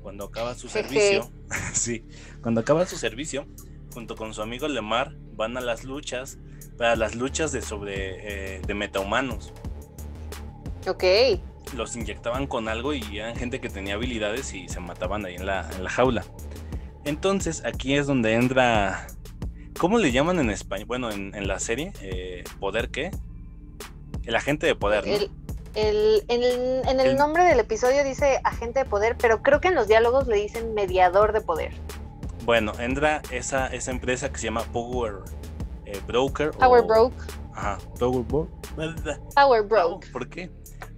[0.00, 1.30] Cuando acaba su servicio,
[1.74, 2.06] sí,
[2.40, 3.46] cuando acaba su servicio,
[3.92, 6.38] junto con su amigo Lemar, van a las luchas,
[6.78, 9.52] para las luchas de sobre eh, de metahumanos.
[10.88, 11.04] Ok.
[11.76, 15.44] Los inyectaban con algo y eran gente que tenía habilidades y se mataban ahí en
[15.44, 16.24] la, en la jaula.
[17.04, 19.06] Entonces aquí es donde entra.
[19.78, 20.86] ¿Cómo le llaman en español?
[20.86, 23.10] Bueno, en, la serie, eh, ¿poder qué?
[24.24, 25.14] El agente de poder, ¿no?
[25.74, 29.88] El, en el nombre del episodio dice agente de poder, pero creo que en los
[29.88, 31.72] diálogos le dicen mediador de poder.
[32.44, 35.20] Bueno, entra esa, esa empresa que se llama Power
[35.86, 36.50] eh, Broker.
[36.50, 37.14] Power Broke.
[37.54, 38.50] Ajá, Power Broke.
[39.34, 40.10] Power Broke.
[40.10, 40.50] ¿Por qué?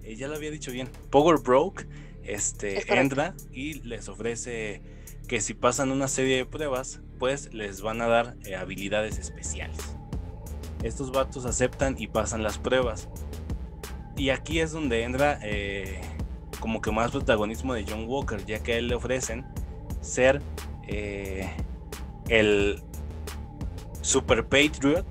[0.02, 0.88] Eh, ya lo había dicho bien.
[1.10, 1.86] Power Broke
[2.22, 4.82] este, entra y les ofrece
[5.28, 7.00] que si pasan una serie de pruebas,
[7.52, 9.96] les van a dar eh, habilidades especiales.
[10.82, 13.08] Estos vatos aceptan y pasan las pruebas.
[14.16, 15.40] Y aquí es donde entra
[16.64, 19.44] como que más protagonismo de John Walker, ya que a él le ofrecen
[20.00, 20.40] ser
[20.88, 21.50] eh,
[22.28, 22.82] el
[24.00, 25.04] Super Patriot,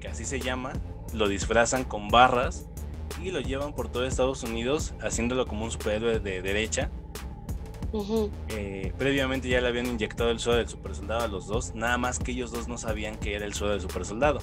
[0.00, 0.74] que así se llama,
[1.14, 2.66] lo disfrazan con barras
[3.22, 6.90] y lo llevan por todo Estados Unidos haciéndolo como un superhéroe de derecha.
[8.48, 11.96] Eh, previamente ya le habían inyectado el suelo del super soldado a los dos, nada
[11.96, 14.40] más que ellos dos no sabían que era el suelo del super soldado.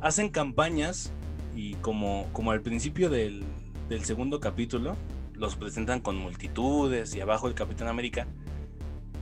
[0.00, 1.12] Hacen campañas
[1.54, 3.44] y como, como al principio del,
[3.88, 4.96] del segundo capítulo,
[5.34, 8.26] los presentan con multitudes y abajo el Capitán América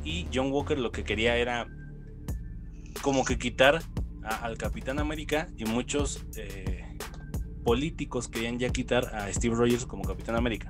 [0.05, 1.67] y John Walker lo que quería era
[3.03, 3.83] como que quitar
[4.23, 6.97] al Capitán América y muchos eh,
[7.65, 10.69] políticos querían ya quitar a Steve Rogers como Capitán América.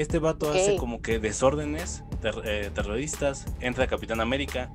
[0.00, 2.04] Este vato hace como que desórdenes
[2.44, 4.72] eh, terroristas, entra Capitán América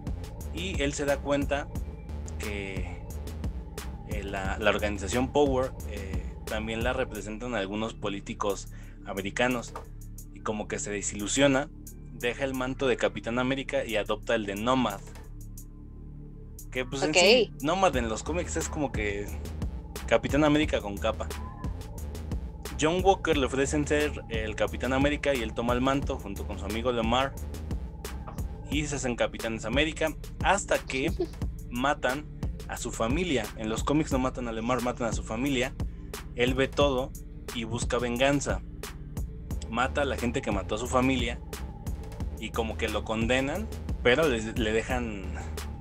[0.54, 1.68] y él se da cuenta
[2.38, 3.02] que
[4.08, 5.72] eh, la, la, organización Power
[6.46, 8.68] también la representan algunos políticos
[9.08, 9.74] americanos
[10.36, 11.70] y como que se desilusiona
[12.14, 15.00] deja el manto de Capitán América y adopta el de Nomad.
[16.70, 19.26] Que pues en sí, Nomad en los cómics es como que
[20.06, 21.28] Capitán América con capa.
[22.80, 26.60] John Walker le ofrecen ser el Capitán América y él toma el manto junto con
[26.60, 27.34] su amigo Lamar
[28.70, 31.12] y se hacen Capitanes América hasta que
[31.70, 32.26] matan
[32.68, 33.46] a su familia.
[33.58, 35.74] En los cómics no matan a Lemar, matan a su familia.
[36.36, 37.12] Él ve todo
[37.54, 38.62] y busca venganza.
[39.70, 41.40] Mata a la gente que mató a su familia
[42.40, 43.68] y como que lo condenan,
[44.04, 45.34] pero le, dejan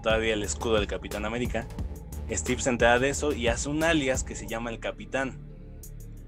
[0.02, 1.66] todavía el escudo del Capitán América.
[2.30, 5.43] Steve se entera de eso y hace un alias que se llama el Capitán.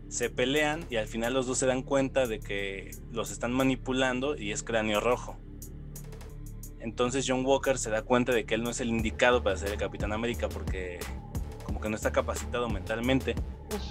[0.08, 4.36] Se pelean y al final los dos se dan cuenta de que los están manipulando
[4.36, 5.36] y es cráneo rojo.
[6.80, 9.72] Entonces John Walker se da cuenta de que él no es el indicado para ser
[9.72, 11.00] el Capitán América porque
[11.64, 13.34] como que no está capacitado mentalmente.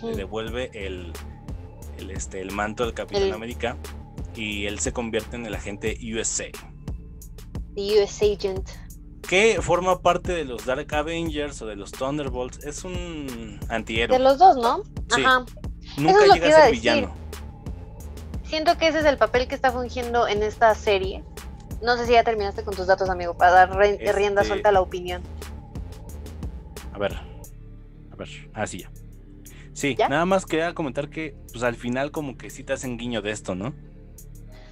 [0.02, 1.12] Le devuelve el,
[2.10, 3.78] este, el manto del Capitán América
[4.36, 6.46] y él se convierte en el agente USA.
[7.76, 8.70] US Agent.
[9.22, 12.64] Que forma parte de los Dark Avengers o de los Thunderbolts.
[12.64, 14.18] Es un antihéroe.
[14.18, 14.84] De los dos, ¿no?
[15.12, 15.46] Ajá.
[15.98, 17.14] Nunca llega a ser villano.
[18.44, 21.24] Siento que ese es el papel que está fungiendo en esta serie.
[21.82, 24.72] No sé si ya terminaste con tus datos, amigo, para dar rienda este suelta a
[24.72, 25.22] la opinión.
[26.94, 27.16] A ver.
[28.12, 28.30] A ver.
[28.54, 29.06] Así ah, ya.
[29.74, 33.22] Sí, nada más quería comentar que pues al final como que sí te hacen guiño
[33.22, 33.74] de esto, ¿no?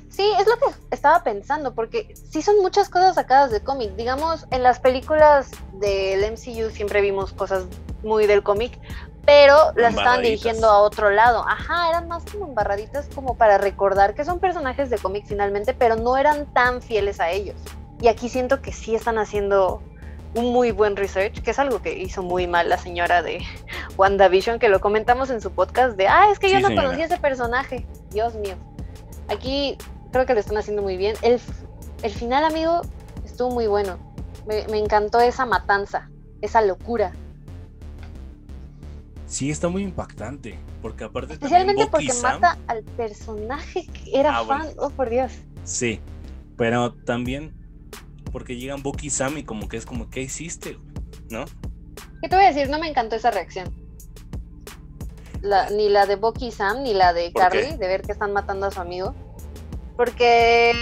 [0.08, 3.96] Sí, es lo que estaba pensando, porque sí son muchas cosas sacadas de cómic.
[3.96, 7.66] Digamos, en las películas del MCU siempre vimos cosas
[8.04, 8.80] muy del cómic,
[9.26, 11.46] pero las estaban dirigiendo a otro lado.
[11.48, 15.96] Ajá, eran más como embarraditas como para recordar que son personajes de cómic finalmente, pero
[15.96, 17.56] no eran tan fieles a ellos.
[18.02, 19.82] Y aquí siento que sí están haciendo
[20.36, 23.44] un muy buen research, que es algo que hizo muy mal la señora de
[23.98, 27.18] WandaVision, que lo comentamos en su podcast de, ah, es que yo no conocía ese
[27.18, 27.86] personaje.
[28.10, 28.56] Dios mío.
[29.30, 29.78] Aquí
[30.12, 31.16] creo que lo están haciendo muy bien.
[31.22, 31.40] El,
[32.02, 32.82] el final, amigo,
[33.24, 33.98] estuvo muy bueno.
[34.46, 36.10] Me, encantó esa matanza,
[36.42, 37.14] esa locura.
[39.34, 40.60] Sí, está muy impactante.
[40.80, 41.34] Porque aparte.
[41.34, 44.68] Especialmente porque mata al personaje que era ah, fan.
[44.78, 45.32] Oh, por Dios.
[45.64, 46.00] Sí,
[46.56, 47.52] pero también
[48.32, 50.78] porque llegan Bucky y Sam y como que es como, ¿qué hiciste?
[51.32, 51.46] ¿No?
[52.22, 52.70] ¿Qué te voy a decir?
[52.70, 53.74] No me encantó esa reacción.
[55.72, 58.68] ni la de Bucky y Sam, ni la de Carly, de ver que están matando
[58.68, 59.16] a su amigo.
[59.98, 60.74] Porque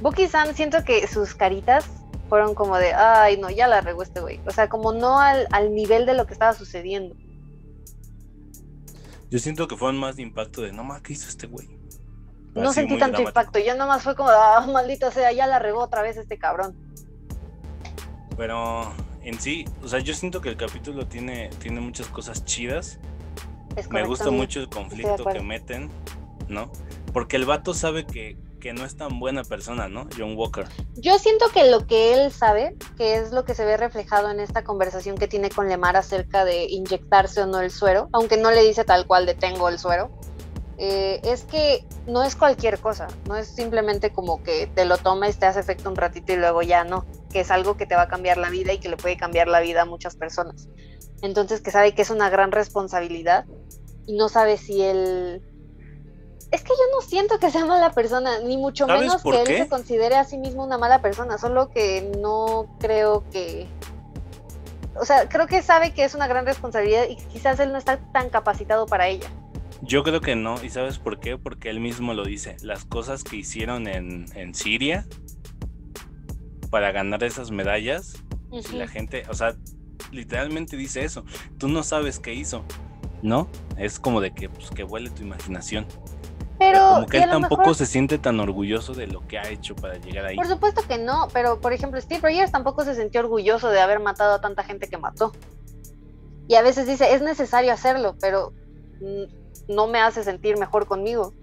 [0.00, 1.84] Bucky Sam siento que sus caritas
[2.32, 4.40] fueron como de, ay, no, ya la regó este güey.
[4.46, 7.14] O sea, como no al, nivel de lo que estaba sucediendo.
[9.30, 11.68] Yo siento que fueron más de impacto de, no más, ¿qué hizo este güey?
[12.54, 16.00] No sentí tanto impacto, yo nomás fue como, ah, maldito sea, ya la regó otra
[16.00, 16.74] vez este cabrón.
[18.38, 18.90] Pero
[19.20, 22.98] en sí, o sea, yo siento que el capítulo tiene, tiene muchas cosas chidas.
[23.90, 25.90] Me gusta mucho el conflicto que meten,
[26.48, 26.72] ¿no?
[27.12, 30.06] Porque el vato sabe que, que no es tan buena persona, ¿no?
[30.16, 30.66] John Walker.
[30.94, 34.38] Yo siento que lo que él sabe, que es lo que se ve reflejado en
[34.38, 38.52] esta conversación que tiene con Lemar acerca de inyectarse o no el suero, aunque no
[38.52, 40.16] le dice tal cual de tengo el suero,
[40.78, 45.40] eh, es que no es cualquier cosa, no es simplemente como que te lo tomes,
[45.40, 48.02] te hace efecto un ratito y luego ya no, que es algo que te va
[48.02, 50.68] a cambiar la vida y que le puede cambiar la vida a muchas personas.
[51.20, 53.44] Entonces que sabe que es una gran responsabilidad
[54.06, 55.42] y no sabe si él...
[56.52, 59.68] Es que yo no siento que sea mala persona, ni mucho menos que él se
[59.68, 63.66] considere a sí mismo una mala persona, solo que no creo que...
[64.94, 67.96] O sea, creo que sabe que es una gran responsabilidad y quizás él no está
[68.12, 69.28] tan capacitado para ella.
[69.80, 71.38] Yo creo que no, ¿y sabes por qué?
[71.38, 72.56] Porque él mismo lo dice.
[72.60, 75.06] Las cosas que hicieron en, en Siria
[76.70, 79.56] para ganar esas medallas, y la gente, o sea,
[80.10, 81.24] literalmente dice eso.
[81.58, 82.62] Tú no sabes qué hizo,
[83.22, 83.48] ¿no?
[83.78, 85.86] Es como de que, pues, que huele tu imaginación.
[86.62, 89.96] Pero, como que él tampoco se siente tan orgulloso de lo que ha hecho para
[89.96, 90.36] llegar ahí.
[90.36, 93.98] Por supuesto que no, pero por ejemplo, Steve Rogers tampoco se sintió orgulloso de haber
[93.98, 95.32] matado a tanta gente que mató.
[96.46, 98.52] Y a veces dice, es necesario hacerlo, pero
[99.00, 101.34] mm, no me hace sentir mejor conmigo.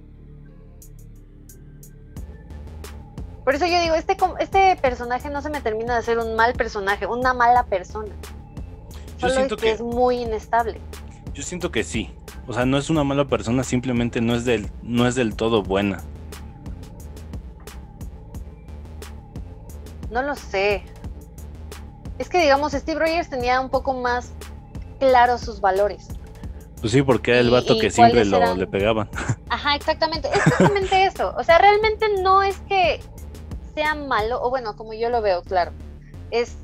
[3.44, 6.54] Por eso yo digo, este, este personaje no se me termina de ser un mal
[6.54, 8.16] personaje, una mala persona.
[9.18, 10.80] Yo siento es que, es muy inestable.
[11.40, 12.12] Yo siento que sí.
[12.48, 15.64] O sea, no es una mala persona, simplemente no es del, no es del todo
[15.64, 16.04] buena.
[20.12, 20.84] No lo sé.
[22.18, 24.34] Es que digamos, Steve Rogers tenía un poco más
[25.00, 26.10] claros sus valores.
[26.82, 29.10] Pues sí, porque era el vato que siempre lo, le pegaban.
[29.50, 30.28] Ajá, exactamente.
[30.28, 31.34] Es exactamente eso.
[31.38, 33.00] O sea, realmente no es que
[33.76, 35.72] sea malo, o bueno, como yo lo veo, claro.
[36.32, 36.58] Es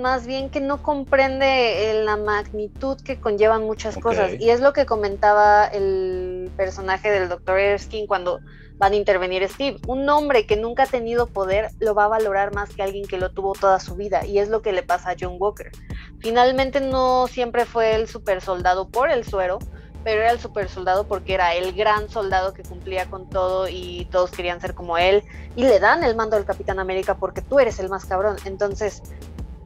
[0.00, 4.32] más bien que no comprende la magnitud que conllevan muchas cosas.
[4.38, 7.58] Y es lo que comentaba el personaje del Dr.
[7.58, 8.40] Erskine cuando
[8.80, 9.78] van a intervenir Steve.
[9.86, 13.18] Un hombre que nunca ha tenido poder lo va a valorar más que alguien que
[13.18, 14.24] lo tuvo toda su vida.
[14.24, 15.70] Y es lo que le pasa a John Walker.
[16.18, 19.58] Finalmente no siempre fue el super soldado por el suero,
[20.02, 24.08] pero era el super soldado porque era el gran soldado que cumplía con todo y
[24.10, 25.24] todos querían ser como él.
[25.56, 28.36] Y le dan el mando al Capitán América porque tú eres el más cabrón.
[28.46, 29.02] Entonces,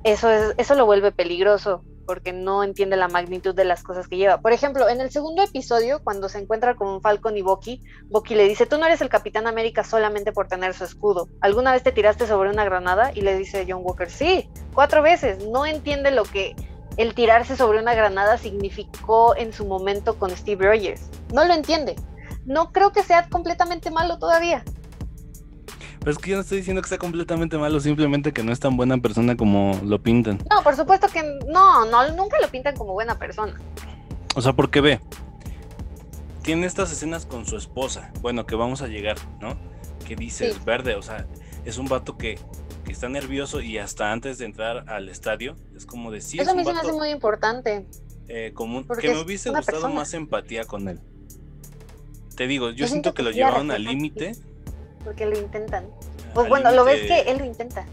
[0.05, 4.17] eso, es, eso lo vuelve peligroso porque no entiende la magnitud de las cosas que
[4.17, 4.39] lleva.
[4.41, 8.47] Por ejemplo, en el segundo episodio, cuando se encuentra con Falcon y Bucky, Bucky le
[8.47, 11.29] dice, tú no eres el Capitán América solamente por tener su escudo.
[11.41, 13.11] ¿Alguna vez te tiraste sobre una granada?
[13.15, 15.47] Y le dice John Walker, sí, cuatro veces.
[15.47, 16.55] No entiende lo que
[16.97, 21.09] el tirarse sobre una granada significó en su momento con Steve Rogers.
[21.33, 21.97] No lo entiende.
[22.45, 24.63] No creo que sea completamente malo todavía.
[26.05, 28.61] Pero es que yo no estoy diciendo que sea completamente malo, simplemente que no es
[28.61, 30.39] tan buena persona como lo pintan.
[30.51, 33.59] No, por supuesto que no, no, nunca lo pintan como buena persona.
[34.35, 35.01] O sea, porque ve,
[36.43, 39.57] tiene estas escenas con su esposa, bueno, que vamos a llegar, ¿no?
[40.07, 41.27] Que dices, verde, o sea,
[41.65, 42.39] es un vato que,
[42.87, 46.43] está nervioso y hasta antes de entrar al estadio, es como decir...
[46.43, 47.87] Eso a mí se me hace muy importante.
[48.29, 51.01] Eh, como, que me hubiese gustado más empatía con él.
[52.37, 54.37] Te digo, yo, siento, que, lo llevaron al límite
[55.05, 55.87] porque lo intentan.
[56.33, 57.87] Pues bueno, lo ves que él lo intenta.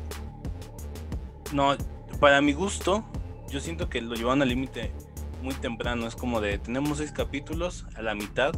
[1.53, 1.75] No,
[2.19, 3.03] para mi gusto,
[3.49, 4.91] yo siento que lo llevaron al límite
[5.41, 6.07] muy temprano.
[6.07, 8.53] Es como de, tenemos seis capítulos, a la mitad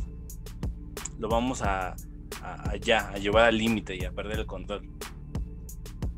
[1.20, 1.96] lo vamos a,
[2.42, 4.90] a, ya, a llevar al límite y a perder el control.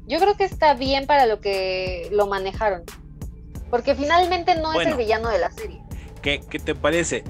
[0.07, 2.83] Yo creo que está bien para lo que lo manejaron.
[3.69, 5.81] Porque finalmente no es el villano de la serie.
[6.21, 7.23] ¿Qué, ¿Qué te parece?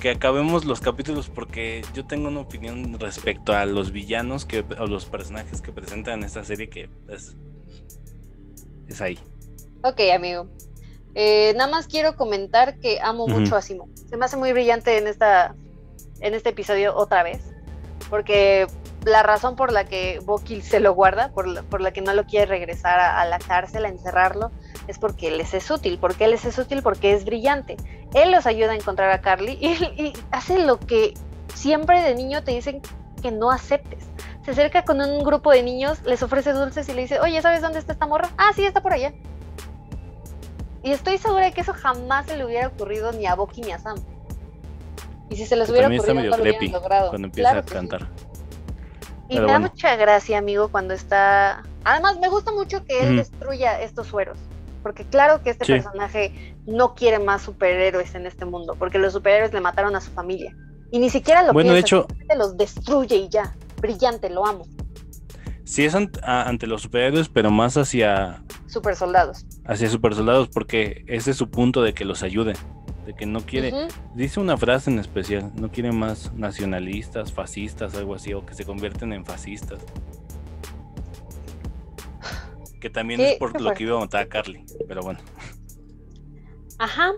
[0.00, 4.84] Que acabemos los capítulos porque yo tengo una opinión respecto a los villanos que a
[4.84, 7.36] los personajes que presentan en esta serie que es,
[8.88, 9.18] es ahí.
[9.82, 10.48] Ok, amigo.
[11.14, 13.90] Eh, nada más quiero comentar que amo mucho a Simon.
[14.08, 15.54] Se me hace muy brillante en esta
[16.20, 17.40] en este episodio otra vez.
[18.10, 18.66] Porque
[19.04, 22.12] la razón por la que Bucky se lo guarda, por la, por la que no
[22.12, 24.50] lo quiere regresar a, a la cárcel, a encerrarlo,
[24.88, 25.98] es porque él les es útil.
[25.98, 26.82] porque él les es útil?
[26.82, 27.76] Porque es brillante.
[28.14, 31.14] Él los ayuda a encontrar a Carly y, hace lo que
[31.54, 32.80] siempre de niño te dicen
[33.22, 34.04] que no aceptes.
[34.44, 37.62] Se acerca con un grupo de niños, les ofrece dulces y le dice, oye, ¿sabes
[37.62, 38.30] dónde está esta morra?
[38.38, 39.12] Ah, sí, está por allá.
[40.84, 43.72] Y estoy segura de que eso jamás se le hubiera ocurrido ni a Boki ni
[43.72, 43.96] a Sam.
[45.28, 47.08] Y si se les hubiera ocurrido, no lo hubieran logrado.
[47.08, 48.08] Cuando empieza a cantar.
[49.28, 51.64] Y me da mucha gracia, amigo, cuando está.
[51.82, 54.38] Además, me gusta mucho que él destruya estos sueros
[54.86, 59.52] porque claro que este personaje no quiere más superhéroes en este mundo, porque los superhéroes
[59.52, 60.56] le mataron a su familia.
[60.92, 62.06] Y ni siquiera lo bueno, de hecho,
[62.36, 63.52] los destruye y ya.
[63.80, 64.64] Brillante, lo amo.
[65.64, 68.44] Sí es ante los superhéroes, pero más hacia...
[68.68, 69.44] Super soldados.
[69.64, 72.52] hacia super soldados porque ese es su punto de que los ayude,
[73.06, 78.14] de que no quiere, dice una frase en especial, no quiere más nacionalistas, fascistas, algo
[78.14, 79.80] así, o que se convierten en fascistas.
[82.80, 85.20] Que también Qué- es por lo que iba a matar a Carly, pero bueno.
[86.78, 87.12] Ajá.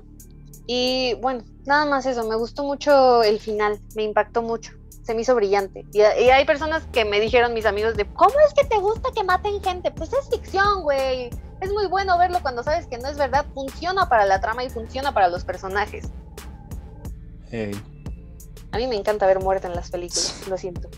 [0.67, 4.73] Y bueno, nada más eso, me gustó mucho el final, me impactó mucho,
[5.03, 5.85] se me hizo brillante.
[5.93, 9.09] Y, y hay personas que me dijeron, mis amigos, de, ¿cómo es que te gusta
[9.15, 9.91] que maten gente?
[9.91, 11.31] Pues es ficción, güey.
[11.61, 14.71] Es muy bueno verlo cuando sabes que no es verdad, funciona para la trama y
[14.71, 16.09] funciona para los personajes.
[18.71, 20.89] A mí me encanta ver muerte en las películas, lo siento.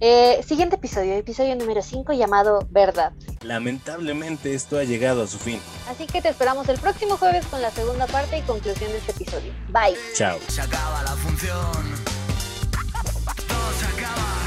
[0.00, 3.12] Eh, siguiente episodio, episodio número 5 llamado Verdad.
[3.42, 5.58] Lamentablemente esto ha llegado a su fin.
[5.88, 9.12] Así que te esperamos el próximo jueves con la segunda parte y conclusión de este
[9.12, 9.52] episodio.
[9.68, 9.96] Bye.
[10.14, 10.38] Chao.
[10.48, 11.60] Se acaba la función.
[13.48, 14.45] Todo se acaba.